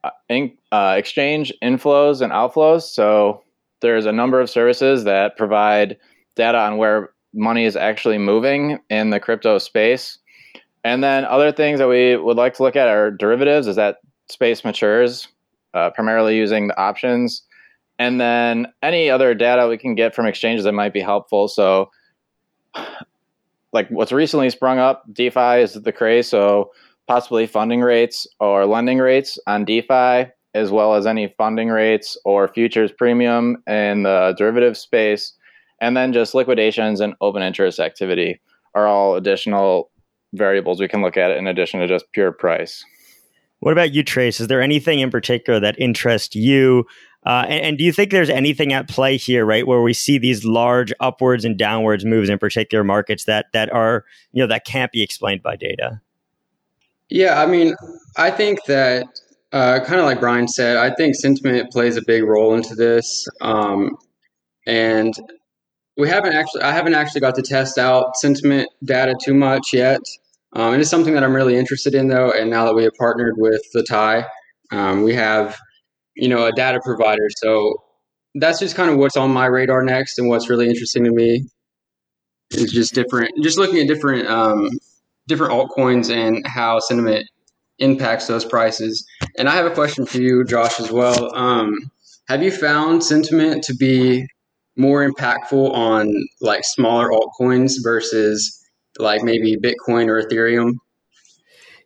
uh, 0.04 0.12
in, 0.30 0.56
uh, 0.72 0.96
exchange 0.98 1.52
inflows 1.64 2.22
and 2.22 2.32
outflows. 2.32 2.84
So 2.84 3.44
there's 3.80 4.06
a 4.06 4.12
number 4.12 4.40
of 4.40 4.50
services 4.50 5.04
that 5.06 5.38
provide 5.38 5.98
data 6.36 6.60
on 6.60 6.78
where 6.78 7.10
money 7.34 7.66
is 7.66 7.76
actually 7.76 8.18
moving 8.18 8.80
in 8.90 9.10
the 9.10 9.20
crypto 9.20 9.58
space. 9.58 10.20
And 10.84 11.04
then 11.04 11.26
other 11.26 11.52
things 11.52 11.80
that 11.80 11.88
we 11.88 12.16
would 12.18 12.38
like 12.38 12.54
to 12.56 12.64
look 12.64 12.76
at 12.76 12.88
are 12.88 13.12
derivatives 13.12 13.68
as 13.68 13.76
that 13.78 13.98
space 14.30 14.64
matures, 14.64 15.28
uh, 15.74 15.92
primarily 15.92 16.36
using 16.36 16.68
the 16.68 16.80
options. 16.80 17.44
And 18.00 18.20
then 18.20 18.68
any 18.82 19.10
other 19.10 19.34
data 19.34 19.68
we 19.68 19.78
can 19.78 19.96
get 19.96 20.16
from 20.16 20.26
exchanges 20.26 20.66
that 20.66 20.72
might 20.74 20.94
be 20.94 21.02
helpful. 21.02 21.48
So 21.48 21.92
like 23.74 23.90
what's 23.90 24.12
recently 24.12 24.50
sprung 24.50 24.80
up, 24.80 25.04
DeFi 25.12 25.62
is 25.62 25.74
the 25.74 25.92
craze. 25.92 26.28
So 26.28 26.72
possibly 27.08 27.48
funding 27.48 27.82
rates 27.82 28.28
or 28.40 28.66
lending 28.66 29.00
rates 29.00 29.38
on 29.48 29.66
DeFi, 29.66 30.32
as 30.54 30.72
well 30.72 30.96
as 30.96 31.06
any 31.06 31.34
funding 31.38 31.70
rates 31.70 32.18
or 32.26 32.48
futures 32.48 32.92
premium 32.92 33.62
in 33.68 34.04
the 34.04 34.36
derivative 34.38 34.78
space, 34.78 35.34
and 35.80 35.96
then 35.98 36.14
just 36.14 36.36
liquidations 36.36 37.00
and 37.00 37.16
open 37.22 37.42
interest 37.42 37.80
activity 37.80 38.40
are 38.76 38.88
all 38.88 39.16
additional 39.16 39.90
variables 40.34 40.80
we 40.80 40.88
can 40.88 41.02
look 41.02 41.18
at 41.18 41.32
in 41.32 41.48
addition 41.48 41.80
to 41.80 41.88
just 41.88 42.06
pure 42.14 42.32
price. 42.32 42.86
What 43.60 43.74
about 43.74 43.94
you, 43.94 44.04
Trace? 44.04 44.40
Is 44.40 44.48
there 44.48 44.62
anything 44.62 45.00
in 45.00 45.12
particular 45.12 45.60
that 45.60 45.80
interests 45.80 46.36
you 46.36 46.86
uh, 47.26 47.46
and, 47.48 47.66
and, 47.66 47.78
do 47.78 47.84
you 47.84 47.92
think 47.92 48.10
there's 48.10 48.32
anything 48.32 48.74
at 48.74 48.90
play 48.90 49.16
here, 49.16 49.46
right, 49.46 49.68
where 49.68 49.82
we 49.82 49.94
see 49.94 50.18
these 50.18 50.44
large 50.44 50.92
upwards 51.00 51.46
and 51.46 51.56
downwards 51.56 52.04
moves 52.04 52.30
in 52.30 52.40
particular 52.40 52.84
markets 52.84 53.26
that 53.26 53.46
that 53.54 53.72
are 53.72 54.06
you 54.32 54.42
know 54.42 54.48
that 54.48 54.66
can't 54.66 54.92
be 54.92 55.04
explained 55.04 55.44
by 55.44 55.56
data? 55.56 56.02
Yeah, 57.10 57.40
I 57.40 57.46
mean, 57.46 57.76
I 58.18 58.32
think 58.32 58.66
that 58.66 59.06
uh, 59.52 59.82
kind 59.82 60.00
of 60.00 60.06
like 60.06 60.20
Brian 60.20 60.48
said, 60.48 60.78
I 60.78 60.96
think 60.96 61.16
sentiment 61.16 61.72
plays 61.72 61.96
a 61.96 62.02
big 62.02 62.24
role 62.24 62.56
into 62.56 62.74
this, 62.74 63.28
um, 63.42 63.98
and 64.66 65.14
we 65.98 66.10
haven't 66.10 66.34
actually 66.34 66.64
I 66.64 66.72
haven't 66.72 66.96
actually 66.96 67.22
got 67.22 67.36
to 67.36 67.44
test 67.44 67.78
out 67.78 68.16
sentiment 68.16 68.68
data 68.84 69.14
too 69.24 69.36
much 69.36 69.74
yet. 69.74 70.02
Um, 70.54 70.74
it 70.74 70.80
is 70.80 70.90
something 70.90 71.14
that 71.14 71.24
I'm 71.24 71.36
really 71.36 71.56
interested 71.56 71.94
in 71.94 72.08
though, 72.08 72.32
and 72.32 72.50
now 72.50 72.66
that 72.66 72.74
we 72.74 72.84
have 72.84 72.94
partnered 72.98 73.36
with 73.38 73.62
the 73.74 73.84
TIE, 73.84 74.26
um, 74.72 75.04
we 75.04 75.14
have 75.14 75.60
you 76.16 76.28
know, 76.28 76.46
a 76.46 76.52
data 76.52 76.80
provider. 76.84 77.30
So 77.38 77.84
that's 78.36 78.60
just 78.60 78.76
kind 78.76 78.90
of 78.90 78.98
what's 78.98 79.18
on 79.18 79.32
my 79.32 79.46
radar 79.46 79.84
next 79.84 80.18
and 80.20 80.30
what's 80.30 80.50
really 80.50 80.68
interesting 80.68 81.04
to 81.04 81.12
me 81.12 81.46
is 82.52 82.72
just 82.72 82.94
different, 82.94 83.32
just 83.44 83.58
looking 83.58 83.80
at 83.80 83.88
different, 83.88 84.28
um, 84.28 84.70
different 85.28 85.54
altcoins 85.54 86.14
and 86.14 86.46
how 86.48 86.80
sentiment 86.80 87.26
impacts 87.80 88.28
those 88.28 88.46
prices. 88.46 89.06
And 89.38 89.50
I 89.50 89.56
have 89.56 89.66
a 89.66 89.72
question 89.72 90.06
for 90.06 90.20
you, 90.20 90.44
Josh, 90.44 90.80
as 90.80 90.92
well. 90.92 91.34
Um, 91.36 91.92
have 92.28 92.44
you 92.44 92.52
found 92.52 93.04
sentiment 93.04 93.64
to 93.66 93.76
be 93.76 94.26
more 94.78 95.08
impactful 95.08 95.72
on 95.72 96.14
like 96.40 96.64
smaller 96.64 97.10
altcoins 97.10 97.74
versus 97.84 98.58
like 99.00 99.24
maybe 99.24 99.58
Bitcoin 99.58 100.08
or 100.08 100.22
Ethereum? 100.22 100.74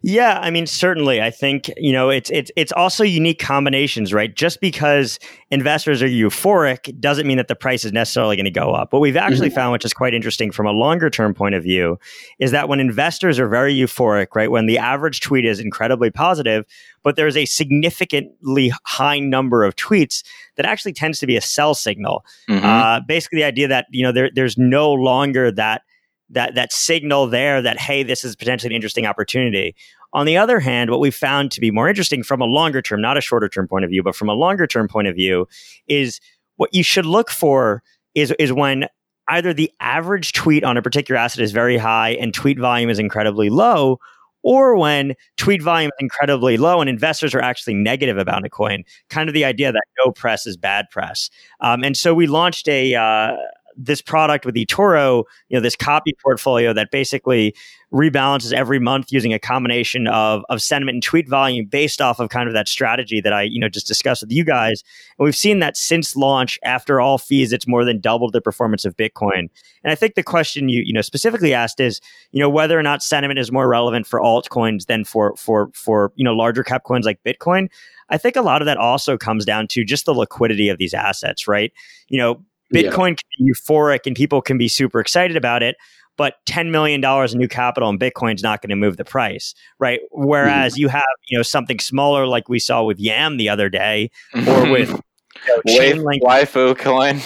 Yeah, 0.07 0.37
I 0.39 0.51
mean, 0.51 0.67
certainly. 0.67 1.19
I 1.19 1.31
think 1.31 1.67
you 1.77 1.91
know 1.91 2.11
it's 2.11 2.29
it's 2.29 2.51
it's 2.55 2.71
also 2.71 3.03
unique 3.03 3.39
combinations, 3.39 4.13
right? 4.13 4.33
Just 4.35 4.61
because 4.61 5.17
investors 5.49 6.03
are 6.03 6.07
euphoric 6.07 6.99
doesn't 6.99 7.25
mean 7.25 7.37
that 7.37 7.47
the 7.47 7.55
price 7.55 7.83
is 7.83 7.91
necessarily 7.91 8.35
going 8.35 8.45
to 8.45 8.51
go 8.51 8.71
up. 8.71 8.93
What 8.93 8.99
we've 8.99 9.17
actually 9.17 9.47
mm-hmm. 9.47 9.55
found, 9.55 9.71
which 9.71 9.83
is 9.83 9.95
quite 9.95 10.13
interesting 10.13 10.51
from 10.51 10.67
a 10.67 10.71
longer 10.71 11.09
term 11.09 11.33
point 11.33 11.55
of 11.55 11.63
view, 11.63 11.97
is 12.37 12.51
that 12.51 12.69
when 12.69 12.79
investors 12.79 13.39
are 13.39 13.47
very 13.47 13.73
euphoric, 13.73 14.35
right, 14.35 14.51
when 14.51 14.67
the 14.67 14.77
average 14.77 15.21
tweet 15.21 15.43
is 15.43 15.59
incredibly 15.59 16.11
positive, 16.11 16.65
but 17.01 17.15
there's 17.15 17.35
a 17.35 17.45
significantly 17.45 18.71
high 18.83 19.17
number 19.17 19.63
of 19.63 19.75
tweets 19.75 20.23
that 20.55 20.67
actually 20.67 20.93
tends 20.93 21.17
to 21.17 21.25
be 21.25 21.35
a 21.35 21.41
sell 21.41 21.73
signal. 21.73 22.23
Mm-hmm. 22.47 22.63
Uh, 22.63 22.99
basically, 23.07 23.39
the 23.39 23.45
idea 23.45 23.67
that 23.69 23.87
you 23.89 24.03
know 24.03 24.11
there, 24.11 24.29
there's 24.31 24.55
no 24.55 24.93
longer 24.93 25.49
that 25.49 25.81
that 26.29 26.55
that 26.55 26.73
signal 26.73 27.27
there 27.27 27.61
that 27.61 27.79
hey 27.79 28.03
this 28.03 28.23
is 28.23 28.35
potentially 28.35 28.71
an 28.71 28.75
interesting 28.75 29.05
opportunity. 29.05 29.75
On 30.13 30.25
the 30.25 30.37
other 30.37 30.59
hand 30.59 30.89
what 30.89 30.99
we 30.99 31.11
found 31.11 31.51
to 31.51 31.61
be 31.61 31.71
more 31.71 31.89
interesting 31.89 32.23
from 32.23 32.41
a 32.41 32.45
longer 32.45 32.81
term 32.81 33.01
not 33.01 33.17
a 33.17 33.21
shorter 33.21 33.49
term 33.49 33.67
point 33.67 33.85
of 33.85 33.91
view 33.91 34.03
but 34.03 34.15
from 34.15 34.29
a 34.29 34.33
longer 34.33 34.67
term 34.67 34.87
point 34.87 35.07
of 35.07 35.15
view 35.15 35.47
is 35.87 36.19
what 36.57 36.73
you 36.73 36.83
should 36.83 37.05
look 37.05 37.29
for 37.29 37.83
is 38.13 38.33
is 38.39 38.51
when 38.51 38.87
either 39.27 39.53
the 39.53 39.71
average 39.79 40.33
tweet 40.33 40.63
on 40.63 40.77
a 40.77 40.81
particular 40.81 41.19
asset 41.19 41.41
is 41.41 41.51
very 41.51 41.77
high 41.77 42.11
and 42.11 42.33
tweet 42.33 42.59
volume 42.59 42.89
is 42.89 42.99
incredibly 42.99 43.49
low 43.49 43.99
or 44.45 44.77
when 44.77 45.15
tweet 45.37 45.61
volume 45.61 45.89
is 45.97 46.03
incredibly 46.03 46.55
low 46.55 46.79
and 46.79 46.89
investors 46.89 47.33
are 47.33 47.41
actually 47.41 47.73
negative 47.73 48.17
about 48.17 48.45
a 48.45 48.49
coin. 48.49 48.83
Kind 49.09 49.27
of 49.27 49.33
the 49.33 49.43
idea 49.43 49.71
that 49.71 49.83
no 50.05 50.11
press 50.11 50.45
is 50.45 50.55
bad 50.55 50.85
press. 50.91 51.31
Um, 51.61 51.83
and 51.83 51.97
so 51.97 52.13
we 52.13 52.27
launched 52.27 52.67
a 52.69 52.93
uh, 52.93 53.35
this 53.77 54.01
product 54.01 54.45
with 54.45 54.55
eToro, 54.55 55.23
you 55.49 55.57
know, 55.57 55.61
this 55.61 55.75
copy 55.75 56.13
portfolio 56.23 56.73
that 56.73 56.91
basically 56.91 57.55
rebalances 57.93 58.51
every 58.51 58.79
month 58.79 59.11
using 59.11 59.33
a 59.33 59.39
combination 59.39 60.07
of, 60.07 60.43
of 60.49 60.61
sentiment 60.61 60.95
and 60.95 61.03
tweet 61.03 61.29
volume 61.29 61.65
based 61.65 62.01
off 62.01 62.19
of 62.19 62.29
kind 62.29 62.47
of 62.47 62.53
that 62.53 62.67
strategy 62.67 63.21
that 63.21 63.31
I, 63.31 63.43
you 63.43 63.59
know, 63.59 63.69
just 63.69 63.87
discussed 63.87 64.21
with 64.21 64.31
you 64.31 64.43
guys. 64.43 64.83
And 65.17 65.23
we've 65.23 65.35
seen 65.35 65.59
that 65.59 65.77
since 65.77 66.15
launch, 66.15 66.59
after 66.63 66.99
all 66.99 67.17
fees, 67.17 67.53
it's 67.53 67.67
more 67.67 67.85
than 67.85 68.01
doubled 68.01 68.33
the 68.33 68.41
performance 68.41 68.85
of 68.85 68.97
Bitcoin. 68.97 69.49
And 69.83 69.91
I 69.91 69.95
think 69.95 70.15
the 70.15 70.23
question 70.23 70.67
you, 70.67 70.83
you 70.85 70.93
know, 70.93 71.01
specifically 71.01 71.53
asked 71.53 71.79
is, 71.79 72.01
you 72.31 72.39
know, 72.39 72.49
whether 72.49 72.77
or 72.77 72.83
not 72.83 73.03
sentiment 73.03 73.39
is 73.39 73.51
more 73.51 73.67
relevant 73.67 74.07
for 74.07 74.19
altcoins 74.19 74.87
than 74.87 75.05
for, 75.05 75.35
for, 75.37 75.69
for, 75.73 76.11
you 76.15 76.25
know, 76.25 76.33
larger 76.33 76.63
cap 76.63 76.83
coins 76.83 77.05
like 77.05 77.23
Bitcoin. 77.23 77.69
I 78.09 78.17
think 78.17 78.35
a 78.35 78.41
lot 78.41 78.61
of 78.61 78.65
that 78.65 78.77
also 78.77 79.17
comes 79.17 79.45
down 79.45 79.67
to 79.69 79.83
just 79.83 80.05
the 80.05 80.13
liquidity 80.13 80.69
of 80.69 80.77
these 80.77 80.93
assets, 80.93 81.47
right? 81.47 81.71
You 82.09 82.19
know, 82.19 82.43
Bitcoin 82.73 83.09
yeah. 83.11 83.15
can 83.15 83.45
be 83.45 83.51
euphoric 83.51 84.05
and 84.05 84.15
people 84.15 84.41
can 84.41 84.57
be 84.57 84.67
super 84.67 84.99
excited 84.99 85.37
about 85.37 85.63
it, 85.63 85.75
but 86.17 86.35
$10 86.47 86.71
million 86.71 87.03
in 87.03 87.37
new 87.37 87.47
capital 87.47 87.89
in 87.89 87.99
Bitcoin 87.99 88.35
is 88.35 88.43
not 88.43 88.61
going 88.61 88.69
to 88.69 88.75
move 88.75 88.97
the 88.97 89.05
price, 89.05 89.53
right? 89.79 89.99
Whereas 90.11 90.75
mm. 90.75 90.79
you 90.79 90.87
have, 90.87 91.03
you 91.29 91.37
know, 91.37 91.43
something 91.43 91.79
smaller 91.79 92.25
like 92.27 92.49
we 92.49 92.59
saw 92.59 92.83
with 92.83 92.99
YAM 92.99 93.37
the 93.37 93.49
other 93.49 93.69
day 93.69 94.11
or 94.47 94.71
with 94.71 94.89
you 94.89 95.95
know, 95.95 96.03
Waifu 96.23 96.77
coin. 96.77 97.19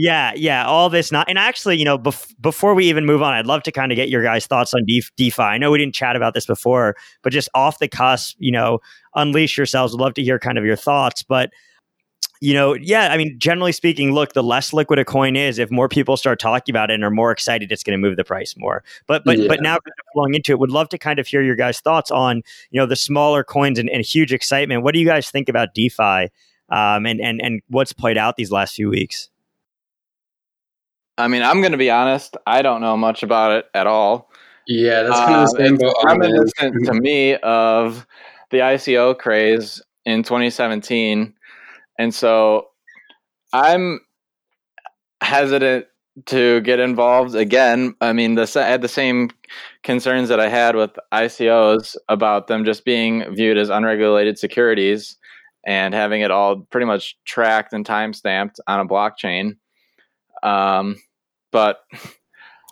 Yeah, 0.00 0.32
yeah, 0.36 0.64
all 0.64 0.90
this 0.90 1.10
not, 1.10 1.28
and 1.28 1.36
actually, 1.36 1.76
you 1.76 1.84
know, 1.84 1.98
bef- 1.98 2.32
before 2.40 2.72
we 2.72 2.84
even 2.86 3.04
move 3.04 3.20
on, 3.20 3.34
I'd 3.34 3.48
love 3.48 3.64
to 3.64 3.72
kind 3.72 3.90
of 3.90 3.96
get 3.96 4.08
your 4.08 4.22
guys' 4.22 4.46
thoughts 4.46 4.72
on 4.72 4.84
De- 4.86 5.02
DeFi. 5.16 5.42
I 5.42 5.58
know 5.58 5.72
we 5.72 5.78
didn't 5.78 5.96
chat 5.96 6.14
about 6.14 6.34
this 6.34 6.46
before, 6.46 6.94
but 7.24 7.32
just 7.32 7.48
off 7.52 7.80
the 7.80 7.88
cusp, 7.88 8.36
you 8.38 8.52
know, 8.52 8.78
unleash 9.16 9.56
yourselves. 9.56 9.92
Would 9.92 10.00
love 10.00 10.14
to 10.14 10.22
hear 10.22 10.38
kind 10.38 10.56
of 10.56 10.64
your 10.64 10.76
thoughts, 10.76 11.24
but 11.24 11.50
you 12.40 12.54
know, 12.54 12.74
yeah, 12.74 13.12
I 13.12 13.16
mean, 13.16 13.36
generally 13.38 13.72
speaking, 13.72 14.12
look, 14.12 14.32
the 14.32 14.42
less 14.42 14.72
liquid 14.72 14.98
a 14.98 15.04
coin 15.04 15.36
is, 15.36 15.58
if 15.58 15.70
more 15.70 15.88
people 15.88 16.16
start 16.16 16.38
talking 16.38 16.72
about 16.72 16.90
it 16.90 16.94
and 16.94 17.04
are 17.04 17.10
more 17.10 17.30
excited, 17.30 17.72
it's 17.72 17.82
going 17.82 18.00
to 18.00 18.00
move 18.00 18.16
the 18.16 18.24
price 18.24 18.54
more. 18.56 18.84
But 19.06 19.24
but 19.24 19.38
yeah. 19.38 19.48
but 19.48 19.60
now 19.60 19.78
flowing 20.12 20.34
into 20.34 20.52
it, 20.52 20.58
would 20.58 20.70
love 20.70 20.88
to 20.90 20.98
kind 20.98 21.18
of 21.18 21.26
hear 21.26 21.42
your 21.42 21.56
guys' 21.56 21.80
thoughts 21.80 22.10
on 22.10 22.42
you 22.70 22.80
know 22.80 22.86
the 22.86 22.96
smaller 22.96 23.42
coins 23.42 23.78
and, 23.78 23.90
and 23.90 24.04
huge 24.04 24.32
excitement. 24.32 24.82
What 24.82 24.94
do 24.94 25.00
you 25.00 25.06
guys 25.06 25.30
think 25.30 25.48
about 25.48 25.74
DeFi 25.74 26.28
um, 26.70 27.06
and 27.06 27.20
and 27.20 27.40
and 27.42 27.60
what's 27.68 27.92
played 27.92 28.18
out 28.18 28.36
these 28.36 28.52
last 28.52 28.74
few 28.74 28.88
weeks? 28.88 29.30
I 31.16 31.26
mean, 31.26 31.42
I'm 31.42 31.60
going 31.60 31.72
to 31.72 31.78
be 31.78 31.90
honest. 31.90 32.36
I 32.46 32.62
don't 32.62 32.80
know 32.80 32.96
much 32.96 33.24
about 33.24 33.52
it 33.52 33.66
at 33.74 33.88
all. 33.88 34.30
Yeah, 34.68 35.02
that's 35.02 35.18
kind 35.18 35.34
of 35.34 35.50
the 35.50 35.64
same. 35.64 35.78
Um, 35.82 36.20
reminiscent 36.20 36.86
to 36.86 36.94
me 36.94 37.34
of 37.36 38.06
the 38.50 38.58
ICO 38.58 39.18
craze 39.18 39.82
in 40.04 40.22
2017, 40.22 41.34
and 41.98 42.14
so 42.14 42.68
I'm 43.52 44.00
hesitant 45.20 45.86
to 46.26 46.60
get 46.62 46.80
involved 46.80 47.34
again. 47.34 47.94
I 48.00 48.12
mean, 48.12 48.34
the, 48.34 48.50
I 48.56 48.68
had 48.68 48.82
the 48.82 48.88
same 48.88 49.30
concerns 49.82 50.28
that 50.28 50.40
I 50.40 50.48
had 50.48 50.76
with 50.76 50.90
ICOs 51.12 51.96
about 52.08 52.46
them 52.46 52.64
just 52.64 52.84
being 52.84 53.34
viewed 53.34 53.58
as 53.58 53.68
unregulated 53.68 54.38
securities 54.38 55.16
and 55.66 55.94
having 55.94 56.22
it 56.22 56.30
all 56.30 56.60
pretty 56.70 56.86
much 56.86 57.16
tracked 57.24 57.72
and 57.72 57.84
time 57.84 58.12
stamped 58.12 58.60
on 58.66 58.80
a 58.80 58.86
blockchain. 58.86 59.56
Um, 60.42 60.96
but 61.52 61.80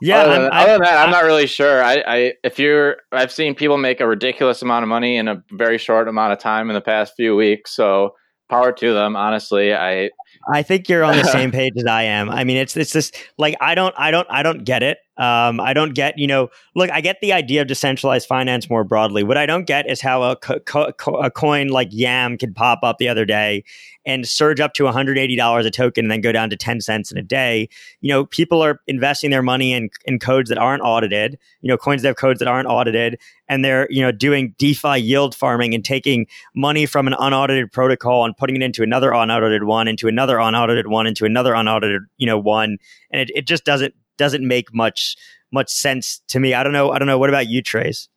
yeah, 0.00 0.18
other 0.18 0.42
than, 0.42 0.52
other 0.52 0.72
than 0.72 0.82
that, 0.82 1.04
I'm 1.04 1.10
not 1.10 1.24
really 1.24 1.46
sure. 1.46 1.82
I, 1.82 2.04
I, 2.06 2.32
if 2.44 2.58
you're, 2.58 2.98
I've 3.12 3.32
seen 3.32 3.54
people 3.54 3.76
make 3.76 4.00
a 4.00 4.06
ridiculous 4.06 4.62
amount 4.62 4.82
of 4.82 4.88
money 4.88 5.16
in 5.16 5.28
a 5.28 5.42
very 5.52 5.78
short 5.78 6.08
amount 6.08 6.32
of 6.32 6.38
time 6.38 6.68
in 6.68 6.74
the 6.74 6.80
past 6.80 7.14
few 7.16 7.34
weeks. 7.36 7.74
So 7.74 8.14
power 8.48 8.72
to 8.72 8.94
them. 8.94 9.16
Honestly, 9.16 9.74
I, 9.74 10.10
I 10.52 10.62
think 10.62 10.88
you're 10.88 11.04
on 11.04 11.16
the 11.16 11.24
same 11.32 11.50
page 11.50 11.74
as 11.76 11.86
I 11.86 12.04
am. 12.04 12.30
I 12.30 12.44
mean, 12.44 12.56
it's 12.56 12.76
it's 12.76 12.92
just 12.92 13.16
like 13.38 13.56
I 13.60 13.74
don't, 13.74 13.94
I 13.98 14.10
don't, 14.10 14.26
I 14.30 14.42
don't 14.42 14.64
get 14.64 14.82
it. 14.82 14.98
Um, 15.18 15.60
I 15.60 15.72
don't 15.72 15.94
get, 15.94 16.18
you 16.18 16.26
know, 16.26 16.48
look, 16.74 16.90
I 16.90 17.00
get 17.00 17.20
the 17.20 17.32
idea 17.32 17.62
of 17.62 17.68
decentralized 17.68 18.28
finance 18.28 18.68
more 18.68 18.84
broadly. 18.84 19.24
What 19.24 19.38
I 19.38 19.46
don't 19.46 19.66
get 19.66 19.88
is 19.90 20.00
how 20.00 20.22
a, 20.22 20.36
co- 20.36 20.60
co- 20.60 21.16
a 21.16 21.30
coin 21.30 21.68
like 21.68 21.88
YAM 21.90 22.36
could 22.36 22.54
pop 22.54 22.80
up 22.82 22.98
the 22.98 23.08
other 23.08 23.24
day 23.24 23.64
and 24.06 24.26
surge 24.26 24.60
up 24.60 24.72
to 24.74 24.84
$180 24.84 25.66
a 25.66 25.70
token 25.70 26.04
and 26.04 26.12
then 26.12 26.20
go 26.20 26.32
down 26.32 26.48
to 26.48 26.56
10 26.56 26.80
cents 26.80 27.10
in 27.10 27.18
a 27.18 27.22
day. 27.22 27.68
You 28.00 28.10
know, 28.10 28.26
people 28.26 28.62
are 28.62 28.80
investing 28.86 29.30
their 29.30 29.42
money 29.42 29.72
in, 29.72 29.90
in 30.04 30.18
codes 30.18 30.48
that 30.48 30.58
aren't 30.58 30.82
audited, 30.82 31.38
you 31.60 31.68
know, 31.68 31.76
coins 31.76 32.02
that 32.02 32.08
have 32.08 32.16
codes 32.16 32.38
that 32.38 32.48
aren't 32.48 32.68
audited, 32.68 33.18
and 33.48 33.64
they're, 33.64 33.88
you 33.90 34.02
know, 34.02 34.12
doing 34.12 34.54
DeFi 34.58 34.98
yield 34.98 35.34
farming 35.34 35.74
and 35.74 35.84
taking 35.84 36.26
money 36.54 36.86
from 36.86 37.06
an 37.06 37.14
unaudited 37.18 37.72
protocol 37.72 38.24
and 38.24 38.36
putting 38.36 38.56
it 38.56 38.62
into 38.62 38.82
another 38.82 39.12
unaudited 39.12 39.64
one, 39.64 39.88
into 39.88 40.08
another 40.08 40.38
unaudited 40.38 40.86
one, 40.86 41.06
into 41.06 41.24
another 41.24 41.54
unaudited, 41.54 42.02
you 42.16 42.26
know, 42.26 42.38
one. 42.38 42.78
And 43.10 43.22
it, 43.22 43.30
it 43.34 43.46
just 43.46 43.64
doesn't 43.64 43.94
doesn't 44.16 44.46
make 44.46 44.74
much 44.74 45.16
much 45.52 45.70
sense 45.70 46.20
to 46.28 46.40
me. 46.40 46.54
I 46.54 46.62
don't 46.62 46.72
know. 46.72 46.90
I 46.90 46.98
don't 46.98 47.06
know. 47.06 47.18
What 47.18 47.30
about 47.30 47.48
you, 47.48 47.62
Trace? 47.62 48.08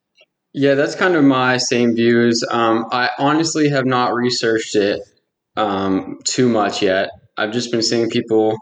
Yeah, 0.54 0.74
that's 0.74 0.96
kind 0.96 1.16
of 1.16 1.24
my 1.24 1.58
same 1.58 1.96
views. 1.96 2.44
Um, 2.50 2.86
I 2.92 3.10
honestly 3.20 3.70
have 3.70 3.86
not 3.86 4.14
researched 4.14 4.76
it 4.76 5.00
um, 5.56 6.20
too 6.24 6.50
much 6.50 6.82
yet. 6.82 7.10
I've 7.38 7.52
just 7.52 7.72
been 7.72 7.84
seeing 7.84 8.10
people 8.10 8.58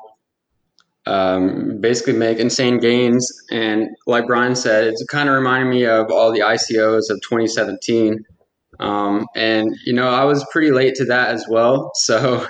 um, 1.05 1.79
basically 1.79 2.13
make 2.13 2.39
insane 2.39 2.79
gains, 2.79 3.31
and 3.49 3.87
like 4.05 4.27
Brian 4.27 4.55
said, 4.55 4.87
it's 4.87 5.03
kind 5.05 5.29
of 5.29 5.35
reminding 5.35 5.69
me 5.69 5.85
of 5.85 6.11
all 6.11 6.33
the 6.33 6.41
ICOs 6.41 7.09
of 7.09 7.21
2017. 7.21 8.25
Um, 8.79 9.25
and 9.33 9.73
you 9.85 9.93
know, 9.93 10.09
I 10.09 10.25
was 10.25 10.45
pretty 10.51 10.71
late 10.71 10.95
to 10.95 11.05
that 11.05 11.29
as 11.29 11.45
well, 11.49 11.91
so 11.95 12.45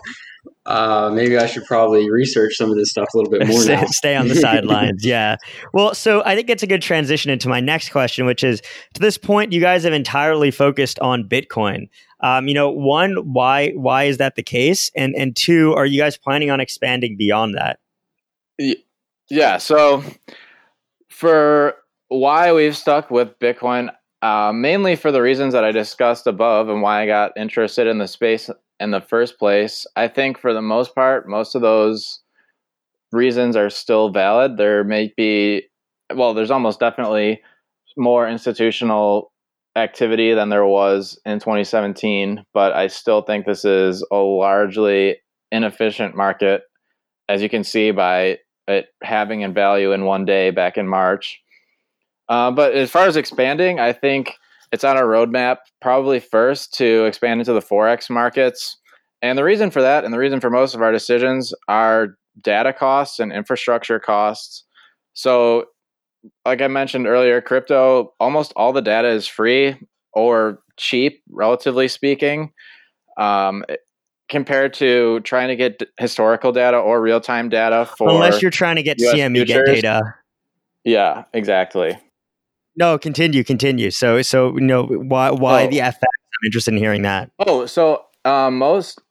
uh, 0.68 1.10
maybe 1.14 1.38
I 1.38 1.46
should 1.46 1.64
probably 1.64 2.12
research 2.12 2.56
some 2.56 2.70
of 2.70 2.76
this 2.76 2.92
stuff 2.92 3.08
a 3.14 3.18
little 3.18 3.32
bit 3.32 3.48
more 3.48 3.64
now. 3.64 3.86
Stay 3.86 4.18
on 4.18 4.28
the 4.28 4.36
sidelines. 4.48 5.06
Yeah. 5.06 5.38
Well, 5.74 5.96
so 5.96 6.22
I 6.26 6.36
think 6.36 6.50
it's 6.50 6.62
a 6.62 6.68
good 6.68 6.82
transition 6.82 7.32
into 7.32 7.48
my 7.48 7.62
next 7.62 7.90
question, 7.90 8.26
which 8.26 8.44
is 8.44 8.62
to 8.94 9.00
this 9.00 9.18
point, 9.18 9.54
you 9.54 9.62
guys 9.62 9.86
have 9.86 9.94
entirely 9.94 10.52
focused 10.52 11.00
on 11.00 11.24
Bitcoin. 11.24 11.88
Um, 12.20 12.50
you 12.50 12.54
know, 12.54 12.70
one, 12.70 13.16
why 13.32 13.70
why 13.72 14.06
is 14.06 14.18
that 14.18 14.36
the 14.36 14.44
case? 14.44 14.92
And 14.94 15.16
and 15.16 15.36
two, 15.36 15.74
are 15.74 15.86
you 15.86 16.02
guys 16.02 16.18
planning 16.18 16.52
on 16.52 16.60
expanding 16.60 17.16
beyond 17.18 17.56
that? 17.56 17.80
Yeah. 19.30 19.58
So 19.58 20.04
for 21.10 21.76
why 22.10 22.52
we've 22.52 22.76
stuck 22.76 23.10
with 23.10 23.40
Bitcoin, 23.40 23.90
uh, 24.22 24.52
mainly 24.54 24.98
for 24.98 25.14
the 25.14 25.22
reasons 25.22 25.54
that 25.54 25.64
I 25.64 25.72
discussed 25.72 26.28
above 26.28 26.68
and 26.68 26.82
why 26.82 27.04
I 27.04 27.06
got 27.06 27.32
interested 27.38 27.88
in 27.88 28.00
the 28.00 28.08
space 28.08 28.50
in 28.80 28.92
the 28.92 29.02
first 29.02 29.40
place. 29.40 29.86
I 29.96 30.08
think 30.08 30.40
for 30.40 30.54
the 30.54 30.62
most 30.62 30.94
part, 30.94 31.28
most 31.28 31.56
of 31.56 31.62
those 31.62 32.22
reasons 33.12 33.56
are 33.56 33.70
still 33.70 34.10
valid. 34.10 34.58
There 34.58 34.84
may 34.84 35.14
be, 35.16 35.64
well, 36.14 36.34
there's 36.34 36.52
almost 36.52 36.80
definitely 36.80 37.42
more 37.96 38.28
institutional 38.28 39.32
activity 39.76 40.34
than 40.34 40.50
there 40.50 40.66
was 40.66 41.20
in 41.26 41.40
2017, 41.40 42.44
but 42.54 42.74
I 42.74 42.88
still 42.88 43.22
think 43.22 43.46
this 43.46 43.66
is 43.66 44.06
a 44.12 44.18
largely 44.18 45.18
inefficient 45.52 46.16
market, 46.16 46.64
as 47.30 47.42
you 47.42 47.50
can 47.50 47.64
see 47.64 47.92
by 47.92 48.40
it 48.68 48.88
having 49.02 49.42
in 49.42 49.54
value 49.54 49.94
in 49.94 50.06
one 50.06 50.26
day 50.26 50.52
back 50.52 50.78
in 50.78 50.88
March. 50.88 51.40
Uh, 52.28 52.52
but 52.52 52.74
as 52.74 52.92
far 52.92 53.08
as 53.08 53.16
expanding, 53.16 53.80
I 53.80 53.94
think 53.94 54.34
it's 54.72 54.84
on 54.84 54.98
our 54.98 55.06
roadmap 55.06 55.58
probably 55.82 56.20
first 56.20 56.74
to 56.76 57.06
expand 57.06 57.42
into 57.42 57.54
the 57.54 57.62
forex 57.62 58.10
markets. 58.10 58.78
And 59.22 59.38
the 59.38 59.44
reason 59.44 59.72
for 59.72 59.82
that, 59.82 60.06
and 60.06 60.14
the 60.14 60.20
reason 60.20 60.40
for 60.40 60.50
most 60.50 60.76
of 60.76 60.82
our 60.82 60.92
decisions, 60.92 61.54
are 61.68 62.18
data 62.42 62.74
costs 62.74 63.20
and 63.20 63.32
infrastructure 63.32 64.00
costs. 64.00 64.64
So, 65.14 65.66
like 66.46 66.62
I 66.62 66.68
mentioned 66.68 67.08
earlier, 67.08 67.42
crypto, 67.42 68.14
almost 68.20 68.54
all 68.56 68.74
the 68.74 68.82
data 68.82 69.08
is 69.10 69.28
free 69.28 69.76
or 70.14 70.60
cheap, 70.78 71.24
relatively 71.30 71.88
speaking, 71.88 72.52
um, 73.18 73.64
compared 74.30 74.74
to 74.76 75.22
trying 75.22 75.48
to 75.48 75.56
get 75.56 75.82
historical 76.00 76.52
data 76.52 76.78
or 76.78 77.02
real 77.02 77.22
time 77.22 77.50
data 77.50 77.90
for. 77.98 78.10
Unless 78.10 78.42
you're 78.42 78.52
trying 78.52 78.76
to 78.76 78.84
get 78.84 79.00
US 79.02 79.16
CME 79.16 79.46
futures. 79.46 79.82
data. 79.82 80.02
Yeah, 80.84 81.24
exactly. 81.34 81.98
No, 82.78 82.98
continue, 82.98 83.44
continue. 83.44 83.90
So, 83.92 84.22
so 84.22 84.54
you 84.54 84.62
know 84.62 84.86
why 84.86 85.32
why 85.32 85.66
oh. 85.66 85.70
the 85.70 85.80
FX? 85.80 85.96
I'm 86.04 86.46
interested 86.46 86.74
in 86.74 86.78
hearing 86.78 87.02
that. 87.02 87.32
Oh, 87.40 87.66
so 87.66 88.06
um, 88.24 88.58
most 88.60 89.02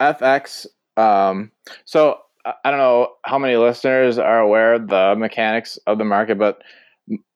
FX. 0.00 0.66
Um, 0.96 1.50
so 1.84 2.18
I 2.44 2.70
don't 2.70 2.78
know 2.78 3.08
how 3.24 3.38
many 3.38 3.56
listeners 3.56 4.18
are 4.18 4.38
aware 4.38 4.74
of 4.74 4.88
the 4.88 5.14
mechanics 5.18 5.78
of 5.86 5.98
the 5.98 6.04
market, 6.04 6.38
but 6.38 6.62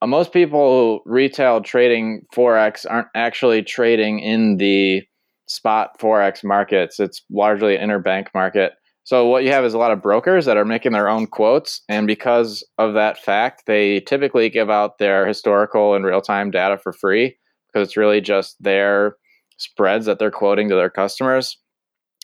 most 0.03 0.31
people 0.31 1.01
who 1.05 1.11
retail 1.11 1.61
trading 1.61 2.25
forex 2.33 2.85
aren't 2.89 3.07
actually 3.15 3.63
trading 3.63 4.19
in 4.19 4.57
the 4.57 5.03
spot 5.47 5.99
forex 5.99 6.43
markets. 6.43 6.99
It's 6.99 7.21
largely 7.29 7.75
an 7.75 7.89
interbank 7.89 8.27
market. 8.33 8.73
So 9.05 9.27
what 9.27 9.43
you 9.43 9.51
have 9.51 9.65
is 9.65 9.73
a 9.73 9.77
lot 9.77 9.91
of 9.91 10.01
brokers 10.01 10.45
that 10.45 10.55
are 10.55 10.63
making 10.63 10.93
their 10.93 11.09
own 11.09 11.27
quotes, 11.27 11.81
and 11.89 12.07
because 12.07 12.65
of 12.77 12.93
that 12.93 13.17
fact, 13.17 13.63
they 13.67 13.99
typically 13.99 14.49
give 14.49 14.69
out 14.69 14.97
their 14.97 15.27
historical 15.27 15.93
and 15.93 16.05
real-time 16.05 16.51
data 16.51 16.77
for 16.77 16.93
free 16.93 17.35
because 17.67 17.87
it's 17.87 17.97
really 17.97 18.21
just 18.21 18.55
their 18.61 19.17
spreads 19.57 20.05
that 20.05 20.19
they're 20.19 20.31
quoting 20.31 20.69
to 20.69 20.75
their 20.75 20.89
customers. 20.89 21.57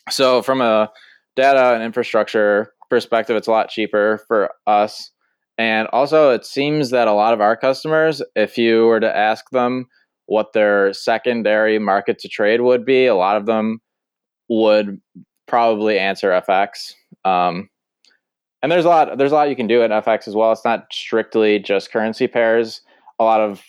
So 0.08 0.40
from 0.40 0.60
a 0.62 0.90
data 1.36 1.74
and 1.74 1.82
infrastructure 1.82 2.72
perspective, 2.88 3.36
it's 3.36 3.46
a 3.46 3.52
lot 3.52 3.68
cheaper 3.68 4.24
for 4.26 4.50
us. 4.66 5.10
And 5.58 5.86
also, 5.92 6.30
it 6.30 6.46
seems 6.46 6.90
that 6.90 7.08
a 7.08 7.12
lot 7.12 7.34
of 7.34 7.42
our 7.42 7.56
customers, 7.56 8.22
if 8.34 8.56
you 8.56 8.86
were 8.86 9.00
to 9.00 9.16
ask 9.16 9.44
them 9.50 9.86
what 10.26 10.54
their 10.54 10.94
secondary 10.94 11.78
market 11.78 12.18
to 12.20 12.28
trade 12.28 12.62
would 12.62 12.86
be, 12.86 13.04
a 13.04 13.14
lot 13.14 13.36
of 13.36 13.44
them 13.44 13.80
would 14.48 15.00
probably 15.50 15.98
answer 15.98 16.30
FX. 16.30 16.94
Um, 17.24 17.68
and 18.62 18.70
there's 18.70 18.84
a 18.84 18.88
lot 18.88 19.18
there's 19.18 19.32
a 19.32 19.34
lot 19.34 19.50
you 19.50 19.56
can 19.56 19.66
do 19.66 19.82
in 19.82 19.90
FX 19.90 20.28
as 20.28 20.34
well. 20.34 20.52
It's 20.52 20.64
not 20.64 20.86
strictly 20.92 21.58
just 21.58 21.92
currency 21.92 22.28
pairs. 22.28 22.82
A 23.18 23.24
lot 23.24 23.40
of 23.40 23.62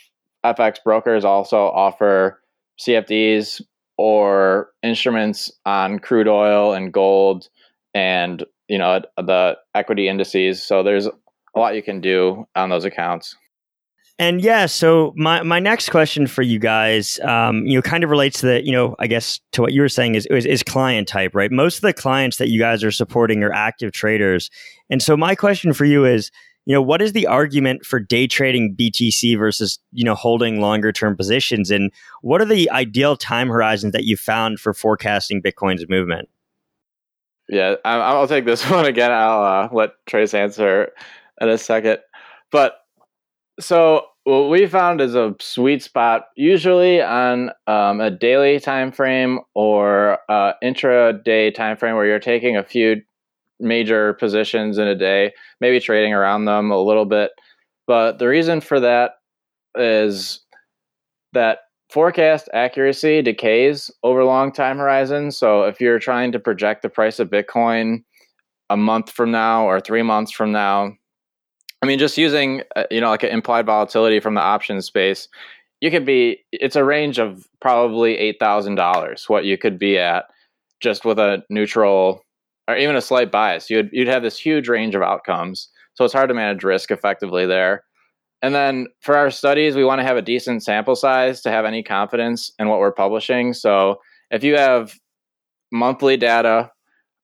FX 0.46 0.78
brokers 0.84 1.26
also 1.26 1.66
offer 1.68 2.40
CFDs 2.80 3.62
or 3.98 4.70
instruments 4.84 5.52
on 5.66 6.00
crude 6.00 6.28
oil 6.28 6.74
and 6.74 6.94
gold 6.94 7.50
and 7.94 8.46
you 8.68 8.78
know 8.78 9.02
the 9.18 9.58
equity 9.74 10.08
indices. 10.08 10.62
So 10.62 10.84
there's 10.84 11.08
a 11.08 11.60
lot 11.60 11.76
you 11.76 11.84
can 11.84 12.00
do 12.00 12.46
on 12.56 12.70
those 12.70 12.86
accounts. 12.86 13.36
And 14.22 14.40
yeah, 14.40 14.68
so 14.68 15.14
my, 15.16 15.42
my 15.42 15.60
next 15.60 15.90
question 15.90 16.28
for 16.28 16.44
you 16.44 16.60
guys, 16.60 17.20
um, 17.22 17.66
you 17.66 17.74
know, 17.74 17.82
kind 17.82 18.04
of 18.04 18.12
relates 18.12 18.40
to 18.42 18.46
the, 18.46 18.64
you 18.64 18.72
know, 18.72 18.96
I 19.00 19.08
guess 19.08 19.40
to 19.54 19.64
what 19.64 19.74
you 19.74 19.82
were 19.82 19.90
saying 19.90 20.14
is, 20.14 20.28
is, 20.28 20.46
is 20.46 20.62
client 20.62 21.08
type, 21.08 21.34
right? 21.34 21.52
Most 21.52 21.78
of 21.78 21.82
the 21.82 21.92
clients 21.92 22.38
that 22.38 22.50
you 22.50 22.60
guys 22.60 22.84
are 22.84 22.92
supporting 22.92 23.44
are 23.44 23.52
active 23.52 23.94
traders, 23.94 24.52
and 24.92 25.02
so 25.02 25.18
my 25.18 25.34
question 25.34 25.74
for 25.74 25.86
you 25.86 26.06
is, 26.06 26.30
you 26.68 26.76
know, 26.76 26.84
what 26.84 27.02
is 27.02 27.14
the 27.14 27.26
argument 27.26 27.84
for 27.84 28.00
day 28.00 28.28
trading 28.28 28.76
BTC 28.76 29.40
versus 29.40 29.80
you 29.92 30.04
know 30.04 30.14
holding 30.14 30.62
longer 30.62 30.92
term 30.92 31.18
positions, 31.18 31.72
and 31.72 31.92
what 32.22 32.42
are 32.42 32.46
the 32.46 32.70
ideal 32.70 33.18
time 33.18 33.48
horizons 33.48 33.92
that 33.94 34.04
you 34.04 34.18
found 34.18 34.60
for 34.60 34.72
forecasting 34.72 35.42
Bitcoin's 35.42 35.90
movement? 35.90 36.30
Yeah, 37.50 37.78
I'll 37.84 38.28
take 38.28 38.46
this 38.46 38.62
one 38.70 38.86
again. 38.86 39.12
I'll 39.12 39.42
uh, 39.42 39.70
let 39.72 39.94
Trace 40.06 40.36
answer 40.36 40.92
in 41.42 41.50
a 41.50 41.58
second, 41.58 41.98
but 42.52 42.78
so 43.60 44.06
what 44.24 44.50
we 44.50 44.68
found 44.68 45.02
is 45.02 45.16
a 45.16 45.36
sweet 45.40 45.82
spot 45.82 46.26
usually 46.36 47.02
on 47.02 47.52
um, 47.68 48.00
a 48.00 48.12
daily 48.12 48.60
time 48.60 48.92
frame 48.92 49.40
or 49.56 50.20
uh, 50.30 50.54
intraday 50.64 51.54
time 51.54 51.76
frame 51.76 51.96
where 51.96 52.06
you're 52.06 52.20
taking 52.20 52.56
a 52.56 52.64
few 52.64 53.02
major 53.60 54.14
positions 54.14 54.78
in 54.78 54.88
a 54.88 54.96
day 54.96 55.32
maybe 55.60 55.80
trading 55.80 56.14
around 56.14 56.46
them 56.46 56.72
a 56.72 56.82
little 56.82 57.06
bit. 57.06 57.32
But 57.88 58.20
the 58.20 58.28
reason 58.28 58.62
for 58.62 58.80
that 58.80 59.14
is 59.76 60.42
that 61.34 61.60
forecast 61.90 62.50
accuracy 62.54 63.22
decays 63.22 63.92
over 64.04 64.24
long 64.24 64.52
time 64.52 64.78
horizons. 64.78 65.38
So 65.38 65.64
if 65.64 65.82
you're 65.82 66.00
trying 66.00 66.32
to 66.32 66.40
project 66.40 66.84
the 66.84 66.90
price 66.90 67.20
of 67.20 67.30
bitcoin 67.30 68.04
a 68.70 68.78
month 68.78 69.12
from 69.12 69.32
now 69.32 69.66
or 69.66 69.80
three 69.80 70.02
months 70.02 70.32
from 70.32 70.52
now 70.52 70.94
I 71.82 71.88
mean, 71.88 72.00
just 72.00 72.18
using 72.18 72.62
uh, 72.76 72.84
you 72.92 73.02
know 73.02 73.10
like 73.10 73.24
an 73.24 73.30
implied 73.30 73.66
volatility 73.66 74.20
from 74.20 74.36
the 74.36 74.42
options 74.42 74.86
space, 74.86 75.28
you 75.80 75.92
could 75.92 76.06
be. 76.06 76.44
It's 76.52 76.76
a 76.76 76.84
range 76.84 77.20
of 77.20 77.48
probably 77.60 78.18
eight 78.18 78.38
thousand 78.40 78.76
dollars. 78.76 79.26
What 79.28 79.46
you 79.46 79.58
could 79.58 79.80
be 79.80 79.98
at 79.98 80.26
just 80.82 81.06
with 81.06 81.20
a 81.20 81.44
neutral 81.50 82.24
or 82.68 82.76
even 82.78 82.96
a 82.96 83.02
slight 83.02 83.32
bias. 83.32 83.70
You'd 83.70 83.90
you'd 83.92 84.08
have 84.08 84.24
this 84.24 84.38
huge 84.38 84.68
range 84.68 84.96
of 84.96 85.02
outcomes. 85.02 85.70
So 85.94 86.06
it's 86.06 86.14
hard 86.14 86.30
to 86.30 86.36
manage 86.36 86.64
risk 86.64 86.92
effectively 86.92 87.46
there. 87.46 87.84
And 88.42 88.56
then 88.56 88.88
for 89.02 89.16
our 89.16 89.30
studies, 89.30 89.76
we 89.76 89.84
want 89.84 90.00
to 90.00 90.06
have 90.06 90.18
a 90.18 90.22
decent 90.22 90.64
sample 90.64 90.96
size 90.96 91.42
to 91.42 91.52
have 91.52 91.66
any 91.66 91.84
confidence 91.84 92.52
in 92.58 92.70
what 92.70 92.80
we're 92.80 92.92
publishing. 92.92 93.54
So 93.54 94.00
if 94.32 94.44
you 94.44 94.58
have 94.58 94.94
monthly 95.72 96.18
data 96.18 96.72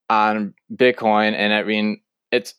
on 0.09 0.53
Bitcoin, 0.75 1.33
and 1.33 1.53
I 1.53 1.63
mean, 1.63 2.01
it's 2.31 2.53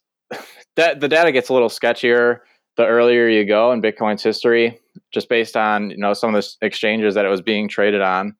that 0.78 1.00
the 1.00 1.08
data 1.08 1.32
gets 1.32 1.50
a 1.50 1.52
little 1.52 1.68
sketchier 1.68 2.38
the 2.76 2.86
earlier 2.86 3.28
you 3.28 3.44
go 3.44 3.72
in 3.72 3.82
Bitcoin's 3.82 4.22
history, 4.22 4.80
just 5.12 5.28
based 5.28 5.56
on 5.56 5.90
you 5.90 5.98
know 5.98 6.14
some 6.14 6.34
of 6.34 6.42
the 6.42 6.66
exchanges 6.66 7.14
that 7.14 7.26
it 7.26 7.28
was 7.28 7.42
being 7.42 7.68
traded 7.68 8.00
on. 8.00 8.34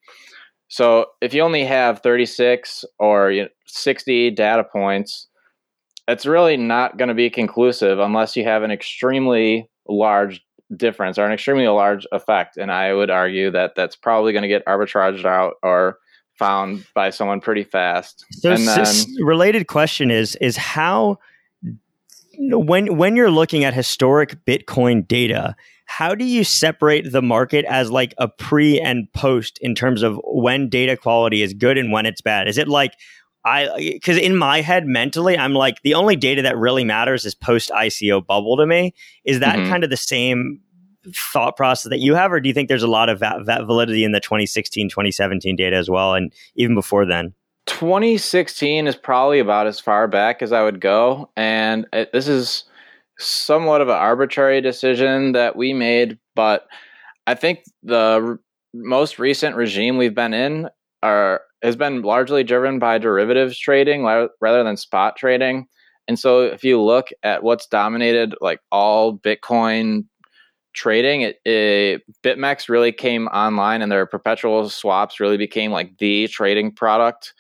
So 0.69 1.07
if 1.21 1.35
you 1.35 1.43
only 1.43 1.65
have 1.65 2.01
36 2.01 2.85
or 2.99 3.31
you 3.31 3.43
know, 3.43 3.49
60 3.67 4.31
data 4.31 4.65
points, 4.65 5.27
it's 6.07 6.25
really 6.25 6.57
not 6.57 6.97
going 6.97 7.09
to 7.09 7.15
be 7.15 7.29
conclusive 7.29 7.99
unless 7.99 8.37
you 8.37 8.45
have 8.45 8.63
an 8.63 8.71
extremely 8.71 9.69
large 9.89 10.41
difference 10.77 11.19
or 11.19 11.25
an 11.25 11.33
extremely 11.33 11.67
large 11.67 12.07
effect. 12.13 12.57
And 12.57 12.71
I 12.71 12.93
would 12.93 13.11
argue 13.11 13.51
that 13.51 13.75
that's 13.75 13.97
probably 13.97 14.33
going 14.33 14.43
to 14.43 14.49
get 14.49 14.65
arbitraged 14.67 15.25
out 15.25 15.55
or 15.63 15.99
found 16.39 16.87
by 16.95 17.11
someone 17.11 17.41
pretty 17.41 17.65
fast. 17.65 18.25
So, 18.31 18.55
then, 18.57 18.87
related 19.19 19.67
question 19.67 20.13
is 20.13 20.37
is 20.37 20.57
how 20.57 21.19
when 22.39 22.97
when 22.97 23.17
you're 23.17 23.31
looking 23.31 23.65
at 23.65 23.75
historic 23.75 24.45
Bitcoin 24.45 25.07
data, 25.07 25.57
how 25.87 26.15
do 26.15 26.25
you 26.25 26.45
separate 26.45 27.11
the 27.11 27.23
market 27.23 27.65
as 27.65 27.91
like 27.91 28.15
a 28.19 28.29
pre 28.29 28.81
and 28.81 29.13
post 29.13 29.59
in 29.61 29.75
terms 29.75 30.03
of 30.03 30.21
when 30.25 30.69
data 30.69 30.97
quality 30.97 31.43
is 31.43 31.55
good 31.55 31.79
and 31.79 31.91
when 31.93 32.07
it's 32.07 32.21
bad? 32.21 32.49
Is 32.49 32.59
it 32.59 32.69
like 32.69 32.93
I 33.45 33.91
because 33.95 34.19
in 34.19 34.37
my 34.37 34.61
head 34.61 34.87
mentally, 34.87 35.37
I'm 35.37 35.55
like 35.55 35.83
the 35.83 35.95
only 35.95 36.17
data 36.17 36.43
that 36.43 36.57
really 36.57 36.85
matters 36.85 37.25
is 37.25 37.35
post 37.35 37.71
ICO 37.71 38.25
bubble 38.25 38.57
to 38.59 38.67
me. 38.67 38.95
Is 39.25 39.41
that 39.41 39.57
mm-hmm. 39.57 39.71
kind 39.71 39.85
of 39.85 39.91
the 39.91 39.97
same 39.97 40.61
thought 41.15 41.57
process 41.57 41.91
that 41.91 42.01
you 42.01 42.15
have, 42.15 42.33
or 42.33 42.41
do 42.41 42.49
you 42.49 42.55
think 42.55 42.69
there's 42.69 42.83
a 42.83 42.89
lot 42.89 43.09
of 43.09 43.21
va- 43.21 43.41
va- 43.43 43.65
validity 43.65 44.05
in 44.05 44.13
the 44.13 44.21
2016, 44.21 44.91
2017 44.91 45.57
data 45.57 45.77
as 45.77 45.89
well, 45.89 46.15
and 46.15 46.33
even 46.55 46.75
before 46.75 47.07
then? 47.07 47.35
2016 47.69 48.87
is 48.87 48.97
probably 48.97 49.39
about 49.39 49.67
as 49.67 49.79
far 49.79 50.09
back 50.09 50.43
as 50.43 50.53
I 50.53 50.63
would 50.63 50.81
go. 50.81 51.31
And 51.37 51.87
it, 51.93 52.13
this 52.13 52.27
is 52.27 52.65
somewhat 53.19 53.81
of 53.81 53.89
an 53.89 53.95
arbitrary 53.95 54.61
decision 54.61 55.33
that 55.33 55.55
we 55.55 55.73
made, 55.73 56.19
but 56.35 56.67
I 57.27 57.35
think 57.35 57.65
the 57.83 58.21
r- 58.25 58.41
most 58.73 59.19
recent 59.19 59.55
regime 59.55 59.97
we've 59.97 60.15
been 60.15 60.35
in 60.35 60.69
are 61.03 61.43
has 61.63 61.77
been 61.77 62.03
largely 62.03 62.45
driven 62.45 62.79
by 62.79 62.99
derivatives 62.99 63.59
trading 63.59 64.05
rather 64.05 64.65
than 64.65 64.77
spot 64.77 65.17
trading. 65.17 65.67
And 66.07 66.19
so 66.19 66.43
if 66.43 66.63
you 66.65 66.81
look 66.81 67.09
at 67.23 67.43
what's 67.43 67.67
dominated 67.67 68.35
like 68.41 68.61
all 68.71 69.19
Bitcoin 69.19 70.05
trading, 70.73 71.23
it, 71.23 71.41
it 71.45 72.03
BitMEX 72.23 72.69
really 72.69 72.93
came 72.93 73.27
online 73.29 73.83
and 73.83 73.91
their 73.91 74.07
perpetual 74.07 74.69
swaps 74.71 75.19
really 75.19 75.37
became 75.37 75.73
like 75.73 75.99
the 75.99 76.29
trading 76.29 76.73
product 76.73 77.35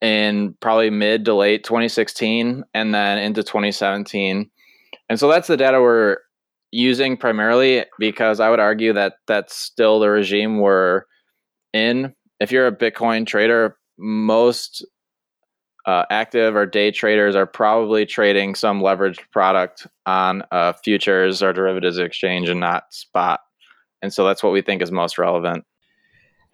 in 0.00 0.54
probably 0.60 0.90
mid 0.90 1.24
to 1.24 1.34
late 1.34 1.64
2016 1.64 2.64
and 2.74 2.94
then 2.94 3.18
into 3.18 3.42
2017. 3.42 4.50
And 5.08 5.20
so 5.20 5.28
that's 5.28 5.48
the 5.48 5.56
data 5.56 5.80
we're 5.80 6.18
using 6.70 7.16
primarily 7.16 7.84
because 7.98 8.40
I 8.40 8.50
would 8.50 8.60
argue 8.60 8.92
that 8.92 9.14
that's 9.26 9.56
still 9.56 10.00
the 10.00 10.10
regime 10.10 10.58
we're 10.58 11.02
in. 11.72 12.14
If 12.40 12.52
you're 12.52 12.66
a 12.66 12.76
Bitcoin 12.76 13.26
trader, 13.26 13.76
most 13.98 14.86
uh, 15.86 16.04
active 16.10 16.54
or 16.54 16.66
day 16.66 16.90
traders 16.90 17.34
are 17.34 17.46
probably 17.46 18.04
trading 18.04 18.54
some 18.54 18.80
leveraged 18.80 19.30
product 19.32 19.86
on 20.04 20.42
uh, 20.52 20.74
futures 20.84 21.42
or 21.42 21.52
derivatives 21.52 21.98
exchange 21.98 22.48
and 22.48 22.60
not 22.60 22.92
spot. 22.92 23.40
And 24.02 24.12
so 24.12 24.24
that's 24.24 24.42
what 24.42 24.52
we 24.52 24.60
think 24.60 24.82
is 24.82 24.92
most 24.92 25.18
relevant. 25.18 25.64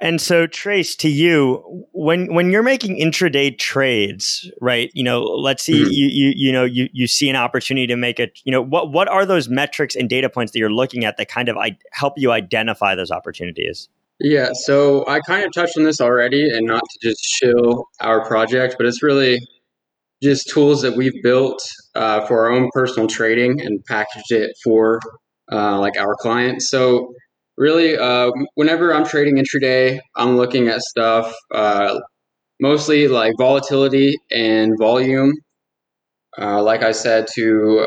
And 0.05 0.21
so, 0.21 0.47
Trace, 0.47 0.95
to 0.97 1.09
you, 1.09 1.87
when 1.93 2.35
when 2.35 2.51
you're 2.51 2.63
making 2.63 2.99
intraday 2.99 3.57
trades, 3.59 4.51
right? 4.61 4.91
You 4.93 5.03
know, 5.03 5.23
let's 5.23 5.63
see, 5.63 5.81
mm-hmm. 5.81 5.91
you 5.91 6.09
you 6.13 6.33
you 6.37 6.53
know, 6.53 6.65
you 6.65 6.91
you 6.93 7.07
see 7.07 7.31
an 7.31 7.37
opportunity 7.37 7.87
to 7.87 7.97
make 7.97 8.21
it. 8.21 8.39
You 8.45 8.53
know, 8.53 8.61
what 8.61 8.93
what 8.93 9.09
are 9.09 9.25
those 9.25 9.49
metrics 9.49 9.97
and 9.97 10.07
data 10.11 10.29
points 10.29 10.53
that 10.53 10.59
you're 10.59 10.71
looking 10.71 11.07
at 11.07 11.17
that 11.17 11.31
kind 11.31 11.49
of 11.49 11.57
I, 11.57 11.79
help 11.93 12.19
you 12.19 12.33
identify 12.33 12.95
those 12.95 13.11
opportunities? 13.11 13.89
Yeah, 14.21 14.51
so 14.53 15.09
I 15.09 15.21
kind 15.21 15.43
of 15.43 15.53
touched 15.55 15.79
on 15.79 15.85
this 15.85 16.03
already, 16.03 16.51
and 16.51 16.67
not 16.67 16.83
to 16.83 17.09
just 17.09 17.25
shill 17.25 17.87
our 18.01 18.27
project, 18.27 18.75
but 18.77 18.87
it's 18.87 19.03
really 19.03 19.39
just 20.23 20.51
tools 20.51 20.83
that 20.83 20.97
we've 20.97 21.23
built 21.23 21.63
uh, 21.95 22.27
for 22.27 22.45
our 22.45 22.53
own 22.53 22.69
personal 22.75 23.09
trading 23.09 23.59
and 23.63 23.83
packaged 23.87 24.33
it 24.33 24.55
for 24.63 25.01
uh, 25.51 25.81
like 25.81 25.97
our 25.97 26.15
clients. 26.21 26.69
So 26.69 27.15
really, 27.57 27.97
uh, 27.97 28.31
whenever 28.55 28.95
I'm 28.95 29.05
trading 29.05 29.37
intraday, 29.37 29.99
I'm 30.17 30.37
looking 30.37 30.69
at 30.69 30.81
stuff 30.81 31.33
uh, 31.55 31.99
mostly 32.61 33.09
like 33.09 33.33
volatility 33.39 34.15
and 34.31 34.73
volume. 34.79 35.33
Uh, 36.41 36.63
like 36.63 36.83
I 36.83 36.93
said, 36.93 37.27
to 37.35 37.87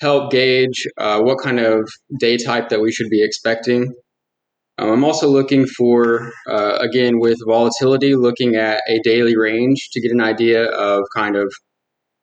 help 0.00 0.32
gauge 0.32 0.86
uh, 0.98 1.20
what 1.20 1.38
kind 1.38 1.60
of 1.60 1.88
day 2.18 2.36
type 2.36 2.68
that 2.70 2.80
we 2.80 2.92
should 2.92 3.08
be 3.08 3.24
expecting. 3.24 3.92
Um, 4.78 4.90
I'm 4.90 5.04
also 5.04 5.28
looking 5.28 5.66
for, 5.66 6.32
uh, 6.50 6.78
again, 6.80 7.20
with 7.20 7.38
volatility, 7.46 8.16
looking 8.16 8.56
at 8.56 8.80
a 8.88 8.98
daily 9.04 9.36
range 9.36 9.90
to 9.92 10.00
get 10.00 10.10
an 10.10 10.20
idea 10.20 10.64
of 10.64 11.04
kind 11.14 11.36
of 11.36 11.52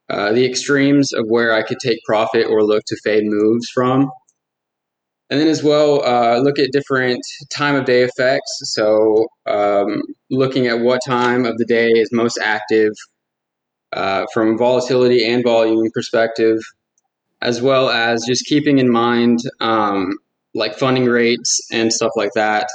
uh, 0.10 0.34
the 0.34 0.46
extremes 0.46 1.14
of 1.14 1.26
where 1.30 1.54
I 1.54 1.64
could 1.64 1.80
take 1.80 2.00
profit 2.06 2.46
or 2.48 2.64
look 2.64 2.84
to 2.88 2.98
fade 3.06 3.24
moves 3.26 3.68
from. 3.74 4.10
And 5.32 5.40
then 5.40 5.48
as 5.48 5.64
well, 5.64 6.06
uh, 6.06 6.40
look 6.40 6.60
at 6.60 6.74
different 6.74 7.26
time 7.56 7.76
of 7.76 7.86
day 7.86 8.04
effects. 8.04 8.52
So 8.66 9.28
um, 9.48 10.02
looking 10.30 10.68
at 10.68 10.82
what 10.82 11.00
time 11.08 11.46
of 11.46 11.58
the 11.58 11.66
day 11.66 11.88
is 11.88 12.10
most 12.12 12.38
active 12.38 12.92
uh, 13.94 14.26
from 14.34 14.58
volatility 14.58 15.26
and 15.26 15.42
volume 15.42 15.90
perspective, 15.94 16.58
as 17.42 17.62
well 17.62 17.90
as 17.90 18.26
just 18.28 18.46
keeping 18.46 18.78
in 18.80 18.92
mind 18.92 19.40
um, 19.62 20.18
like 20.54 20.78
funding 20.78 21.06
rates 21.06 21.66
and 21.72 21.94
stuff 21.94 22.12
like 22.18 22.32
that. 22.36 22.68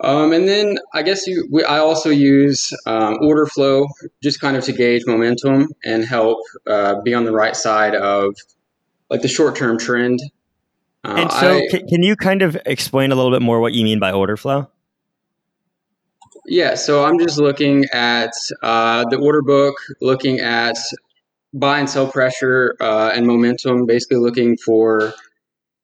Um, 0.00 0.32
and 0.32 0.46
then 0.46 0.78
I 0.94 1.02
guess 1.02 1.26
you, 1.26 1.48
we, 1.50 1.64
I 1.64 1.78
also 1.78 2.10
use 2.10 2.70
um, 2.86 3.16
order 3.22 3.46
flow 3.46 3.86
just 4.22 4.40
kind 4.40 4.58
of 4.58 4.64
to 4.64 4.72
gauge 4.72 5.02
momentum 5.06 5.68
and 5.84 6.04
help 6.04 6.38
uh, 6.66 7.00
be 7.00 7.14
on 7.14 7.24
the 7.24 7.32
right 7.32 7.56
side 7.56 7.94
of 7.94 8.34
like 9.10 9.22
the 9.22 9.28
short 9.28 9.56
term 9.56 9.78
trend. 9.78 10.20
Uh, 11.04 11.14
and 11.16 11.32
so, 11.32 11.56
I, 11.56 11.68
can, 11.70 11.86
can 11.86 12.02
you 12.02 12.16
kind 12.16 12.42
of 12.42 12.56
explain 12.66 13.12
a 13.12 13.14
little 13.14 13.30
bit 13.30 13.42
more 13.42 13.60
what 13.60 13.72
you 13.72 13.84
mean 13.84 13.98
by 13.98 14.12
order 14.12 14.36
flow? 14.36 14.68
Yeah, 16.46 16.74
so 16.76 17.04
I'm 17.04 17.18
just 17.18 17.38
looking 17.38 17.84
at 17.92 18.32
uh, 18.62 19.04
the 19.10 19.18
order 19.18 19.42
book, 19.42 19.76
looking 20.00 20.40
at 20.40 20.76
buy 21.52 21.78
and 21.78 21.88
sell 21.88 22.10
pressure 22.10 22.74
uh, 22.80 23.10
and 23.14 23.26
momentum, 23.26 23.86
basically 23.86 24.16
looking 24.18 24.56
for 24.56 25.12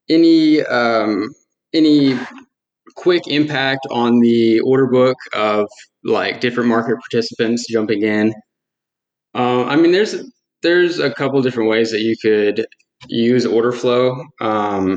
any 0.08 0.62
um, 0.62 1.34
any 1.72 2.18
quick 2.96 3.26
impact 3.26 3.86
on 3.90 4.20
the 4.20 4.60
order 4.60 4.86
book 4.86 5.16
of 5.34 5.68
like 6.04 6.40
different 6.40 6.68
market 6.68 6.96
participants 6.96 7.66
jumping 7.68 8.02
in. 8.02 8.32
Uh, 9.34 9.64
I 9.64 9.76
mean, 9.76 9.92
there's 9.92 10.16
there's 10.62 10.98
a 10.98 11.12
couple 11.12 11.42
different 11.42 11.70
ways 11.70 11.90
that 11.90 12.00
you 12.00 12.16
could 12.20 12.66
use 13.08 13.46
order 13.46 13.72
flow, 13.72 14.24
um, 14.40 14.96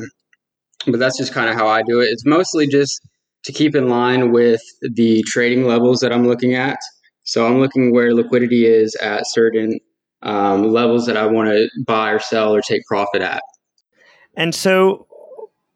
but 0.85 0.99
that's 0.99 1.17
just 1.17 1.33
kind 1.33 1.49
of 1.49 1.55
how 1.55 1.67
I 1.67 1.81
do 1.83 1.99
it. 1.99 2.05
It's 2.05 2.25
mostly 2.25 2.67
just 2.67 3.01
to 3.43 3.51
keep 3.51 3.75
in 3.75 3.89
line 3.89 4.31
with 4.31 4.61
the 4.81 5.23
trading 5.27 5.65
levels 5.65 5.99
that 5.99 6.11
I'm 6.11 6.27
looking 6.27 6.53
at. 6.53 6.77
So 7.23 7.45
I'm 7.45 7.59
looking 7.59 7.93
where 7.93 8.13
liquidity 8.13 8.65
is 8.65 8.95
at 8.95 9.23
certain 9.27 9.79
um, 10.21 10.71
levels 10.71 11.05
that 11.05 11.17
I 11.17 11.25
want 11.27 11.49
to 11.49 11.69
buy 11.85 12.11
or 12.11 12.19
sell 12.19 12.53
or 12.53 12.61
take 12.61 12.81
profit 12.87 13.21
at. 13.21 13.41
And 14.35 14.53
so, 14.53 15.07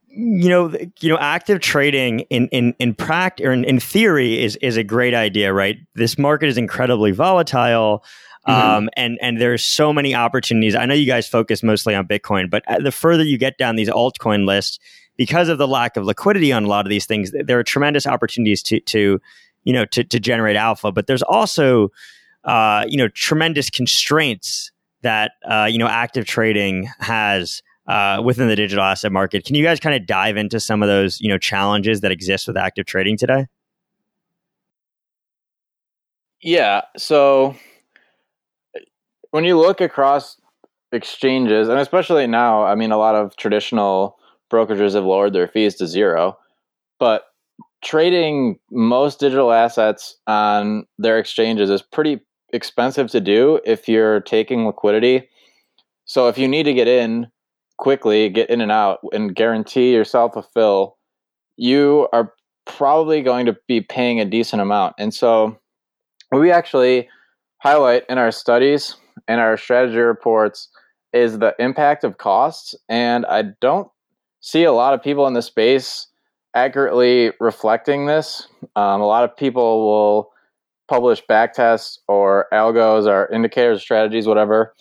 you 0.07 0.49
know, 0.49 0.73
you 0.99 1.09
know, 1.09 1.17
active 1.17 1.59
trading 1.61 2.21
in 2.29 2.47
in 2.49 2.75
in 2.79 2.93
practice 2.93 3.45
or 3.45 3.51
in, 3.51 3.63
in 3.63 3.79
theory 3.79 4.41
is 4.43 4.55
is 4.57 4.77
a 4.77 4.83
great 4.83 5.13
idea, 5.13 5.53
right? 5.53 5.77
This 5.95 6.17
market 6.17 6.47
is 6.47 6.57
incredibly 6.57 7.11
volatile. 7.11 8.03
Mm-hmm. 8.47 8.69
Um, 8.69 8.89
and 8.97 9.19
and 9.21 9.39
there's 9.39 9.63
so 9.63 9.93
many 9.93 10.15
opportunities. 10.15 10.73
I 10.73 10.85
know 10.85 10.95
you 10.95 11.05
guys 11.05 11.27
focus 11.27 11.61
mostly 11.61 11.93
on 11.93 12.07
Bitcoin, 12.07 12.49
but 12.49 12.63
uh, 12.67 12.79
the 12.79 12.91
further 12.91 13.23
you 13.23 13.37
get 13.37 13.57
down 13.57 13.75
these 13.75 13.89
altcoin 13.89 14.47
lists, 14.47 14.79
because 15.15 15.47
of 15.47 15.59
the 15.59 15.67
lack 15.67 15.95
of 15.95 16.05
liquidity 16.05 16.51
on 16.51 16.63
a 16.63 16.67
lot 16.67 16.85
of 16.85 16.89
these 16.89 17.05
things, 17.05 17.31
there 17.31 17.59
are 17.59 17.63
tremendous 17.63 18.07
opportunities 18.07 18.63
to 18.63 18.79
to 18.79 19.21
you 19.63 19.73
know 19.73 19.85
to 19.85 20.03
to 20.03 20.19
generate 20.19 20.55
alpha. 20.55 20.91
But 20.91 21.05
there's 21.05 21.21
also 21.21 21.89
uh, 22.43 22.85
you 22.87 22.97
know 22.97 23.09
tremendous 23.09 23.69
constraints 23.69 24.71
that 25.03 25.33
uh, 25.47 25.67
you 25.69 25.77
know 25.77 25.87
active 25.87 26.25
trading 26.25 26.89
has 26.99 27.61
uh, 27.85 28.21
within 28.23 28.47
the 28.47 28.55
digital 28.55 28.83
asset 28.83 29.11
market. 29.11 29.45
Can 29.45 29.55
you 29.55 29.63
guys 29.63 29.79
kind 29.79 29.95
of 29.95 30.07
dive 30.07 30.37
into 30.37 30.59
some 30.59 30.81
of 30.81 30.89
those 30.89 31.21
you 31.21 31.29
know 31.29 31.37
challenges 31.37 32.01
that 32.01 32.11
exist 32.11 32.47
with 32.47 32.57
active 32.57 32.87
trading 32.87 33.17
today? 33.17 33.45
Yeah. 36.41 36.81
So 36.97 37.55
when 39.31 39.43
you 39.43 39.57
look 39.57 39.81
across 39.81 40.39
exchanges, 40.91 41.67
and 41.69 41.79
especially 41.79 42.27
now, 42.27 42.63
I 42.63 42.75
mean, 42.75 42.91
a 42.91 42.97
lot 42.97 43.15
of 43.15 43.35
traditional 43.35 44.17
brokerages 44.51 44.93
have 44.93 45.05
lowered 45.05 45.33
their 45.33 45.47
fees 45.47 45.75
to 45.75 45.87
zero, 45.87 46.37
but 46.99 47.23
trading 47.81 48.59
most 48.69 49.19
digital 49.19 49.51
assets 49.51 50.17
on 50.27 50.85
their 50.97 51.17
exchanges 51.17 51.69
is 51.69 51.81
pretty 51.81 52.19
expensive 52.53 53.09
to 53.09 53.21
do 53.21 53.59
if 53.65 53.87
you're 53.87 54.19
taking 54.19 54.65
liquidity. 54.65 55.29
So 56.05 56.27
if 56.27 56.37
you 56.37 56.47
need 56.47 56.63
to 56.63 56.73
get 56.73 56.87
in 56.87 57.27
quickly, 57.77 58.29
get 58.29 58.49
in 58.49 58.61
and 58.61 58.71
out, 58.71 58.99
and 59.13 59.33
guarantee 59.33 59.93
yourself 59.93 60.35
a 60.35 60.43
fill, 60.43 60.97
you 61.55 62.07
are 62.11 62.33
probably 62.65 63.21
going 63.21 63.45
to 63.45 63.57
be 63.67 63.81
paying 63.81 64.19
a 64.19 64.25
decent 64.25 64.61
amount. 64.61 64.95
And 64.99 65.13
so 65.13 65.57
we 66.31 66.51
actually 66.51 67.09
highlight 67.59 68.03
in 68.09 68.17
our 68.17 68.31
studies 68.31 68.95
and 69.27 69.39
our 69.39 69.57
strategy 69.57 69.97
reports 69.97 70.69
is 71.13 71.39
the 71.39 71.55
impact 71.59 72.03
of 72.03 72.17
costs. 72.17 72.75
And 72.87 73.25
I 73.25 73.43
don't 73.59 73.89
see 74.39 74.63
a 74.63 74.71
lot 74.71 74.93
of 74.93 75.03
people 75.03 75.27
in 75.27 75.33
the 75.33 75.41
space 75.41 76.07
accurately 76.55 77.31
reflecting 77.39 78.05
this. 78.05 78.47
Um, 78.75 79.01
a 79.01 79.05
lot 79.05 79.23
of 79.23 79.35
people 79.35 79.85
will 79.85 80.31
publish 80.87 81.21
backtests 81.29 81.97
or 82.07 82.47
algos 82.51 83.07
or 83.07 83.31
indicators, 83.33 83.81
strategies, 83.81 84.27
whatever, 84.27 84.73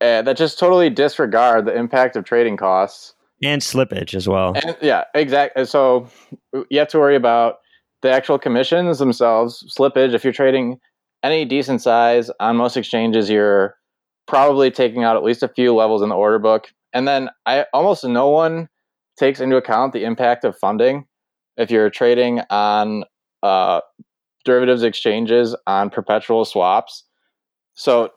uh, 0.00 0.22
that 0.22 0.36
just 0.36 0.58
totally 0.58 0.90
disregard 0.90 1.66
the 1.66 1.74
impact 1.74 2.16
of 2.16 2.24
trading 2.24 2.56
costs 2.56 3.14
and 3.42 3.60
slippage 3.60 4.14
as 4.14 4.28
well. 4.28 4.52
And, 4.54 4.76
yeah, 4.80 5.04
exactly. 5.14 5.64
So 5.66 6.08
you 6.70 6.78
have 6.78 6.88
to 6.88 6.98
worry 6.98 7.16
about 7.16 7.58
the 8.02 8.10
actual 8.10 8.38
commissions 8.38 8.98
themselves, 8.98 9.64
slippage. 9.76 10.14
If 10.14 10.24
you're 10.24 10.32
trading 10.32 10.78
any 11.24 11.44
decent 11.44 11.82
size 11.82 12.30
on 12.38 12.56
most 12.56 12.76
exchanges, 12.76 13.28
you're 13.28 13.74
probably 14.28 14.70
taking 14.70 15.02
out 15.02 15.16
at 15.16 15.24
least 15.24 15.42
a 15.42 15.48
few 15.48 15.74
levels 15.74 16.02
in 16.02 16.08
the 16.08 16.14
order 16.14 16.38
book. 16.38 16.68
And 16.92 17.08
then 17.08 17.30
I 17.46 17.66
almost 17.72 18.04
no 18.04 18.28
one 18.28 18.68
takes 19.18 19.40
into 19.40 19.56
account 19.56 19.92
the 19.92 20.04
impact 20.04 20.44
of 20.44 20.56
funding. 20.56 21.06
If 21.56 21.70
you're 21.70 21.90
trading 21.90 22.40
on 22.50 23.04
uh, 23.42 23.80
derivatives 24.44 24.82
exchanges 24.82 25.56
on 25.66 25.90
perpetual 25.90 26.44
swaps, 26.44 27.04
so 27.74 28.10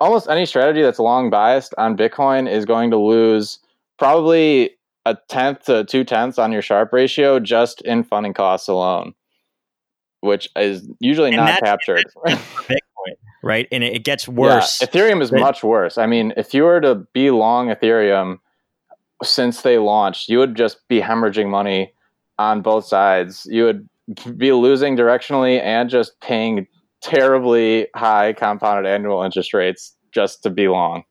almost 0.00 0.28
any 0.28 0.46
strategy 0.46 0.82
that's 0.82 0.98
long 0.98 1.30
biased 1.30 1.74
on 1.78 1.96
Bitcoin 1.96 2.50
is 2.50 2.64
going 2.64 2.90
to 2.90 2.98
lose 2.98 3.58
probably 3.98 4.70
a 5.06 5.16
tenth 5.28 5.64
to 5.64 5.84
two 5.84 6.04
tenths 6.04 6.38
on 6.38 6.52
your 6.52 6.62
Sharpe 6.62 6.92
ratio 6.92 7.38
just 7.38 7.80
in 7.82 8.04
funding 8.04 8.34
costs 8.34 8.68
alone, 8.68 9.14
which 10.24 10.48
is 10.56 10.88
usually 10.98 11.28
and 11.28 11.36
not 11.36 11.60
captured. 11.60 12.04
Bitcoin, 12.26 13.14
right? 13.42 13.68
And 13.70 13.84
it, 13.84 14.04
gets 14.04 14.26
worse. 14.26 14.80
Yeah, 14.80 14.88
Ethereum 14.88 15.22
is 15.22 15.30
much 15.30 15.62
worse. 15.62 15.98
I 15.98 16.06
mean, 16.06 16.32
if 16.36 16.54
you 16.54 16.64
were 16.64 16.80
to 16.80 17.06
be 17.12 17.30
long 17.30 17.68
Ethereum 17.68 18.38
since 19.22 19.62
they 19.62 19.78
launched, 19.78 20.28
you 20.28 20.38
would 20.38 20.56
just 20.56 20.88
be 20.88 21.00
hemorrhaging 21.00 21.48
money 21.48 21.92
on 22.38 22.62
both 22.62 22.86
sides. 22.86 23.46
You 23.50 23.64
would 23.64 23.88
be 24.36 24.52
losing 24.52 24.96
directionally 24.96 25.60
and 25.62 25.88
just 25.88 26.18
paying 26.20 26.66
terribly 27.02 27.88
high 27.94 28.32
compounded 28.32 28.90
annual 28.90 29.22
interest 29.22 29.52
rates 29.54 29.94
just 30.12 30.42
to 30.42 30.50
be 30.50 30.68
long. 30.68 31.04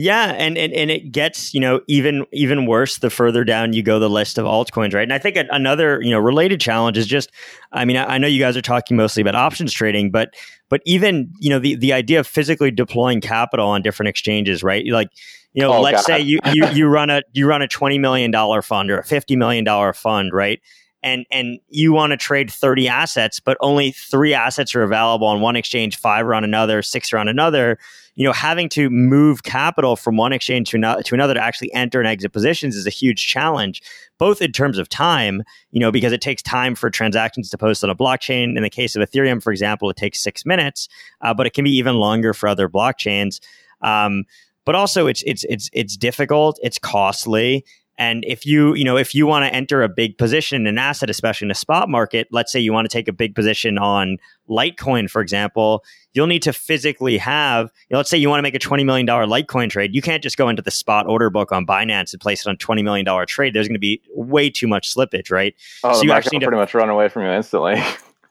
Yeah, 0.00 0.26
and, 0.26 0.56
and 0.56 0.72
and 0.72 0.92
it 0.92 1.10
gets 1.10 1.52
you 1.52 1.58
know 1.58 1.80
even 1.88 2.24
even 2.32 2.66
worse 2.66 2.98
the 2.98 3.10
further 3.10 3.42
down 3.42 3.72
you 3.72 3.82
go 3.82 3.98
the 3.98 4.08
list 4.08 4.38
of 4.38 4.44
altcoins, 4.44 4.94
right? 4.94 5.02
And 5.02 5.12
I 5.12 5.18
think 5.18 5.36
another 5.50 6.00
you 6.00 6.12
know 6.12 6.20
related 6.20 6.60
challenge 6.60 6.96
is 6.96 7.04
just, 7.08 7.32
I 7.72 7.84
mean, 7.84 7.96
I, 7.96 8.14
I 8.14 8.18
know 8.18 8.28
you 8.28 8.38
guys 8.38 8.56
are 8.56 8.62
talking 8.62 8.96
mostly 8.96 9.22
about 9.22 9.34
options 9.34 9.72
trading, 9.72 10.12
but 10.12 10.34
but 10.68 10.82
even 10.86 11.32
you 11.40 11.50
know 11.50 11.58
the 11.58 11.74
the 11.74 11.92
idea 11.92 12.20
of 12.20 12.28
physically 12.28 12.70
deploying 12.70 13.20
capital 13.20 13.66
on 13.66 13.82
different 13.82 14.08
exchanges, 14.10 14.62
right? 14.62 14.86
Like 14.86 15.08
you 15.52 15.62
know, 15.62 15.72
oh, 15.74 15.80
let's 15.80 16.06
God. 16.06 16.06
say 16.06 16.20
you, 16.20 16.38
you 16.52 16.68
you 16.68 16.86
run 16.86 17.10
a 17.10 17.22
you 17.32 17.48
run 17.48 17.62
a 17.62 17.66
twenty 17.66 17.98
million 17.98 18.30
dollar 18.30 18.62
fund 18.62 18.92
or 18.92 18.98
a 18.98 19.04
fifty 19.04 19.34
million 19.34 19.64
dollar 19.64 19.92
fund, 19.92 20.32
right? 20.32 20.60
And 21.02 21.26
and 21.32 21.58
you 21.70 21.92
want 21.92 22.12
to 22.12 22.16
trade 22.16 22.52
thirty 22.52 22.86
assets, 22.86 23.40
but 23.40 23.56
only 23.60 23.90
three 23.90 24.32
assets 24.32 24.76
are 24.76 24.84
available 24.84 25.26
on 25.26 25.40
one 25.40 25.56
exchange, 25.56 25.96
five 25.96 26.24
are 26.24 26.34
on 26.34 26.44
another, 26.44 26.82
six 26.82 27.12
are 27.12 27.18
on 27.18 27.26
another. 27.26 27.80
You 28.18 28.24
know, 28.24 28.32
having 28.32 28.68
to 28.70 28.90
move 28.90 29.44
capital 29.44 29.94
from 29.94 30.16
one 30.16 30.32
exchange 30.32 30.70
to 30.70 30.76
another 30.76 31.02
to 31.04 31.14
another 31.14 31.34
to 31.34 31.40
actually 31.40 31.72
enter 31.72 32.00
and 32.00 32.08
exit 32.08 32.32
positions 32.32 32.74
is 32.74 32.84
a 32.84 32.90
huge 32.90 33.24
challenge, 33.24 33.80
both 34.18 34.42
in 34.42 34.50
terms 34.50 34.76
of 34.76 34.88
time, 34.88 35.44
you 35.70 35.78
know, 35.78 35.92
because 35.92 36.12
it 36.12 36.20
takes 36.20 36.42
time 36.42 36.74
for 36.74 36.90
transactions 36.90 37.48
to 37.50 37.56
post 37.56 37.84
on 37.84 37.90
a 37.90 37.94
blockchain. 37.94 38.56
In 38.56 38.64
the 38.64 38.70
case 38.70 38.96
of 38.96 39.08
Ethereum, 39.08 39.40
for 39.40 39.52
example, 39.52 39.88
it 39.88 39.96
takes 39.96 40.20
six 40.20 40.44
minutes, 40.44 40.88
uh, 41.20 41.32
but 41.32 41.46
it 41.46 41.54
can 41.54 41.62
be 41.62 41.70
even 41.76 41.94
longer 41.94 42.34
for 42.34 42.48
other 42.48 42.68
blockchains. 42.68 43.38
Um, 43.82 44.24
but 44.66 44.74
also 44.74 45.06
it's 45.06 45.22
it's 45.22 45.44
it's 45.44 45.70
it's 45.72 45.96
difficult, 45.96 46.58
it's 46.60 46.78
costly, 46.78 47.64
and 47.98 48.24
if 48.26 48.46
you, 48.46 48.74
you 48.74 48.84
know, 48.84 48.96
if 48.96 49.12
you 49.12 49.26
want 49.26 49.44
to 49.44 49.52
enter 49.52 49.82
a 49.82 49.88
big 49.88 50.16
position 50.18 50.62
in 50.62 50.66
an 50.68 50.78
asset, 50.78 51.10
especially 51.10 51.46
in 51.46 51.50
a 51.50 51.54
spot 51.54 51.88
market, 51.88 52.28
let's 52.30 52.52
say 52.52 52.60
you 52.60 52.72
want 52.72 52.84
to 52.84 52.88
take 52.88 53.08
a 53.08 53.12
big 53.12 53.34
position 53.34 53.76
on 53.76 54.18
Litecoin, 54.48 55.10
for 55.10 55.20
example, 55.20 55.84
you'll 56.12 56.28
need 56.28 56.42
to 56.42 56.52
physically 56.52 57.18
have, 57.18 57.64
you 57.88 57.94
know, 57.94 57.98
let's 57.98 58.08
say 58.08 58.16
you 58.16 58.28
want 58.28 58.38
to 58.38 58.42
make 58.42 58.54
a 58.54 58.60
$20 58.60 58.84
million 58.84 59.04
Litecoin 59.04 59.68
trade. 59.68 59.96
You 59.96 60.00
can't 60.00 60.22
just 60.22 60.36
go 60.36 60.48
into 60.48 60.62
the 60.62 60.70
spot 60.70 61.08
order 61.08 61.28
book 61.28 61.50
on 61.50 61.66
Binance 61.66 62.12
and 62.12 62.20
place 62.20 62.46
it 62.46 62.48
on 62.48 62.56
$20 62.56 62.84
million 62.84 63.26
trade. 63.26 63.52
There's 63.52 63.66
going 63.66 63.74
to 63.74 63.80
be 63.80 64.00
way 64.14 64.48
too 64.48 64.68
much 64.68 64.94
slippage, 64.94 65.32
right? 65.32 65.56
Oh, 65.82 65.94
so 65.94 66.02
you 66.02 66.12
actually 66.12 66.38
pretty 66.38 66.52
to, 66.52 66.56
much 66.56 66.74
run 66.74 66.90
away 66.90 67.08
from 67.08 67.24
you 67.24 67.30
instantly. 67.30 67.82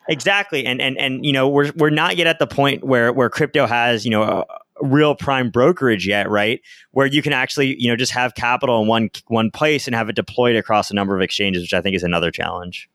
exactly. 0.07 0.65
And, 0.65 0.82
and, 0.82 0.97
and, 0.97 1.26
you 1.26 1.34
know, 1.34 1.49
we're, 1.49 1.74
we're 1.76 1.89
not 1.89 2.15
yet 2.15 2.28
at 2.28 2.39
the 2.39 2.47
point 2.47 2.86
where, 2.86 3.11
where 3.11 3.30
crypto 3.30 3.68
has, 3.68 4.05
you 4.05 4.11
know, 4.11 4.24
a, 4.24 4.45
real 4.82 5.15
prime 5.15 5.49
brokerage 5.49 6.07
yet, 6.07 6.30
right? 6.30 6.61
Where 6.91 7.07
you 7.07 7.21
can 7.21 7.34
actually, 7.34 7.75
you 7.80 7.89
know, 7.89 7.95
just 7.95 8.11
have 8.11 8.36
capital 8.36 8.82
in 8.82 8.88
one 8.88 9.09
one 9.28 9.51
place 9.51 9.88
and 9.88 9.95
have 9.95 10.09
it 10.09 10.15
deployed 10.15 10.55
across 10.55 10.91
a 10.91 10.93
number 10.93 11.15
of 11.15 11.21
exchanges, 11.21 11.63
which 11.63 11.73
I 11.73 11.82
think 11.82 11.95
is 11.95 12.03
another 12.03 12.32
challenge. 12.32 12.89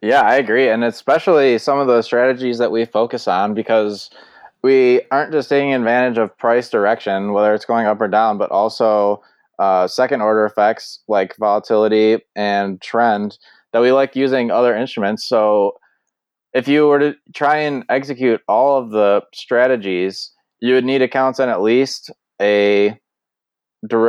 Yeah, 0.00 0.22
I 0.22 0.34
agree, 0.34 0.68
and 0.68 0.82
especially 0.82 1.58
some 1.58 1.78
of 1.78 1.86
the 1.86 2.02
strategies 2.02 2.58
that 2.58 2.72
we 2.72 2.84
focus 2.84 3.28
on 3.28 3.54
because 3.54 4.10
we 4.62 5.02
aren't 5.10 5.32
just 5.32 5.48
taking 5.48 5.74
advantage 5.74 6.18
of 6.18 6.36
price 6.38 6.70
direction, 6.70 7.32
whether 7.32 7.54
it's 7.54 7.64
going 7.64 7.86
up 7.86 8.00
or 8.00 8.08
down, 8.08 8.38
but 8.38 8.50
also 8.50 9.22
uh, 9.58 9.86
second 9.86 10.20
order 10.22 10.44
effects 10.44 11.00
like 11.08 11.36
volatility 11.36 12.18
and 12.34 12.80
trend 12.80 13.38
that 13.72 13.80
we 13.80 13.92
like 13.92 14.16
using 14.16 14.50
other 14.50 14.74
instruments. 14.74 15.24
So 15.24 15.78
if 16.52 16.68
you 16.68 16.86
were 16.86 16.98
to 16.98 17.14
try 17.34 17.58
and 17.58 17.84
execute 17.88 18.40
all 18.48 18.78
of 18.78 18.90
the 18.90 19.22
strategies, 19.32 20.32
you 20.62 20.74
would 20.74 20.84
need 20.84 21.02
accounts 21.02 21.40
on 21.40 21.48
at 21.48 21.60
least 21.60 22.10
a 22.40 22.98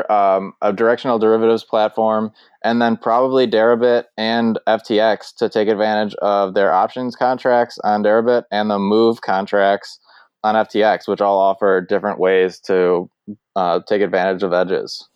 um, 0.08 0.54
a 0.62 0.72
directional 0.72 1.18
derivatives 1.18 1.64
platform, 1.64 2.32
and 2.64 2.80
then 2.80 2.96
probably 2.96 3.48
Deribit 3.48 4.04
and 4.18 4.60
FTX 4.68 5.36
to 5.38 5.50
take 5.50 5.68
advantage 5.68 6.14
of 6.22 6.54
their 6.54 6.72
options 6.72 7.16
contracts 7.16 7.80
on 7.84 8.04
Deribit 8.04 8.44
and 8.52 8.70
the 8.70 8.78
move 8.78 9.22
contracts 9.22 10.00
on 10.44 10.54
FTX, 10.54 11.08
which 11.08 11.22
all 11.22 11.40
offer 11.40 11.82
different 11.82 12.20
ways 12.20 12.60
to 12.60 13.10
uh, 13.56 13.80
take 13.88 14.04
advantage 14.04 14.44
of 14.44 14.54
edges. 14.54 15.10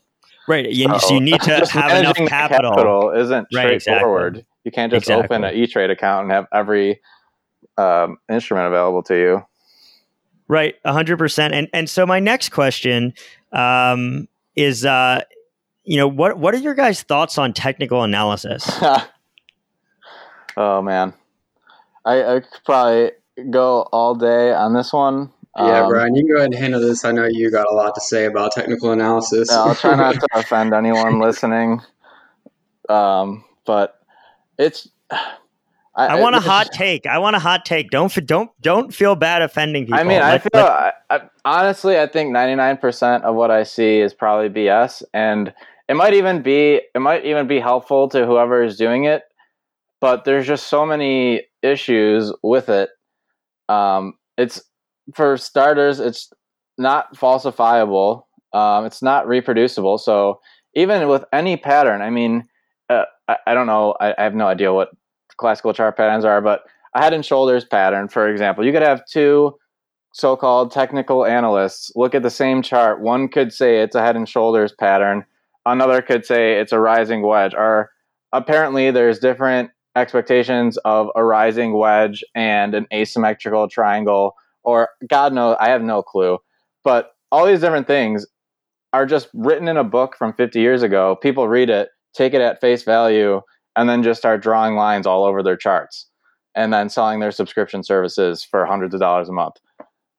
Right. 0.48 0.72
You, 0.72 0.88
so, 0.88 0.98
so 0.98 1.14
you 1.14 1.20
need 1.20 1.42
to 1.42 1.66
have 1.72 2.00
enough 2.00 2.16
capital. 2.16 2.72
capital 2.72 3.12
isn't 3.12 3.48
right, 3.54 3.80
straightforward. 3.80 4.38
Exactly. 4.38 4.48
You 4.64 4.72
can't 4.72 4.92
just 4.92 5.04
exactly. 5.04 5.26
open 5.26 5.44
an 5.44 5.54
E 5.54 5.68
Trade 5.68 5.92
account 5.92 6.24
and 6.24 6.32
have 6.32 6.48
every 6.52 7.00
um, 7.78 8.18
instrument 8.28 8.66
available 8.66 9.04
to 9.04 9.16
you. 9.16 9.44
Right, 10.48 10.76
hundred 10.86 11.18
percent. 11.18 11.54
And 11.54 11.68
and 11.74 11.90
so 11.90 12.06
my 12.06 12.20
next 12.20 12.50
question 12.50 13.14
um, 13.52 14.28
is, 14.56 14.86
uh, 14.86 15.22
you 15.84 15.98
know, 15.98 16.08
what 16.08 16.38
what 16.38 16.54
are 16.54 16.60
your 16.60 16.76
guys' 16.76 17.04
thoughts 17.04 17.38
on 17.38 17.54
technical 17.54 18.04
analysis? 18.04 18.70
oh 20.58 20.82
man, 20.82 21.14
I, 22.06 22.36
I 22.36 22.40
could 22.40 22.64
probably 22.64 23.12
go 23.50 23.82
all 23.92 24.16
day 24.16 24.54
on 24.54 24.74
this 24.74 24.94
one. 24.94 25.32
Yeah, 25.58 25.84
um, 25.84 25.90
Brian, 25.90 26.16
you 26.16 26.22
can 26.22 26.30
go 26.30 26.38
ahead 26.38 26.52
and 26.52 26.56
handle 26.56 26.80
this. 26.80 27.04
I 27.04 27.12
know 27.12 27.26
you 27.26 27.52
got 27.52 27.68
a 27.70 27.74
lot 27.74 27.96
to 27.96 28.02
say 28.02 28.26
about 28.26 28.52
technical 28.52 28.92
analysis. 28.92 29.50
I'll 29.50 29.76
try 29.76 29.96
not 29.96 30.16
to 30.16 30.28
offend 30.34 30.74
anyone 30.74 31.20
listening. 31.20 31.82
Um, 32.88 33.44
but 33.66 34.00
it's 34.58 34.88
I, 35.98 36.08
I 36.10 36.20
want 36.20 36.36
a 36.36 36.40
hot 36.40 36.72
take. 36.72 37.08
I 37.08 37.18
want 37.18 37.36
a 37.36 37.40
hot 37.40 37.66
take. 37.66 37.90
Don't 37.90 38.14
don't 38.28 38.52
don't 38.62 38.94
feel 38.94 39.16
bad 39.16 39.42
offending 39.42 39.86
people. 39.86 40.00
I 40.00 40.04
mean, 40.04 40.22
I 40.22 40.38
feel 40.38 40.50
I, 40.54 40.94
I, 41.10 41.22
honestly, 41.44 42.00
I 42.00 42.06
think 42.06 42.32
ninety 42.32 42.54
nine 42.54 42.78
percent 42.78 43.24
of 43.24 43.36
what 43.36 43.50
I 43.50 43.64
see 43.64 44.00
is 44.00 44.14
probably 44.14 44.50
BS, 44.50 45.02
and 45.14 45.52
it 45.90 45.96
might 45.96 46.14
even 46.14 46.44
be 46.44 46.82
it 46.94 47.00
might 47.00 47.26
even 47.26 47.48
be 47.48 47.60
helpful 47.60 48.08
to 48.10 48.28
whoever 48.28 48.64
is 48.64 48.78
doing 48.78 49.06
it. 49.06 49.24
But 50.00 50.24
there's 50.24 50.46
just 50.46 50.68
so 50.68 50.86
many 50.86 51.42
issues 51.64 52.32
with 52.44 52.70
it. 52.70 52.92
Um, 53.68 54.14
it's 54.38 54.62
for 55.16 55.36
starters, 55.38 56.00
it's 56.00 56.32
not 56.78 57.16
falsifiable. 57.16 58.24
Um, 58.54 58.86
it's 58.86 59.02
not 59.02 59.28
reproducible. 59.28 59.98
So 59.98 60.40
even 60.76 61.08
with 61.08 61.26
any 61.34 61.58
pattern, 61.58 62.02
I 62.02 62.12
mean, 62.12 62.48
uh, 62.90 63.06
I, 63.28 63.38
I, 63.48 63.54
don't 63.54 63.68
know. 63.68 63.96
I, 64.00 64.14
I 64.18 64.24
have 64.24 64.36
no 64.36 64.48
idea 64.48 64.72
what 64.74 64.90
classical 65.38 65.74
chart 65.74 65.98
patterns 65.98 66.26
are, 66.26 66.42
but 66.42 66.62
a 66.94 67.02
head 67.02 67.14
and 67.14 67.26
shoulders 67.26 67.66
pattern, 67.66 68.08
for 68.08 68.30
example, 68.30 68.66
you 68.66 68.72
could 68.72 68.82
have 68.82 69.06
two 69.06 69.56
so-called 70.14 70.72
technical 70.72 71.26
analysts 71.26 71.92
look 71.96 72.16
at 72.16 72.24
the 72.24 72.30
same 72.30 72.62
chart. 72.62 73.02
One 73.02 73.28
could 73.28 73.54
say 73.54 73.82
it's 73.82 73.96
a 73.96 74.02
head 74.02 74.16
and 74.16 74.28
shoulders 74.28 74.74
pattern. 74.74 75.26
Another 75.66 76.02
could 76.02 76.26
say 76.26 76.60
it's 76.60 76.72
a 76.72 76.80
rising 76.80 77.22
wedge. 77.22 77.54
Or 77.54 77.92
apparently 78.34 78.90
there's 78.90 79.20
different 79.20 79.70
expectations 79.96 80.78
of 80.86 81.10
a 81.16 81.24
rising 81.24 81.74
wedge 81.78 82.24
and 82.34 82.74
an 82.74 82.88
asymmetrical 82.92 83.68
triangle 83.68 84.36
or 84.68 84.90
God 85.10 85.32
knows, 85.34 85.56
I 85.62 85.70
have 85.70 85.82
no 85.82 86.04
clue. 86.04 86.40
But 86.84 87.12
all 87.32 87.46
these 87.46 87.62
different 87.62 87.88
things 87.88 88.26
are 88.92 89.06
just 89.06 89.30
written 89.34 89.70
in 89.70 89.78
a 89.78 89.84
book 89.84 90.16
from 90.18 90.34
50 90.34 90.60
years 90.60 90.84
ago. 90.84 91.16
People 91.22 91.48
read 91.48 91.70
it, 91.70 91.88
take 92.14 92.34
it 92.34 92.42
at 92.42 92.60
face 92.60 92.84
value, 92.84 93.42
and 93.78 93.88
then 93.88 94.04
just 94.04 94.20
start 94.20 94.42
drawing 94.42 94.76
lines 94.76 95.06
all 95.08 95.24
over 95.24 95.42
their 95.42 95.56
charts 95.56 96.08
and 96.56 96.74
then 96.74 96.90
selling 96.90 97.20
their 97.20 97.32
subscription 97.32 97.84
services 97.84 98.44
for 98.44 98.66
hundreds 98.66 98.94
of 98.96 99.00
dollars 99.00 99.30
a 99.30 99.32
month. 99.32 99.56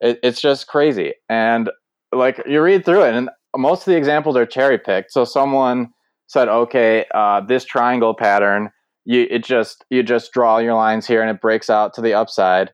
It, 0.00 0.20
it's 0.22 0.40
just 0.40 0.68
crazy. 0.68 1.12
And 1.28 1.68
like 2.12 2.40
you 2.46 2.62
read 2.62 2.84
through 2.84 3.02
it, 3.02 3.14
and 3.14 3.28
most 3.56 3.80
of 3.80 3.86
the 3.86 3.96
examples 3.96 4.36
are 4.36 4.46
cherry 4.46 4.78
picked. 4.78 5.12
So 5.12 5.24
someone 5.24 5.88
said, 6.28 6.48
okay, 6.48 7.04
uh, 7.12 7.40
this 7.40 7.64
triangle 7.64 8.14
pattern, 8.14 8.70
you 9.04 9.26
it 9.28 9.44
just 9.44 9.84
you 9.90 10.02
just 10.02 10.32
draw 10.32 10.58
your 10.58 10.74
lines 10.74 11.06
here 11.06 11.20
and 11.20 11.30
it 11.30 11.40
breaks 11.40 11.68
out 11.68 11.92
to 11.94 12.00
the 12.00 12.14
upside. 12.14 12.70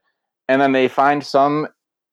And 0.47 0.61
then 0.61 0.73
they 0.73 0.87
find 0.87 1.25
some 1.25 1.67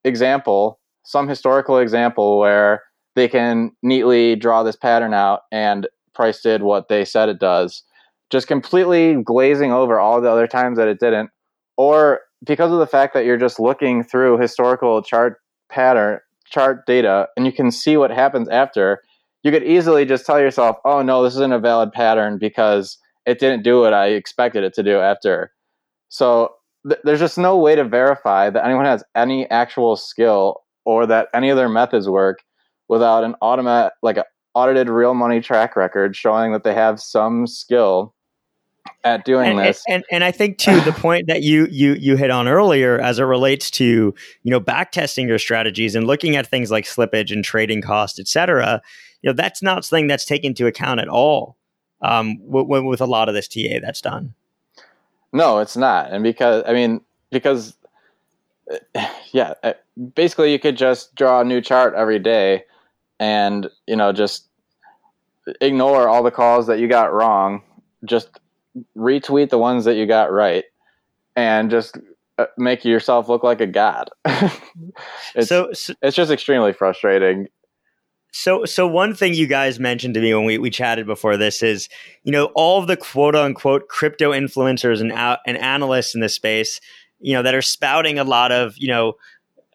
example, 0.05 0.81
some 1.05 1.29
historical 1.29 1.79
example 1.79 2.39
where 2.39 2.83
they 3.14 3.29
can 3.29 3.73
neatly 3.83 4.37
draw 4.37 4.62
this 4.62 4.77
pattern 4.77 5.12
out 5.12 5.41
and 5.53 5.87
price 6.14 6.41
did 6.41 6.62
what 6.62 6.89
they 6.89 7.05
said 7.05 7.29
it 7.29 7.39
does 7.39 7.83
just 8.33 8.49
completely 8.49 9.22
glazing 9.22 9.72
over 9.72 10.01
all 10.01 10.20
the 10.20 10.30
other 10.30 10.47
times 10.47 10.78
that 10.78 10.89
it 10.89 10.99
didn't, 10.99 11.30
or 11.76 12.20
because 12.45 12.72
of 12.72 12.78
the 12.78 12.87
fact 12.87 13.14
that 13.14 13.24
you're 13.24 13.37
just 13.37 13.61
looking 13.61 14.03
through 14.03 14.39
historical 14.39 15.03
chart 15.03 15.37
pattern 15.70 16.18
chart 16.47 16.85
data 16.87 17.28
and 17.37 17.47
you 17.47 17.53
can 17.53 17.70
see 17.70 17.97
what 17.97 18.11
happens 18.11 18.49
after, 18.49 19.01
you 19.43 19.51
could 19.51 19.62
easily 19.62 20.05
just 20.05 20.26
tell 20.26 20.41
yourself, 20.41 20.76
"Oh 20.85 21.03
no, 21.03 21.22
this 21.22 21.35
isn't 21.35 21.53
a 21.53 21.59
valid 21.59 21.93
pattern 21.93 22.39
because 22.39 22.99
it 23.26 23.39
didn't 23.39 23.62
do 23.62 23.80
what 23.80 23.95
I 23.95 24.09
expected 24.09 24.64
it 24.64 24.74
to 24.74 24.83
do 24.83 24.99
after." 24.99 25.53
So 26.09 26.55
th- 26.89 27.01
there's 27.05 27.20
just 27.20 27.39
no 27.39 27.57
way 27.59 27.74
to 27.76 27.85
verify 27.85 28.51
that 28.51 28.64
anyone 28.64 28.87
has 28.87 29.05
any 29.14 29.49
actual 29.51 29.97
skill 29.97 30.62
or 30.85 31.07
that 31.07 31.28
any 31.35 31.51
of 31.51 31.57
their 31.57 31.68
methods 31.68 32.09
work 32.09 32.41
without 32.89 33.24
an 33.24 33.35
automatic 33.43 33.93
like 34.03 34.16
an 34.16 34.24
audited 34.55 34.89
real 34.89 35.14
money 35.14 35.41
track 35.41 35.76
record 35.76 36.14
showing 36.16 36.53
that 36.53 36.64
they 36.64 36.74
have 36.74 37.01
some 37.01 37.47
skill 37.47 38.14
at 39.05 39.24
doing 39.24 39.51
and, 39.51 39.59
this. 39.59 39.83
And, 39.89 40.05
and, 40.11 40.24
I 40.24 40.30
think 40.30 40.59
too 40.59 40.80
the 40.80 40.93
point 40.97 41.26
that 41.26 41.43
you 41.43 41.66
you 41.70 41.95
you 41.95 42.16
hit 42.16 42.30
on 42.30 42.49
earlier 42.49 42.99
as 42.99 43.18
it 43.18 43.24
relates 43.24 43.70
to 43.72 43.85
you 43.85 44.51
know 44.51 44.61
back 44.61 44.93
testing 44.93 45.28
your 45.28 45.39
strategies 45.39 45.95
and 45.95 46.07
looking 46.07 46.37
at 46.37 46.47
things 46.47 46.70
like 46.70 46.85
slippage 46.85 47.33
and 47.33 47.45
trading 47.45 47.83
cost, 47.83 48.18
et 48.18 48.28
cetera. 48.28 48.80
You 49.22 49.30
know 49.30 49.35
that's 49.35 49.62
not 49.62 49.85
something 49.85 50.07
that's 50.07 50.24
taken 50.24 50.49
into 50.49 50.66
account 50.66 51.01
at 51.01 51.09
all 51.09 51.57
um, 52.01 52.39
with, 52.41 52.85
with 52.85 53.01
a 53.01 53.07
lot 53.07 53.28
of 53.28 53.35
this 53.35 53.49
TA 53.49 53.78
that's 53.80 54.01
done. 54.01 54.35
No, 55.33 55.59
it's 55.59 55.76
not, 55.76 56.12
and 56.12 56.22
because 56.22 56.64
I 56.66 56.72
mean 56.72 57.01
because 57.30 57.76
yeah, 59.33 59.55
uh, 59.62 59.74
basically 60.14 60.53
you 60.53 60.59
could 60.59 60.76
just 60.76 61.14
draw 61.14 61.41
a 61.41 61.45
new 61.45 61.61
chart 61.61 61.95
every 61.95 62.18
day, 62.18 62.64
and 63.18 63.68
you 63.87 63.97
know 63.97 64.12
just 64.12 64.47
ignore 65.61 66.09
all 66.09 66.22
the 66.22 66.30
calls 66.30 66.66
that 66.68 66.78
you 66.78 66.87
got 66.87 67.12
wrong 67.12 67.62
just 68.05 68.39
retweet 68.97 69.51
the 69.51 69.59
ones 69.59 69.85
that 69.85 69.95
you 69.95 70.07
got 70.07 70.33
right 70.33 70.64
and 71.37 71.70
just 71.70 71.99
uh, 72.39 72.47
make 72.57 72.85
yourself 72.85 73.29
look 73.29 73.43
like 73.43 73.61
a 73.61 73.66
god. 73.66 74.11
it's, 75.35 75.49
so, 75.49 75.73
so, 75.73 75.95
it's 76.03 76.16
just 76.16 76.31
extremely 76.31 76.73
frustrating. 76.73 77.49
So, 78.33 78.64
so 78.64 78.87
one 78.87 79.14
thing 79.14 79.35
you 79.35 79.47
guys 79.47 79.79
mentioned 79.79 80.14
to 80.14 80.20
me 80.20 80.33
when 80.33 80.47
we, 80.47 80.57
we 80.57 80.70
chatted 80.70 81.07
before 81.07 81.37
this 81.37 81.62
is, 81.62 81.91
you 82.25 82.33
know, 82.33 82.47
all 82.55 82.81
of 82.81 82.87
the 82.87 82.97
quote 82.97 83.37
unquote 83.37 83.89
crypto 83.89 84.33
influencers 84.33 85.01
and 85.01 85.12
out, 85.12 85.41
and 85.47 85.59
analysts 85.59 86.14
in 86.14 86.23
this 86.23 86.35
space, 86.35 86.81
you 87.20 87.35
know, 87.35 87.43
that 87.43 87.55
are 87.55 87.62
spouting 87.62 88.18
a 88.18 88.25
lot 88.25 88.51
of, 88.51 88.77
you 88.79 88.89
know, 88.89 89.14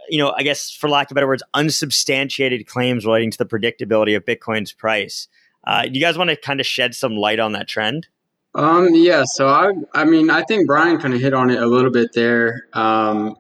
you 0.10 0.18
know, 0.18 0.34
I 0.36 0.42
guess 0.42 0.72
for 0.72 0.90
lack 0.90 1.12
of 1.12 1.16
better 1.16 1.28
words, 1.28 1.44
unsubstantiated 1.54 2.66
claims 2.66 3.06
relating 3.06 3.30
to 3.32 3.38
the 3.38 3.46
predictability 3.46 4.16
of 4.16 4.26
Bitcoin's 4.26 4.72
price. 4.72 5.28
Uh, 5.66 5.84
do 5.84 5.92
you 5.92 6.02
guys 6.02 6.18
want 6.18 6.30
to 6.30 6.36
kind 6.38 6.60
of 6.60 6.66
shed 6.66 6.96
some 6.96 7.16
light 7.16 7.40
on 7.40 7.52
that 7.52 7.68
trend? 7.68 8.08
Um, 8.56 8.90
yeah, 8.94 9.24
so 9.26 9.48
I, 9.48 9.72
I 9.94 10.06
mean, 10.06 10.30
I 10.30 10.44
think 10.44 10.68
Brian 10.68 10.98
kind 11.00 11.14
of 11.14 11.22
hit 11.22 11.34
on 11.34 11.50
it 11.50 11.62
a 11.62 11.68
little 11.68 11.92
bit 11.92 12.10
there. 12.14 12.64
Um, 12.74 13.36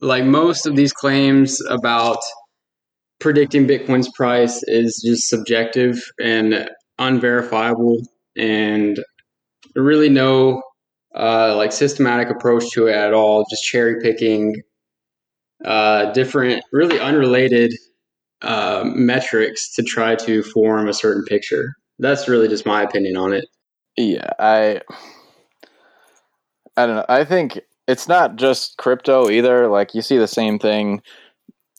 like 0.00 0.24
most 0.24 0.66
of 0.66 0.74
these 0.74 0.92
claims 0.92 1.60
about 1.68 2.18
predicting 3.20 3.68
Bitcoin's 3.68 4.10
price 4.14 4.60
is 4.64 5.00
just 5.06 5.28
subjective 5.28 6.02
and 6.20 6.68
unverifiable, 6.98 8.02
and 8.36 8.98
really 9.76 10.08
no 10.08 10.60
uh, 11.14 11.54
like 11.56 11.72
systematic 11.72 12.28
approach 12.30 12.68
to 12.72 12.88
it 12.88 12.94
at 12.94 13.14
all. 13.14 13.46
Just 13.48 13.62
cherry 13.62 14.00
picking 14.00 14.56
uh, 15.64 16.12
different, 16.12 16.64
really 16.72 16.98
unrelated 16.98 17.72
uh, 18.42 18.82
metrics 18.84 19.72
to 19.76 19.82
try 19.84 20.16
to 20.16 20.42
form 20.42 20.88
a 20.88 20.94
certain 20.94 21.24
picture. 21.24 21.74
That's 22.00 22.28
really 22.28 22.48
just 22.48 22.66
my 22.66 22.82
opinion 22.82 23.16
on 23.16 23.32
it. 23.32 23.44
Yeah, 23.96 24.30
I 24.38 24.80
I 26.76 26.86
don't 26.86 26.96
know. 26.96 27.06
I 27.08 27.24
think 27.24 27.60
it's 27.86 28.08
not 28.08 28.36
just 28.36 28.76
crypto 28.78 29.28
either. 29.28 29.68
Like 29.68 29.94
you 29.94 30.02
see 30.02 30.18
the 30.18 30.28
same 30.28 30.58
thing 30.58 31.02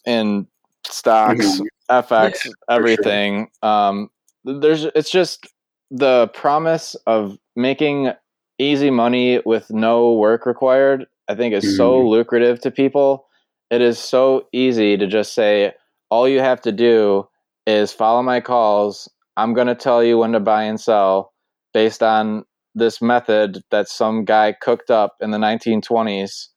in 0.06 0.48
stocks, 0.86 1.46
mm-hmm. 1.46 1.64
FX, 1.90 2.46
yeah, 2.46 2.52
everything. 2.70 3.50
Sure. 3.64 3.72
Um 3.72 4.10
there's 4.44 4.86
it's 4.86 5.12
just 5.12 5.48
the 5.90 6.28
promise 6.34 6.96
of 7.08 7.38
making 7.56 8.12
easy 8.60 8.92
money 8.92 9.40
with 9.46 9.70
no 9.72 10.14
work 10.14 10.46
required, 10.46 11.06
I 11.28 11.36
think 11.36 11.54
is 11.54 11.64
mm-hmm. 11.64 11.76
so 11.78 12.08
lucrative 12.08 12.60
to 12.62 12.72
people 12.72 13.26
it 13.74 13.82
is 13.82 13.98
so 13.98 14.48
easy 14.52 14.98
to 14.98 15.08
just 15.08 15.34
say, 15.34 15.74
all 16.12 16.30
you 16.30 16.42
have 16.42 16.62
to 16.62 16.72
do 16.72 17.28
is 17.66 17.92
follow 17.92 18.22
my 18.22 18.40
calls. 18.40 19.10
I'm 19.36 19.56
going 19.56 19.66
to 19.66 19.74
tell 19.74 20.04
you 20.04 20.20
when 20.20 20.34
to 20.34 20.40
buy 20.40 20.62
and 20.62 20.80
sell 20.80 21.33
based 21.74 22.04
on 22.04 22.46
this 22.76 23.02
method 23.02 23.64
that 23.70 23.88
some 23.88 24.26
guy 24.26 24.54
cooked 24.54 24.90
up 24.90 25.18
in 25.22 25.32
the 25.32 25.38
1920s. 25.38 26.48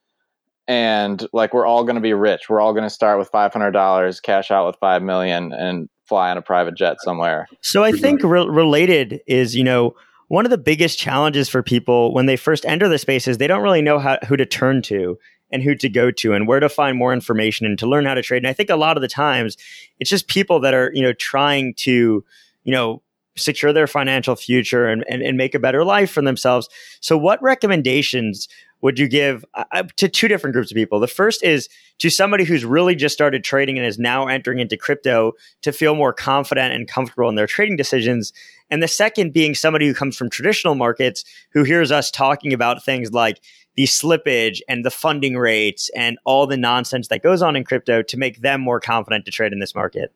And 0.69 1.25
like, 1.33 1.55
we're 1.55 1.67
all 1.67 1.85
going 1.85 1.97
to 1.97 2.01
be 2.01 2.15
rich. 2.15 2.49
We're 2.49 2.61
all 2.61 2.73
going 2.73 2.85
to 2.85 2.91
start 2.91 3.19
with 3.19 3.31
$500, 3.31 4.23
cash 4.23 4.51
out 4.51 4.67
with 4.67 4.77
5 4.81 5.03
million 5.03 5.53
and 5.53 5.89
fly 6.05 6.31
on 6.31 6.39
a 6.39 6.43
private 6.43 6.75
jet 6.75 6.97
somewhere. 7.03 7.47
So 7.61 7.85
I 7.85 7.93
think 7.93 8.23
re- 8.23 8.49
related 8.49 9.21
is, 9.27 9.55
you 9.55 9.65
know, 9.65 9.95
one 10.29 10.45
of 10.45 10.51
the 10.51 10.59
biggest 10.59 10.99
challenges 10.99 11.49
for 11.49 11.63
people 11.63 12.13
when 12.13 12.27
they 12.27 12.37
first 12.37 12.65
enter 12.67 12.89
the 12.89 12.99
space 12.99 13.29
is 13.29 13.39
they 13.39 13.47
don't 13.47 13.63
really 13.63 13.83
know 13.83 13.99
how, 13.99 14.19
who 14.27 14.37
to 14.37 14.47
turn 14.47 14.83
to 14.83 15.19
and 15.51 15.63
who 15.63 15.75
to 15.77 15.89
go 15.89 16.11
to 16.11 16.33
and 16.33 16.49
where 16.49 16.59
to 16.59 16.69
find 16.69 16.99
more 16.99 17.13
information 17.13 17.67
and 17.67 17.79
to 17.79 17.87
learn 17.87 18.05
how 18.05 18.15
to 18.15 18.23
trade. 18.23 18.39
And 18.39 18.49
I 18.49 18.53
think 18.53 18.71
a 18.71 18.77
lot 18.77 18.97
of 18.97 19.03
the 19.03 19.09
times 19.09 19.57
it's 20.01 20.11
just 20.11 20.27
people 20.27 20.61
that 20.61 20.75
are, 20.75 20.91
you 20.93 21.03
know, 21.03 21.13
trying 21.13 21.75
to, 21.75 22.25
you 22.65 22.73
know, 22.73 23.03
secure 23.37 23.73
their 23.73 23.87
financial 23.87 24.37
future 24.37 24.87
and, 24.87 25.05
and, 25.09 25.23
and 25.23 25.37
make 25.37 25.55
a 25.55 25.59
better 25.59 25.85
life 25.85 26.11
for 26.11 26.23
themselves. 26.23 26.69
So 27.01 27.17
what 27.17 27.43
recommendations 27.43 28.49
would 28.83 28.99
you 28.99 29.09
give 29.09 29.45
uh, 29.55 29.65
uh, 29.73 29.83
to 29.97 30.09
two 30.09 30.29
different 30.29 30.55
groups 30.55 30.71
of 30.71 30.75
people? 30.75 31.01
The 31.01 31.09
first 31.09 31.43
is 31.43 31.69
to 31.99 32.11
somebody 32.11 32.45
who's 32.45 32.65
really 32.65 32.95
just 32.95 33.15
started 33.15 33.43
trading 33.43 33.79
and 33.79 33.87
is 33.87 33.99
now 33.99 34.27
entering 34.27 34.59
into 34.59 34.77
crypto 34.77 35.33
to 35.63 35.73
feel 35.73 35.95
more 35.95 36.13
confident 36.13 36.75
and 36.75 36.87
comfortable 36.87 37.29
in 37.29 37.37
their 37.37 37.47
trading 37.47 37.77
decisions. 37.77 38.33
And 38.71 38.83
the 38.83 38.89
second 38.89 39.33
being 39.33 39.55
somebody 39.55 39.87
who 39.87 39.95
comes 39.95 40.17
from 40.17 40.29
traditional 40.29 40.75
markets 40.75 41.25
who 41.53 41.65
hears 41.65 41.91
us 41.91 42.11
talking 42.11 42.53
about 42.53 42.85
things 42.85 43.13
like 43.13 43.41
the 43.77 43.85
slippage 43.85 44.61
and 44.69 44.85
the 44.85 44.91
funding 44.91 45.37
rates 45.37 45.91
and 45.95 46.19
all 46.25 46.47
the 46.47 46.57
nonsense 46.57 47.09
that 47.09 47.23
goes 47.23 47.43
on 47.43 47.57
in 47.57 47.65
crypto 47.65 48.03
to 48.03 48.17
make 48.17 48.41
them 48.41 48.61
more 48.61 48.81
confident 48.81 49.25
to 49.25 49.31
trade 49.31 49.53
in 49.53 49.59
this 49.59 49.75
market. 49.75 50.13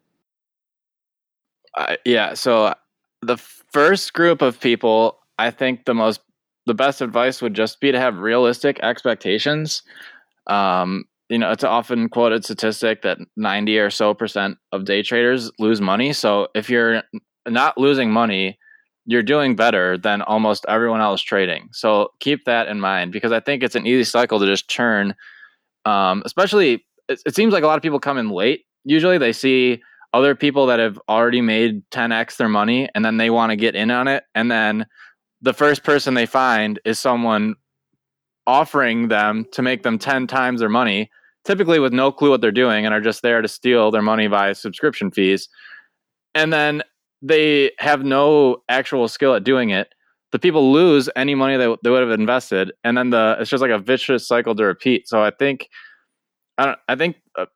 Uh, 1.76 1.96
yeah. 2.04 2.34
So 2.34 2.74
the 3.22 3.36
first 3.36 4.12
group 4.12 4.42
of 4.42 4.60
people, 4.60 5.18
I 5.38 5.50
think 5.50 5.84
the 5.84 5.94
most 5.94 6.20
the 6.66 6.74
best 6.74 7.00
advice 7.00 7.40
would 7.42 7.54
just 7.54 7.80
be 7.80 7.90
to 7.90 7.98
have 7.98 8.18
realistic 8.18 8.78
expectations. 8.82 9.82
Um, 10.46 11.04
you 11.28 11.38
know, 11.38 11.50
it's 11.50 11.62
an 11.62 11.70
often 11.70 12.08
quoted 12.08 12.44
statistic 12.44 13.02
that 13.02 13.18
90 13.36 13.78
or 13.78 13.90
so 13.90 14.14
percent 14.14 14.58
of 14.72 14.84
day 14.84 15.02
traders 15.02 15.50
lose 15.58 15.80
money. 15.80 16.12
So 16.12 16.48
if 16.54 16.68
you're 16.68 17.02
not 17.48 17.78
losing 17.78 18.12
money, 18.12 18.58
you're 19.06 19.22
doing 19.22 19.56
better 19.56 19.96
than 19.96 20.22
almost 20.22 20.66
everyone 20.68 21.00
else 21.00 21.22
trading. 21.22 21.68
So 21.72 22.10
keep 22.20 22.44
that 22.44 22.68
in 22.68 22.78
mind 22.78 23.12
because 23.12 23.32
I 23.32 23.40
think 23.40 23.62
it's 23.62 23.74
an 23.74 23.86
easy 23.86 24.04
cycle 24.04 24.38
to 24.38 24.46
just 24.46 24.68
churn. 24.68 25.14
Um, 25.86 26.22
especially, 26.26 26.84
it, 27.08 27.20
it 27.24 27.34
seems 27.34 27.52
like 27.52 27.64
a 27.64 27.66
lot 27.66 27.76
of 27.76 27.82
people 27.82 28.00
come 28.00 28.18
in 28.18 28.28
late. 28.28 28.64
Usually 28.84 29.18
they 29.18 29.32
see 29.32 29.82
other 30.12 30.34
people 30.34 30.66
that 30.66 30.78
have 30.78 30.98
already 31.08 31.40
made 31.40 31.88
10x 31.90 32.36
their 32.36 32.48
money 32.48 32.88
and 32.94 33.04
then 33.04 33.16
they 33.16 33.30
want 33.30 33.50
to 33.50 33.56
get 33.56 33.74
in 33.74 33.90
on 33.90 34.08
it. 34.08 34.24
And 34.34 34.50
then 34.50 34.86
the 35.40 35.54
first 35.54 35.84
person 35.84 36.14
they 36.14 36.26
find 36.26 36.80
is 36.84 36.98
someone 36.98 37.54
offering 38.46 39.08
them 39.08 39.46
to 39.52 39.62
make 39.62 39.82
them 39.82 39.98
10 39.98 40.26
times 40.26 40.60
their 40.60 40.68
money, 40.68 41.10
typically 41.44 41.78
with 41.78 41.92
no 41.92 42.10
clue 42.10 42.30
what 42.30 42.40
they're 42.40 42.50
doing 42.50 42.84
and 42.84 42.94
are 42.94 43.00
just 43.00 43.22
there 43.22 43.40
to 43.40 43.48
steal 43.48 43.90
their 43.90 44.02
money 44.02 44.26
via 44.26 44.54
subscription 44.54 45.10
fees. 45.10 45.48
And 46.34 46.52
then 46.52 46.82
they 47.22 47.72
have 47.78 48.04
no 48.04 48.62
actual 48.68 49.08
skill 49.08 49.34
at 49.34 49.44
doing 49.44 49.70
it. 49.70 49.94
The 50.32 50.38
people 50.38 50.72
lose 50.72 51.08
any 51.16 51.34
money 51.34 51.56
they, 51.56 51.74
they 51.82 51.90
would 51.90 52.02
have 52.02 52.18
invested, 52.18 52.72
and 52.84 52.96
then 52.96 53.10
the 53.10 53.36
it's 53.40 53.50
just 53.50 53.60
like 53.62 53.72
a 53.72 53.80
vicious 53.80 54.28
cycle 54.28 54.54
to 54.54 54.64
repeat. 54.64 55.08
So 55.08 55.20
I 55.20 55.32
think, 55.36 55.68
I 56.56 56.66
don't, 56.66 56.78
I 56.86 56.94
think 56.94 57.16
uh, 57.36 57.46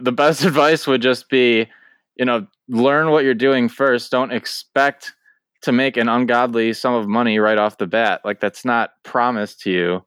the 0.00 0.12
best 0.12 0.44
advice 0.44 0.86
would 0.86 1.02
just 1.02 1.28
be, 1.28 1.68
you 2.16 2.24
know, 2.24 2.46
learn 2.68 3.10
what 3.10 3.24
you're 3.24 3.34
doing 3.34 3.68
first. 3.68 4.10
Don't 4.10 4.32
expect 4.32 5.14
to 5.62 5.72
make 5.72 5.96
an 5.96 6.08
ungodly 6.08 6.72
sum 6.72 6.94
of 6.94 7.08
money 7.08 7.38
right 7.38 7.58
off 7.58 7.78
the 7.78 7.86
bat. 7.86 8.20
Like 8.24 8.40
that's 8.40 8.64
not 8.64 8.90
promised 9.02 9.60
to 9.62 9.70
you. 9.70 10.04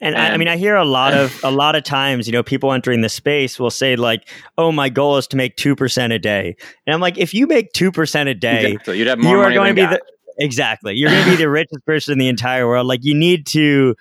And, 0.00 0.16
and 0.16 0.24
I, 0.24 0.34
I 0.34 0.36
mean, 0.36 0.48
I 0.48 0.56
hear 0.56 0.74
a 0.74 0.84
lot 0.84 1.14
of 1.14 1.38
a 1.44 1.50
lot 1.52 1.76
of 1.76 1.84
times, 1.84 2.26
you 2.26 2.32
know, 2.32 2.42
people 2.42 2.72
entering 2.72 3.02
the 3.02 3.08
space 3.08 3.60
will 3.60 3.70
say 3.70 3.94
like, 3.94 4.28
"Oh, 4.58 4.72
my 4.72 4.88
goal 4.88 5.16
is 5.16 5.28
to 5.28 5.36
make 5.36 5.56
two 5.56 5.76
percent 5.76 6.12
a 6.12 6.18
day," 6.18 6.56
and 6.86 6.94
I'm 6.94 7.00
like, 7.00 7.18
if 7.18 7.32
you 7.32 7.46
make 7.46 7.72
two 7.72 7.92
percent 7.92 8.28
a 8.28 8.34
day, 8.34 8.72
exactly. 8.72 8.98
you'd 8.98 9.06
have 9.06 9.20
more 9.20 9.36
you 9.36 9.42
are 9.42 9.52
going 9.52 9.68
to 9.68 9.74
be 9.74 9.82
God. 9.82 9.92
the 9.92 10.44
exactly. 10.44 10.94
You're 10.94 11.08
going 11.08 11.22
to 11.22 11.30
be 11.30 11.36
the 11.36 11.48
richest 11.48 11.86
person 11.86 12.14
in 12.14 12.18
the 12.18 12.26
entire 12.28 12.66
world. 12.66 12.88
Like, 12.88 13.04
you 13.04 13.14
need 13.14 13.46
to. 13.48 13.94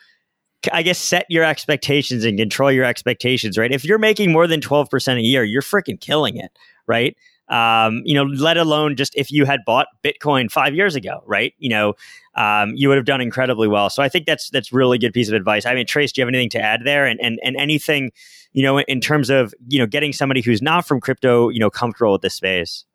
I 0.72 0.84
guess 0.84 1.00
set 1.00 1.26
your 1.30 1.44
expectations 1.44 2.26
and 2.26 2.38
control 2.38 2.72
your 2.72 2.86
expectations, 2.86 3.58
right? 3.58 3.72
If 3.72 3.84
you're 3.84 3.98
making 3.98 4.32
more 4.32 4.48
than 4.48 4.62
12% 4.62 5.18
a 5.18 5.22
year, 5.22 5.44
you're 5.44 5.62
freaking 5.62 6.00
killing 6.00 6.38
it, 6.38 6.52
right? 6.88 7.16
Um, 7.50 8.02
you 8.06 8.16
know, 8.16 8.24
let 8.24 8.56
alone 8.58 8.96
just 8.96 9.14
if 9.16 9.30
you 9.30 9.46
had 9.46 9.60
bought 9.66 9.88
Bitcoin 10.04 10.50
five 10.50 10.74
years 10.74 10.96
ago, 10.96 11.22
right? 11.26 11.54
You 11.58 11.70
know, 11.70 11.94
um, 12.36 12.72
you 12.76 12.88
would 12.88 12.96
have 12.96 13.06
done 13.06 13.20
incredibly 13.20 13.68
well. 13.68 13.90
So 13.90 14.02
I 14.02 14.08
think 14.08 14.26
that's 14.26 14.50
that's 14.52 14.72
really 14.72 14.98
good 14.98 15.14
piece 15.14 15.28
of 15.28 15.34
advice. 15.34 15.66
I 15.66 15.74
mean, 15.74 15.86
Trace, 15.86 16.14
do 16.14 16.22
you 16.22 16.26
have 16.26 16.34
anything 16.34 16.50
to 16.52 16.62
add 16.62 16.82
there? 16.86 17.06
And 17.06 17.20
and 17.22 17.40
and 17.44 17.58
anything, 17.58 18.12
you 18.54 18.64
know, 18.64 18.80
in 18.80 19.02
terms 19.02 19.30
of 19.30 19.54
you 19.68 19.80
know 19.80 19.86
getting 19.86 20.14
somebody 20.14 20.42
who's 20.42 20.62
not 20.62 20.88
from 20.88 21.02
crypto, 21.02 21.50
you 21.50 21.60
know, 21.60 21.70
comfortable 21.70 22.14
with 22.14 22.22
this 22.22 22.36
space. 22.36 22.86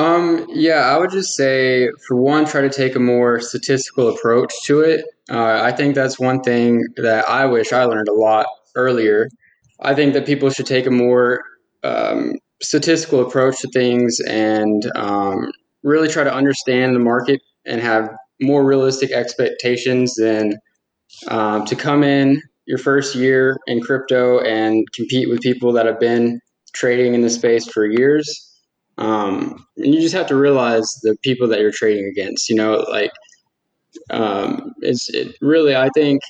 Um, 0.00 0.46
yeah, 0.48 0.86
I 0.86 0.98
would 0.98 1.10
just 1.10 1.36
say 1.36 1.90
for 2.06 2.16
one, 2.16 2.46
try 2.46 2.62
to 2.62 2.70
take 2.70 2.96
a 2.96 3.00
more 3.00 3.38
statistical 3.40 4.08
approach 4.08 4.52
to 4.64 4.80
it. 4.80 5.04
Uh, 5.30 5.60
I 5.62 5.72
think 5.72 5.94
that's 5.94 6.18
one 6.18 6.40
thing 6.40 6.82
that 6.96 7.28
I 7.28 7.44
wish 7.44 7.72
I 7.72 7.84
learned 7.84 8.08
a 8.08 8.14
lot 8.14 8.46
earlier. 8.74 9.28
I 9.80 9.94
think 9.94 10.14
that 10.14 10.24
people 10.24 10.48
should 10.48 10.66
take 10.66 10.86
a 10.86 10.90
more 10.90 11.42
um, 11.82 12.36
statistical 12.62 13.20
approach 13.20 13.60
to 13.60 13.68
things 13.68 14.20
and 14.20 14.82
um, 14.94 15.52
really 15.82 16.08
try 16.08 16.24
to 16.24 16.32
understand 16.32 16.94
the 16.94 17.00
market 17.00 17.40
and 17.66 17.82
have 17.82 18.10
more 18.40 18.64
realistic 18.64 19.10
expectations 19.10 20.14
than 20.14 20.54
um, 21.28 21.66
to 21.66 21.76
come 21.76 22.02
in 22.02 22.40
your 22.66 22.78
first 22.78 23.14
year 23.14 23.58
in 23.66 23.82
crypto 23.82 24.40
and 24.40 24.86
compete 24.94 25.28
with 25.28 25.40
people 25.40 25.72
that 25.72 25.84
have 25.84 26.00
been 26.00 26.40
trading 26.72 27.14
in 27.14 27.20
the 27.20 27.30
space 27.30 27.68
for 27.68 27.84
years. 27.84 28.49
Um, 29.00 29.66
and 29.78 29.94
you 29.94 30.00
just 30.00 30.14
have 30.14 30.26
to 30.28 30.36
realize 30.36 30.86
the 31.02 31.16
people 31.22 31.48
that 31.48 31.60
you're 31.60 31.72
trading 31.72 32.06
against. 32.06 32.48
You 32.48 32.56
know, 32.56 32.84
like 32.90 33.10
um, 34.10 34.74
it's 34.80 35.08
it 35.10 35.36
really. 35.40 35.74
I 35.74 35.88
think 35.94 36.20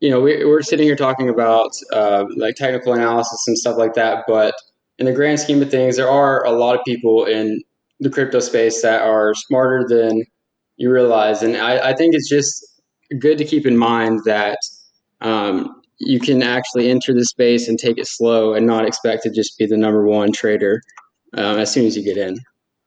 you 0.00 0.10
know 0.10 0.20
we, 0.20 0.42
are 0.42 0.62
sitting 0.62 0.86
here 0.86 0.96
talking 0.96 1.28
about 1.28 1.70
uh, 1.92 2.24
like 2.36 2.56
technical 2.56 2.92
analysis 2.92 3.44
and 3.46 3.56
stuff 3.56 3.78
like 3.78 3.94
that, 3.94 4.24
but 4.26 4.54
in 4.98 5.06
the 5.06 5.12
grand 5.12 5.40
scheme 5.40 5.62
of 5.62 5.70
things, 5.70 5.96
there 5.96 6.10
are 6.10 6.44
a 6.44 6.52
lot 6.52 6.76
of 6.76 6.84
people 6.84 7.24
in 7.24 7.62
the 8.00 8.10
crypto 8.10 8.40
space 8.40 8.82
that 8.82 9.02
are 9.02 9.34
smarter 9.34 9.86
than 9.88 10.24
you 10.76 10.90
realize. 10.90 11.42
And 11.42 11.56
I, 11.56 11.90
I 11.90 11.94
think 11.94 12.14
it's 12.14 12.28
just 12.28 12.64
good 13.18 13.38
to 13.38 13.44
keep 13.44 13.66
in 13.66 13.76
mind 13.76 14.20
that 14.24 14.58
um, 15.20 15.80
you 15.98 16.20
can 16.20 16.42
actually 16.42 16.90
enter 16.90 17.14
the 17.14 17.24
space 17.24 17.68
and 17.68 17.78
take 17.78 17.98
it 17.98 18.06
slow 18.06 18.54
and 18.54 18.66
not 18.66 18.84
expect 18.84 19.22
to 19.22 19.30
just 19.30 19.56
be 19.58 19.66
the 19.66 19.76
number 19.76 20.04
one 20.06 20.32
trader 20.32 20.80
um, 21.36 21.58
as 21.58 21.72
soon 21.72 21.86
as 21.86 21.96
you 21.96 22.02
get 22.02 22.16
in. 22.16 22.38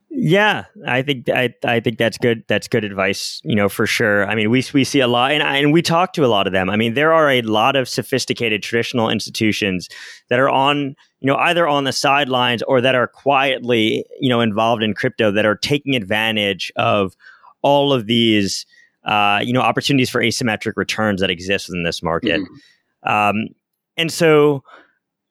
Yeah, 0.10 0.66
I 0.88 1.02
think 1.02 1.30
I 1.30 1.54
I 1.66 1.80
think 1.80 1.98
that's 1.98 2.18
good. 2.18 2.44
That's 2.48 2.68
good 2.68 2.84
advice. 2.84 3.42
You 3.44 3.56
know, 3.56 3.68
for 3.68 3.86
sure. 3.86 4.26
I 4.28 4.36
mean, 4.36 4.50
we 4.50 4.64
we 4.74 4.84
see 4.84 5.02
a 5.02 5.08
lot, 5.08 5.32
and 5.32 5.44
I, 5.44 5.58
and 5.58 5.74
we 5.74 5.82
talk 5.82 6.14
to 6.14 6.26
a 6.26 6.28
lot 6.28 6.48
of 6.48 6.54
them. 6.54 6.70
I 6.70 6.78
mean, 6.78 6.94
there 6.94 7.14
are 7.14 7.30
a 7.30 7.42
lot 7.42 7.76
of 7.76 7.90
sophisticated 7.90 8.64
traditional 8.64 9.10
institutions 9.10 9.90
that 10.30 10.40
are 10.40 10.50
on 10.50 10.96
you 11.20 11.28
know 11.28 11.36
either 11.36 11.68
on 11.68 11.84
the 11.84 11.92
sidelines 11.92 12.64
or 12.64 12.80
that 12.80 12.96
are 12.96 13.08
quietly 13.08 14.06
you 14.20 14.30
know 14.30 14.40
involved 14.40 14.82
in 14.82 14.94
crypto 14.94 15.30
that 15.32 15.46
are 15.46 15.56
taking 15.56 15.96
advantage 15.96 16.72
of 16.78 17.16
all 17.62 17.92
of 17.92 18.06
these 18.06 18.66
uh, 19.04 19.42
you 19.44 19.52
know 19.52 19.62
opportunities 19.62 20.10
for 20.10 20.22
asymmetric 20.22 20.74
returns 20.78 21.20
that 21.20 21.30
exist 21.30 21.68
within 21.68 21.84
this 21.84 22.02
market. 22.02 22.40
Mm-hmm. 22.40 23.12
Um, 23.12 23.48
and 23.98 24.12
so 24.12 24.64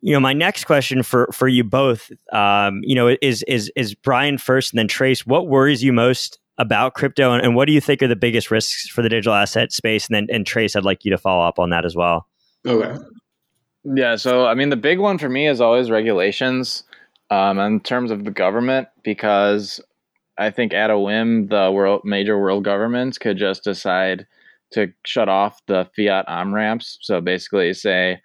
you 0.07 0.13
know, 0.13 0.21
my 0.21 0.33
next 0.33 0.67
question 0.67 1.03
for 1.03 1.29
for 1.33 1.49
you 1.49 1.65
both, 1.65 2.13
um, 2.33 2.81
you 2.85 2.95
know, 2.95 3.17
is 3.21 3.43
is 3.49 3.73
is 3.75 3.93
Brian 3.93 4.39
first, 4.39 4.73
and 4.73 4.79
then 4.79 4.87
Trace. 4.87 5.27
What 5.27 5.49
worries 5.49 5.83
you 5.83 5.93
most 5.93 6.39
about 6.59 6.95
crypto, 6.95 7.33
and, 7.33 7.45
and, 7.45 7.57
what 7.57 7.67
do 7.67 7.73
you 7.73 7.81
think 7.81 8.01
are 8.05 8.09
the 8.09 8.15
biggest 8.15 8.53
risks 8.53 8.89
for 8.89 9.03
the 9.03 9.09
digital 9.09 9.35
asset 9.35 9.73
space? 9.73 10.07
And 10.07 10.15
then, 10.15 10.29
and 10.31 10.47
Trace, 10.47 10.77
I'd 10.77 10.85
like 10.85 11.05
you 11.05 11.11
to 11.11 11.19
follow 11.19 11.45
up 11.45 11.59
on 11.59 11.71
that 11.71 11.85
as 11.85 11.97
well. 11.97 12.29
Okay. 12.65 13.03
Yeah. 13.83 14.15
So, 14.15 14.47
I 14.47 14.55
mean, 14.55 14.69
the 14.69 14.77
big 14.77 15.01
one 15.01 15.19
for 15.19 15.29
me 15.29 15.49
is 15.49 15.61
always 15.61 15.91
regulations, 15.91 16.85
um, 17.31 17.59
in 17.59 17.81
terms 17.81 18.13
of 18.13 18.25
the 18.25 18.31
government, 18.31 18.87
because 19.03 19.81
I 20.39 20.51
think 20.51 20.73
at 20.73 20.89
a 20.89 20.99
whim, 21.01 21.49
the 21.49 21.73
world 21.73 22.03
major 22.05 22.39
world 22.39 22.63
governments 22.63 23.19
could 23.19 23.39
just 23.39 23.65
decide 23.65 24.25
to 24.71 24.93
shut 25.05 25.29
off 25.29 25.61
the 25.67 25.91
fiat 25.97 26.29
on 26.29 26.53
ramps. 26.53 26.99
So 27.01 27.21
basically, 27.21 27.75
say, 27.75 28.21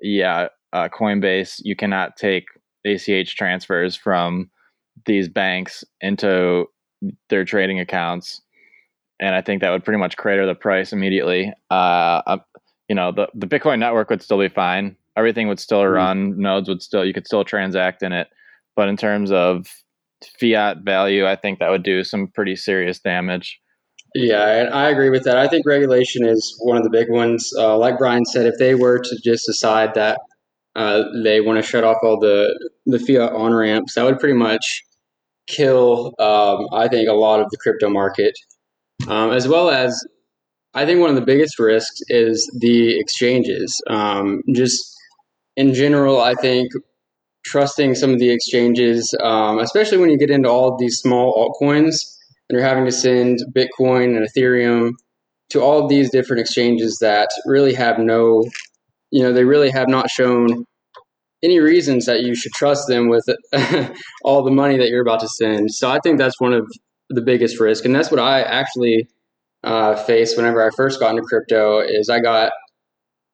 yeah, 0.00 0.48
uh, 0.76 0.88
Coinbase, 0.88 1.60
you 1.64 1.74
cannot 1.74 2.16
take 2.16 2.44
ACH 2.84 3.34
transfers 3.34 3.96
from 3.96 4.50
these 5.06 5.28
banks 5.28 5.84
into 6.02 6.66
their 7.30 7.44
trading 7.44 7.80
accounts, 7.80 8.42
and 9.18 9.34
I 9.34 9.40
think 9.40 9.62
that 9.62 9.70
would 9.70 9.84
pretty 9.84 9.98
much 9.98 10.18
crater 10.18 10.44
the 10.44 10.54
price 10.54 10.92
immediately. 10.92 11.52
Uh, 11.70 12.22
uh, 12.26 12.38
you 12.88 12.94
know, 12.94 13.10
the 13.10 13.28
the 13.34 13.46
Bitcoin 13.46 13.78
network 13.78 14.10
would 14.10 14.22
still 14.22 14.38
be 14.38 14.48
fine, 14.48 14.96
everything 15.16 15.48
would 15.48 15.60
still 15.60 15.80
mm-hmm. 15.80 15.94
run. 15.94 16.38
Nodes 16.38 16.68
would 16.68 16.82
still 16.82 17.04
you 17.04 17.14
could 17.14 17.26
still 17.26 17.44
transact 17.44 18.02
in 18.02 18.12
it, 18.12 18.28
but 18.76 18.88
in 18.88 18.98
terms 18.98 19.32
of 19.32 19.66
fiat 20.38 20.78
value, 20.84 21.26
I 21.26 21.36
think 21.36 21.58
that 21.58 21.70
would 21.70 21.82
do 21.84 22.04
some 22.04 22.28
pretty 22.28 22.54
serious 22.54 22.98
damage. 22.98 23.58
Yeah, 24.14 24.68
I 24.72 24.90
agree 24.90 25.10
with 25.10 25.24
that. 25.24 25.36
I 25.36 25.48
think 25.48 25.66
regulation 25.66 26.26
is 26.26 26.54
one 26.60 26.76
of 26.76 26.82
the 26.84 26.90
big 26.90 27.10
ones. 27.10 27.52
Uh, 27.56 27.76
like 27.76 27.98
Brian 27.98 28.24
said, 28.24 28.46
if 28.46 28.54
they 28.58 28.74
were 28.74 28.98
to 28.98 29.16
just 29.22 29.46
decide 29.46 29.94
that 29.94 30.20
uh, 30.76 31.04
they 31.24 31.40
want 31.40 31.56
to 31.58 31.62
shut 31.62 31.84
off 31.84 31.96
all 32.02 32.20
the 32.20 32.54
the 32.84 32.98
fiat 32.98 33.32
on 33.32 33.54
ramps, 33.54 33.94
that 33.94 34.04
would 34.04 34.18
pretty 34.18 34.36
much 34.36 34.82
kill. 35.46 36.14
Um, 36.18 36.66
I 36.72 36.88
think 36.88 37.08
a 37.08 37.14
lot 37.14 37.40
of 37.40 37.50
the 37.50 37.56
crypto 37.56 37.88
market, 37.88 38.38
um, 39.08 39.32
as 39.32 39.48
well 39.48 39.70
as 39.70 40.06
I 40.74 40.84
think 40.84 41.00
one 41.00 41.10
of 41.10 41.16
the 41.16 41.22
biggest 41.22 41.58
risks 41.58 42.00
is 42.08 42.50
the 42.60 43.00
exchanges. 43.00 43.80
Um, 43.88 44.42
just 44.54 44.94
in 45.56 45.72
general, 45.72 46.20
I 46.20 46.34
think 46.34 46.70
trusting 47.46 47.94
some 47.94 48.12
of 48.12 48.18
the 48.18 48.30
exchanges, 48.30 49.14
um, 49.22 49.58
especially 49.58 49.98
when 49.98 50.10
you 50.10 50.18
get 50.18 50.30
into 50.30 50.50
all 50.50 50.76
these 50.76 50.98
small 50.98 51.32
altcoins 51.34 52.16
and 52.48 52.58
you're 52.58 52.66
having 52.66 52.84
to 52.84 52.92
send 52.92 53.38
Bitcoin 53.54 54.16
and 54.16 54.26
Ethereum 54.28 54.92
to 55.50 55.60
all 55.62 55.82
of 55.82 55.88
these 55.88 56.10
different 56.10 56.40
exchanges 56.40 56.98
that 57.00 57.28
really 57.46 57.72
have 57.72 57.98
no, 57.98 58.44
you 59.10 59.22
know, 59.22 59.32
they 59.32 59.44
really 59.44 59.70
have 59.70 59.88
not 59.88 60.10
shown 60.10 60.64
any 61.42 61.60
reasons 61.60 62.06
that 62.06 62.22
you 62.22 62.34
should 62.34 62.52
trust 62.52 62.88
them 62.88 63.08
with 63.08 63.24
all 64.24 64.42
the 64.42 64.50
money 64.50 64.76
that 64.78 64.88
you're 64.88 65.02
about 65.02 65.20
to 65.20 65.28
send. 65.28 65.72
So 65.72 65.90
I 65.90 66.00
think 66.00 66.18
that's 66.18 66.40
one 66.40 66.52
of 66.52 66.66
the 67.10 67.20
biggest 67.20 67.60
risk, 67.60 67.84
and 67.84 67.94
that's 67.94 68.10
what 68.10 68.20
I 68.20 68.42
actually 68.42 69.08
uh, 69.62 69.96
faced 69.96 70.36
whenever 70.36 70.66
I 70.66 70.70
first 70.76 71.00
got 71.00 71.10
into 71.10 71.22
crypto. 71.22 71.80
Is 71.80 72.08
I 72.08 72.20
got 72.20 72.52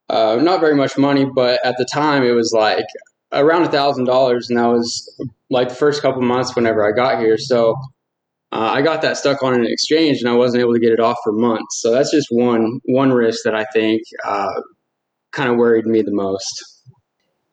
uh, 0.08 0.38
not 0.42 0.60
very 0.60 0.74
much 0.74 0.98
money, 0.98 1.24
but 1.24 1.60
at 1.64 1.76
the 1.78 1.84
time 1.84 2.22
it 2.22 2.32
was 2.32 2.52
like 2.54 2.84
around 3.32 3.62
a 3.62 3.70
thousand 3.70 4.04
dollars, 4.04 4.50
and 4.50 4.58
that 4.58 4.66
was 4.66 5.08
like 5.50 5.68
the 5.68 5.74
first 5.74 6.02
couple 6.02 6.22
months 6.22 6.54
whenever 6.54 6.86
I 6.86 6.92
got 6.92 7.20
here. 7.20 7.38
So 7.38 7.76
uh, 8.52 8.70
I 8.72 8.82
got 8.82 9.00
that 9.02 9.16
stuck 9.16 9.42
on 9.42 9.54
an 9.54 9.64
exchange, 9.66 10.18
and 10.20 10.28
I 10.28 10.34
wasn't 10.34 10.60
able 10.60 10.74
to 10.74 10.80
get 10.80 10.92
it 10.92 11.00
off 11.00 11.16
for 11.24 11.32
months. 11.32 11.80
So 11.80 11.90
that's 11.92 12.10
just 12.10 12.26
one 12.30 12.80
one 12.84 13.12
risk 13.12 13.40
that 13.44 13.54
I 13.54 13.64
think 13.72 14.02
uh, 14.24 14.60
kind 15.32 15.50
of 15.50 15.56
worried 15.56 15.86
me 15.86 16.02
the 16.02 16.12
most. 16.12 16.64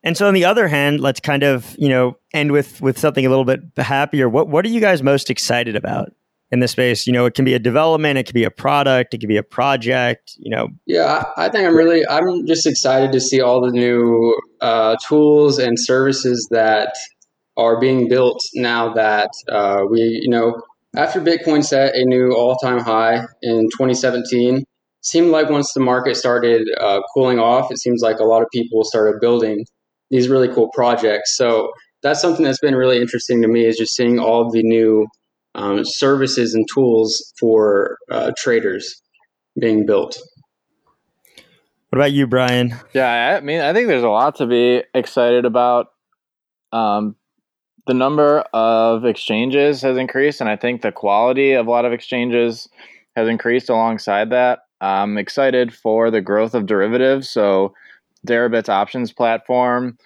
And 0.03 0.15
so, 0.15 0.27
on 0.27 0.33
the 0.33 0.45
other 0.45 0.67
hand, 0.67 1.01
let's 1.01 1.19
kind 1.19 1.43
of 1.43 1.75
you 1.77 1.89
know 1.89 2.17
end 2.33 2.51
with 2.51 2.81
with 2.81 2.97
something 2.97 3.25
a 3.25 3.29
little 3.29 3.45
bit 3.45 3.61
happier. 3.77 4.29
What 4.29 4.47
what 4.47 4.65
are 4.65 4.69
you 4.69 4.79
guys 4.79 5.03
most 5.03 5.29
excited 5.29 5.75
about 5.75 6.11
in 6.51 6.61
this 6.61 6.71
space? 6.71 7.05
You 7.05 7.13
know, 7.13 7.25
it 7.25 7.33
can 7.33 7.43
be 7.43 7.53
a 7.53 7.59
development, 7.59 8.17
it 8.17 8.25
can 8.25 8.33
be 8.33 8.45
a 8.45 8.51
product, 8.51 9.13
it 9.13 9.19
can 9.19 9.27
be 9.27 9.37
a 9.37 9.43
project. 9.43 10.33
You 10.37 10.55
know. 10.55 10.67
Yeah, 10.85 11.23
I 11.35 11.49
think 11.49 11.67
I'm 11.67 11.75
really 11.75 12.07
I'm 12.07 12.47
just 12.47 12.65
excited 12.65 13.11
to 13.11 13.19
see 13.19 13.41
all 13.41 13.61
the 13.61 13.71
new 13.71 14.37
uh, 14.61 14.95
tools 15.05 15.59
and 15.59 15.77
services 15.77 16.47
that 16.51 16.95
are 17.57 17.77
being 17.77 18.07
built 18.07 18.41
now 18.55 18.93
that 18.93 19.31
uh, 19.51 19.81
we 19.89 20.21
you 20.23 20.29
know 20.29 20.61
after 20.95 21.21
Bitcoin 21.21 21.63
set 21.63 21.95
a 21.95 22.05
new 22.05 22.31
all 22.31 22.55
time 22.55 22.79
high 22.79 23.25
in 23.41 23.69
2017, 23.71 24.63
seemed 25.01 25.29
like 25.29 25.49
once 25.49 25.71
the 25.73 25.79
market 25.79 26.17
started 26.17 26.67
uh, 26.79 26.99
cooling 27.13 27.39
off, 27.39 27.71
it 27.71 27.79
seems 27.79 28.01
like 28.01 28.19
a 28.19 28.25
lot 28.25 28.41
of 28.41 28.47
people 28.53 28.83
started 28.83 29.19
building 29.19 29.65
these 30.09 30.27
really 30.27 30.47
cool 30.47 30.69
projects. 30.73 31.35
So 31.37 31.71
that's 32.01 32.21
something 32.21 32.43
that's 32.43 32.59
been 32.59 32.75
really 32.75 32.99
interesting 32.99 33.41
to 33.41 33.47
me 33.47 33.65
is 33.65 33.77
just 33.77 33.95
seeing 33.95 34.19
all 34.19 34.49
the 34.49 34.63
new 34.63 35.07
um, 35.55 35.81
services 35.83 36.53
and 36.53 36.65
tools 36.73 37.33
for 37.39 37.97
uh, 38.11 38.31
traders 38.37 39.01
being 39.59 39.85
built. 39.85 40.17
What 41.89 41.99
about 41.99 42.11
you, 42.11 42.27
Brian? 42.27 42.75
Yeah, 42.93 43.37
I 43.37 43.41
mean, 43.41 43.61
I 43.61 43.73
think 43.73 43.87
there's 43.87 44.03
a 44.03 44.09
lot 44.09 44.35
to 44.35 44.45
be 44.45 44.83
excited 44.93 45.45
about. 45.45 45.87
Um, 46.71 47.15
the 47.87 47.95
number 47.95 48.41
of 48.53 49.05
exchanges 49.05 49.81
has 49.81 49.97
increased, 49.97 50.39
and 50.39 50.49
I 50.49 50.55
think 50.55 50.83
the 50.83 50.91
quality 50.91 51.53
of 51.53 51.65
a 51.65 51.71
lot 51.71 51.85
of 51.85 51.93
exchanges 51.93 52.69
has 53.15 53.27
increased 53.27 53.69
alongside 53.69 54.29
that. 54.29 54.59
I'm 54.81 55.17
excited 55.17 55.73
for 55.73 56.09
the 56.11 56.21
growth 56.21 56.53
of 56.53 56.65
derivatives. 56.65 57.29
So, 57.29 57.73
Deribit's 58.27 58.69
options 58.69 59.13
platform 59.13 59.97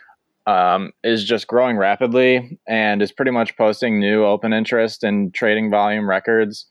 um, 0.45 0.91
is 1.03 1.23
just 1.23 1.47
growing 1.47 1.77
rapidly 1.77 2.59
and 2.67 3.01
is 3.01 3.11
pretty 3.11 3.31
much 3.31 3.57
posting 3.57 3.99
new 3.99 4.23
open 4.23 4.53
interest 4.53 5.03
and 5.03 5.33
trading 5.33 5.71
volume 5.71 6.07
records 6.07 6.67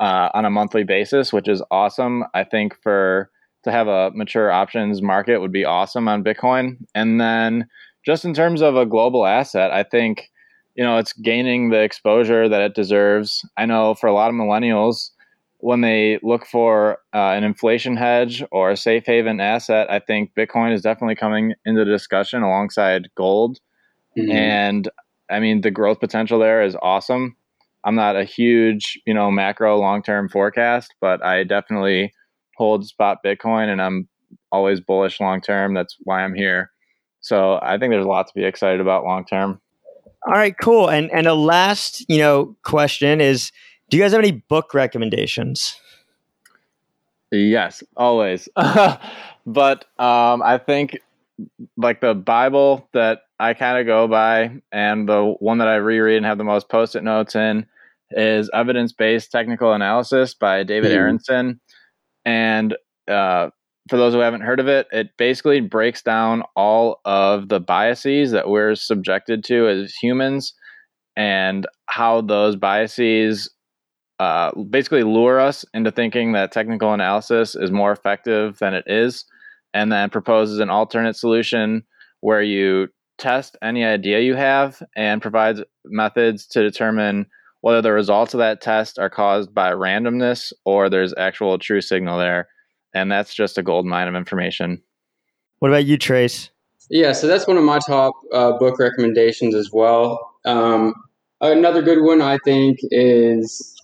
uh, 0.00 0.28
on 0.34 0.44
a 0.44 0.50
monthly 0.50 0.84
basis, 0.84 1.32
which 1.32 1.48
is 1.48 1.62
awesome. 1.70 2.24
I 2.34 2.44
think 2.44 2.74
for 2.82 3.30
to 3.64 3.72
have 3.72 3.88
a 3.88 4.10
mature 4.14 4.50
options 4.50 5.00
market 5.02 5.40
would 5.40 5.52
be 5.52 5.64
awesome 5.64 6.08
on 6.08 6.22
Bitcoin. 6.22 6.76
And 6.94 7.20
then 7.20 7.68
just 8.04 8.24
in 8.24 8.34
terms 8.34 8.60
of 8.60 8.76
a 8.76 8.86
global 8.86 9.26
asset, 9.26 9.72
I 9.72 9.82
think 9.82 10.30
you 10.76 10.84
know, 10.84 10.98
it's 10.98 11.14
gaining 11.14 11.70
the 11.70 11.82
exposure 11.82 12.48
that 12.48 12.60
it 12.60 12.74
deserves. 12.74 13.44
I 13.56 13.66
know 13.66 13.94
for 13.94 14.06
a 14.06 14.12
lot 14.12 14.28
of 14.28 14.36
millennials, 14.36 15.10
when 15.66 15.80
they 15.80 16.16
look 16.22 16.46
for 16.46 16.98
uh, 17.12 17.30
an 17.30 17.42
inflation 17.42 17.96
hedge 17.96 18.40
or 18.52 18.70
a 18.70 18.76
safe 18.76 19.04
haven 19.04 19.40
asset, 19.40 19.90
I 19.90 19.98
think 19.98 20.30
Bitcoin 20.38 20.72
is 20.72 20.80
definitely 20.80 21.16
coming 21.16 21.54
into 21.64 21.84
the 21.84 21.90
discussion 21.90 22.44
alongside 22.44 23.08
gold. 23.16 23.58
Mm-hmm. 24.16 24.30
And 24.30 24.88
I 25.28 25.40
mean, 25.40 25.62
the 25.62 25.72
growth 25.72 25.98
potential 25.98 26.38
there 26.38 26.62
is 26.62 26.76
awesome. 26.80 27.36
I'm 27.82 27.96
not 27.96 28.14
a 28.14 28.22
huge, 28.22 28.96
you 29.08 29.12
know, 29.12 29.28
macro 29.32 29.76
long 29.76 30.04
term 30.04 30.28
forecast, 30.28 30.94
but 31.00 31.24
I 31.24 31.42
definitely 31.42 32.12
hold 32.56 32.86
spot 32.86 33.18
Bitcoin 33.26 33.66
and 33.66 33.82
I'm 33.82 34.06
always 34.52 34.78
bullish 34.78 35.18
long 35.18 35.40
term. 35.40 35.74
That's 35.74 35.96
why 36.04 36.22
I'm 36.22 36.36
here. 36.36 36.70
So 37.18 37.58
I 37.60 37.76
think 37.76 37.90
there's 37.90 38.06
a 38.06 38.08
lot 38.08 38.28
to 38.28 38.32
be 38.36 38.44
excited 38.44 38.80
about 38.80 39.02
long 39.02 39.24
term. 39.24 39.60
All 40.28 40.34
right, 40.34 40.56
cool. 40.56 40.88
And 40.88 41.10
and 41.10 41.26
a 41.26 41.34
last, 41.34 42.08
you 42.08 42.18
know, 42.18 42.56
question 42.62 43.20
is 43.20 43.50
do 43.88 43.96
you 43.96 44.02
guys 44.02 44.12
have 44.12 44.20
any 44.20 44.32
book 44.32 44.74
recommendations? 44.74 45.78
Yes, 47.30 47.82
always. 47.96 48.48
but 49.46 49.84
um, 49.98 50.42
I 50.42 50.60
think 50.64 50.98
like 51.76 52.00
the 52.00 52.14
Bible 52.14 52.88
that 52.92 53.22
I 53.38 53.54
kind 53.54 53.78
of 53.78 53.86
go 53.86 54.08
by 54.08 54.60
and 54.72 55.08
the 55.08 55.34
one 55.40 55.58
that 55.58 55.68
I 55.68 55.76
reread 55.76 56.16
and 56.16 56.26
have 56.26 56.38
the 56.38 56.44
most 56.44 56.68
post-it 56.68 57.02
notes 57.04 57.34
in 57.34 57.66
is 58.10 58.48
Evidence-Based 58.54 59.30
Technical 59.30 59.72
Analysis 59.72 60.34
by 60.34 60.62
David 60.62 60.92
mm. 60.92 60.96
Aronson. 60.96 61.60
And 62.24 62.76
uh, 63.08 63.50
for 63.88 63.96
those 63.96 64.14
who 64.14 64.20
haven't 64.20 64.40
heard 64.42 64.60
of 64.60 64.68
it, 64.68 64.86
it 64.92 65.16
basically 65.16 65.60
breaks 65.60 66.02
down 66.02 66.42
all 66.54 67.00
of 67.04 67.48
the 67.48 67.60
biases 67.60 68.30
that 68.30 68.48
we're 68.48 68.74
subjected 68.74 69.44
to 69.44 69.68
as 69.68 69.94
humans 69.94 70.54
and 71.16 71.66
how 71.86 72.20
those 72.20 72.56
biases 72.56 73.50
uh, 74.18 74.52
basically 74.62 75.02
lure 75.02 75.40
us 75.40 75.64
into 75.74 75.90
thinking 75.90 76.32
that 76.32 76.52
technical 76.52 76.92
analysis 76.92 77.54
is 77.54 77.70
more 77.70 77.92
effective 77.92 78.58
than 78.58 78.74
it 78.74 78.84
is, 78.86 79.24
and 79.74 79.92
then 79.92 80.10
proposes 80.10 80.58
an 80.58 80.70
alternate 80.70 81.16
solution 81.16 81.82
where 82.20 82.42
you 82.42 82.88
test 83.18 83.56
any 83.62 83.84
idea 83.84 84.20
you 84.20 84.34
have 84.34 84.82
and 84.94 85.22
provides 85.22 85.62
methods 85.84 86.46
to 86.46 86.62
determine 86.62 87.26
whether 87.62 87.80
the 87.80 87.92
results 87.92 88.34
of 88.34 88.38
that 88.38 88.60
test 88.60 88.98
are 88.98 89.10
caused 89.10 89.54
by 89.54 89.72
randomness 89.72 90.52
or 90.64 90.88
there's 90.88 91.14
actual 91.16 91.58
true 91.58 91.80
signal 91.80 92.18
there 92.18 92.48
and 92.96 93.12
that's 93.12 93.34
just 93.34 93.58
a 93.58 93.62
gold 93.62 93.84
mine 93.84 94.08
of 94.08 94.14
information. 94.14 94.82
What 95.58 95.70
about 95.70 95.84
you, 95.84 95.98
Trace? 95.98 96.50
Yeah, 96.88 97.12
so 97.12 97.26
that's 97.26 97.46
one 97.46 97.58
of 97.58 97.64
my 97.64 97.78
top 97.78 98.14
uh, 98.32 98.52
book 98.52 98.78
recommendations 98.78 99.54
as 99.54 99.70
well. 99.70 100.32
Um, 100.46 100.94
another 101.40 101.82
good 101.82 102.02
one, 102.02 102.22
I 102.22 102.38
think, 102.44 102.78
is 102.90 103.75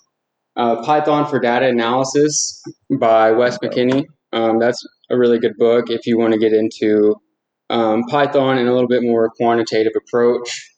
uh, 0.57 0.83
Python 0.85 1.27
for 1.27 1.39
Data 1.39 1.67
Analysis 1.67 2.63
by 2.99 3.33
Wes 3.33 3.59
McKinney. 3.59 4.05
Um, 4.33 4.59
that's 4.59 4.83
a 5.11 5.19
really 5.19 5.39
good 5.39 5.57
book 5.59 5.91
if 5.91 6.07
you 6.07 6.19
want 6.19 6.33
to 6.33 6.39
get 6.39 6.53
into 6.53 7.17
um, 7.71 8.05
Python 8.05 8.59
and 8.59 8.69
a 8.69 8.73
little 8.73 8.89
bit 8.89 9.03
more 9.03 9.31
quantitative 9.37 9.93
approach. 9.97 10.71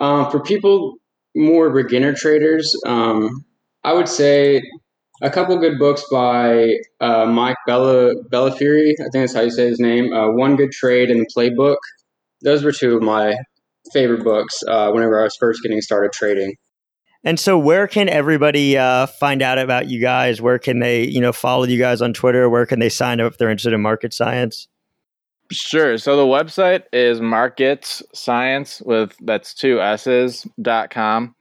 Um, 0.00 0.30
for 0.30 0.40
people 0.40 0.96
more 1.34 1.70
beginner 1.70 2.14
traders, 2.14 2.74
um, 2.86 3.44
I 3.82 3.92
would 3.92 4.08
say 4.08 4.62
a 5.22 5.30
couple 5.30 5.56
good 5.58 5.78
books 5.78 6.04
by 6.10 6.66
uh, 7.00 7.26
Mike 7.26 7.56
Bella 7.66 8.14
Bellafiore. 8.30 8.92
I 8.92 8.94
think 8.96 9.12
that's 9.12 9.34
how 9.34 9.42
you 9.42 9.50
say 9.50 9.68
his 9.68 9.80
name. 9.80 10.12
Uh, 10.12 10.32
One 10.32 10.56
Good 10.56 10.72
Trade 10.72 11.10
and 11.10 11.20
the 11.20 11.30
Playbook. 11.34 11.76
Those 12.42 12.64
were 12.64 12.72
two 12.72 12.96
of 12.96 13.02
my 13.02 13.36
favorite 13.92 14.24
books 14.24 14.62
uh, 14.68 14.90
whenever 14.90 15.20
I 15.20 15.24
was 15.24 15.36
first 15.38 15.62
getting 15.62 15.80
started 15.80 16.12
trading. 16.12 16.54
And 17.24 17.40
so, 17.40 17.58
where 17.58 17.88
can 17.88 18.08
everybody 18.08 18.76
uh, 18.76 19.06
find 19.06 19.40
out 19.40 19.58
about 19.58 19.88
you 19.88 20.00
guys? 20.00 20.42
Where 20.42 20.58
can 20.58 20.80
they, 20.80 21.04
you 21.04 21.20
know, 21.20 21.32
follow 21.32 21.64
you 21.64 21.78
guys 21.78 22.02
on 22.02 22.12
Twitter? 22.12 22.50
Where 22.50 22.66
can 22.66 22.80
they 22.80 22.90
sign 22.90 23.20
up 23.20 23.32
if 23.32 23.38
they're 23.38 23.50
interested 23.50 23.72
in 23.72 23.80
market 23.80 24.12
science? 24.12 24.68
Sure. 25.50 25.98
So 25.98 26.16
the 26.16 26.24
website 26.24 26.84
is 26.92 27.20
markets 27.20 28.02
science 28.12 28.82
with 28.82 29.16
that's 29.22 29.54
two 29.54 29.80
s's 29.80 30.46
dot 30.60 30.90
com. 30.90 31.34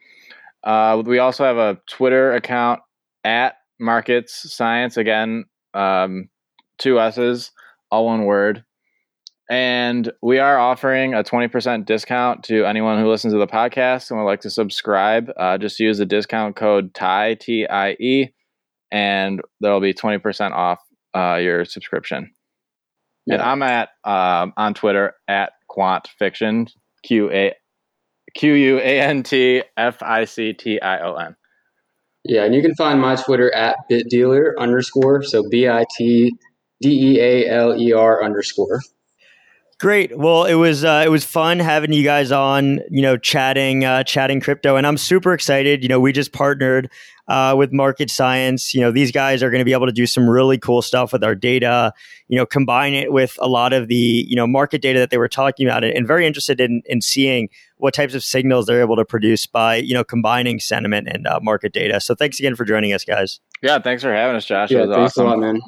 Uh, 0.63 1.01
we 1.05 1.19
also 1.19 1.43
have 1.43 1.57
a 1.57 1.79
Twitter 1.89 2.33
account 2.33 2.81
at 3.23 3.55
markets 3.79 4.53
science 4.53 4.97
again 4.97 5.45
um, 5.73 6.29
two 6.77 6.99
s's 6.99 7.51
all 7.91 8.05
one 8.05 8.25
word 8.25 8.63
And 9.53 10.11
we 10.23 10.39
are 10.39 10.57
offering 10.57 11.13
a 11.13 11.23
20% 11.23 11.85
discount 11.85 12.43
to 12.45 12.65
anyone 12.65 12.99
who 12.99 13.07
listens 13.07 13.33
to 13.33 13.37
the 13.37 13.45
podcast 13.45 14.09
and 14.09 14.19
would 14.19 14.25
like 14.25 14.41
to 14.41 14.49
subscribe. 14.49 15.31
Uh, 15.37 15.59
just 15.59 15.79
use 15.79 15.99
the 15.99 16.07
discount 16.07 16.55
code 16.55 16.95
TIE, 16.95 17.35
T 17.35 17.67
I 17.67 17.91
E, 17.99 18.33
and 18.91 19.43
there'll 19.61 19.79
be 19.79 19.93
20% 19.93 20.53
off 20.53 20.79
uh, 21.15 21.35
your 21.35 21.65
subscription. 21.65 22.31
Yeah. 23.27 23.35
And 23.35 23.43
I'm 23.43 23.61
at 23.61 23.89
um, 24.03 24.53
on 24.57 24.73
Twitter 24.73 25.13
at 25.27 25.51
Quant 25.67 26.07
Fiction, 26.17 26.65
Q 27.03 27.29
A 27.29 27.53
Q 28.35 28.53
U 28.53 28.77
A 28.79 29.01
N 29.01 29.21
T 29.21 29.61
F 29.77 30.01
I 30.01 30.25
C 30.25 30.53
T 30.53 30.81
I 30.81 30.99
O 31.01 31.13
N. 31.13 31.35
Yeah, 32.23 32.45
and 32.45 32.55
you 32.55 32.63
can 32.63 32.73
find 32.73 32.99
my 32.99 33.17
Twitter 33.17 33.53
at 33.53 33.75
bitdealer 33.87 34.53
underscore, 34.57 35.21
so 35.21 35.43
B 35.47 35.69
I 35.69 35.85
T 35.95 36.33
D 36.81 36.89
E 36.89 37.19
A 37.19 37.49
L 37.49 37.79
E 37.79 37.93
R 37.93 38.23
underscore. 38.23 38.81
Great. 39.83 40.17
Well, 40.17 40.45
it 40.45 40.53
was 40.53 40.85
uh, 40.85 41.03
it 41.05 41.09
was 41.09 41.25
fun 41.25 41.59
having 41.59 41.91
you 41.91 42.05
guys 42.05 42.31
on, 42.31 42.79
you 42.89 43.01
know, 43.01 43.17
chatting 43.17 43.83
uh, 43.83 44.05
chatting 44.05 44.39
crypto, 44.39 44.77
and 44.77 44.87
I'm 44.87 44.95
super 44.95 45.33
excited. 45.33 45.83
You 45.83 45.89
know, 45.89 45.99
we 45.99 46.13
just 46.13 46.31
partnered 46.31 46.89
uh, 47.27 47.53
with 47.57 47.73
Market 47.73 48.09
Science. 48.09 48.73
You 48.73 48.79
know, 48.79 48.91
these 48.91 49.11
guys 49.11 49.43
are 49.43 49.49
going 49.49 49.59
to 49.59 49.65
be 49.65 49.73
able 49.73 49.87
to 49.87 49.91
do 49.91 50.05
some 50.05 50.29
really 50.29 50.57
cool 50.57 50.81
stuff 50.81 51.11
with 51.11 51.21
our 51.21 51.35
data. 51.35 51.91
You 52.29 52.37
know, 52.37 52.45
combine 52.45 52.93
it 52.93 53.11
with 53.11 53.37
a 53.41 53.49
lot 53.49 53.73
of 53.73 53.89
the 53.89 54.25
you 54.25 54.37
know 54.37 54.47
market 54.47 54.81
data 54.81 54.99
that 54.99 55.09
they 55.09 55.17
were 55.17 55.27
talking 55.27 55.67
about, 55.67 55.83
and 55.83 56.07
very 56.07 56.25
interested 56.25 56.61
in 56.61 56.81
in 56.85 57.01
seeing 57.01 57.49
what 57.75 57.93
types 57.93 58.13
of 58.13 58.23
signals 58.23 58.67
they're 58.67 58.79
able 58.79 58.95
to 58.95 59.03
produce 59.03 59.45
by 59.45 59.75
you 59.75 59.93
know 59.93 60.05
combining 60.05 60.61
sentiment 60.61 61.09
and 61.09 61.27
uh, 61.27 61.41
market 61.43 61.73
data. 61.73 61.99
So, 61.99 62.15
thanks 62.15 62.39
again 62.39 62.55
for 62.55 62.63
joining 62.63 62.93
us, 62.93 63.03
guys. 63.03 63.41
Yeah, 63.61 63.79
thanks 63.79 64.01
for 64.01 64.13
having 64.13 64.37
us, 64.37 64.45
Josh. 64.45 64.71
Yeah, 64.71 64.83
it 64.83 64.87
was 64.87 64.95
thanks 64.95 65.17
awesome. 65.17 65.27
a 65.27 65.29
lot, 65.31 65.39
man. 65.39 65.61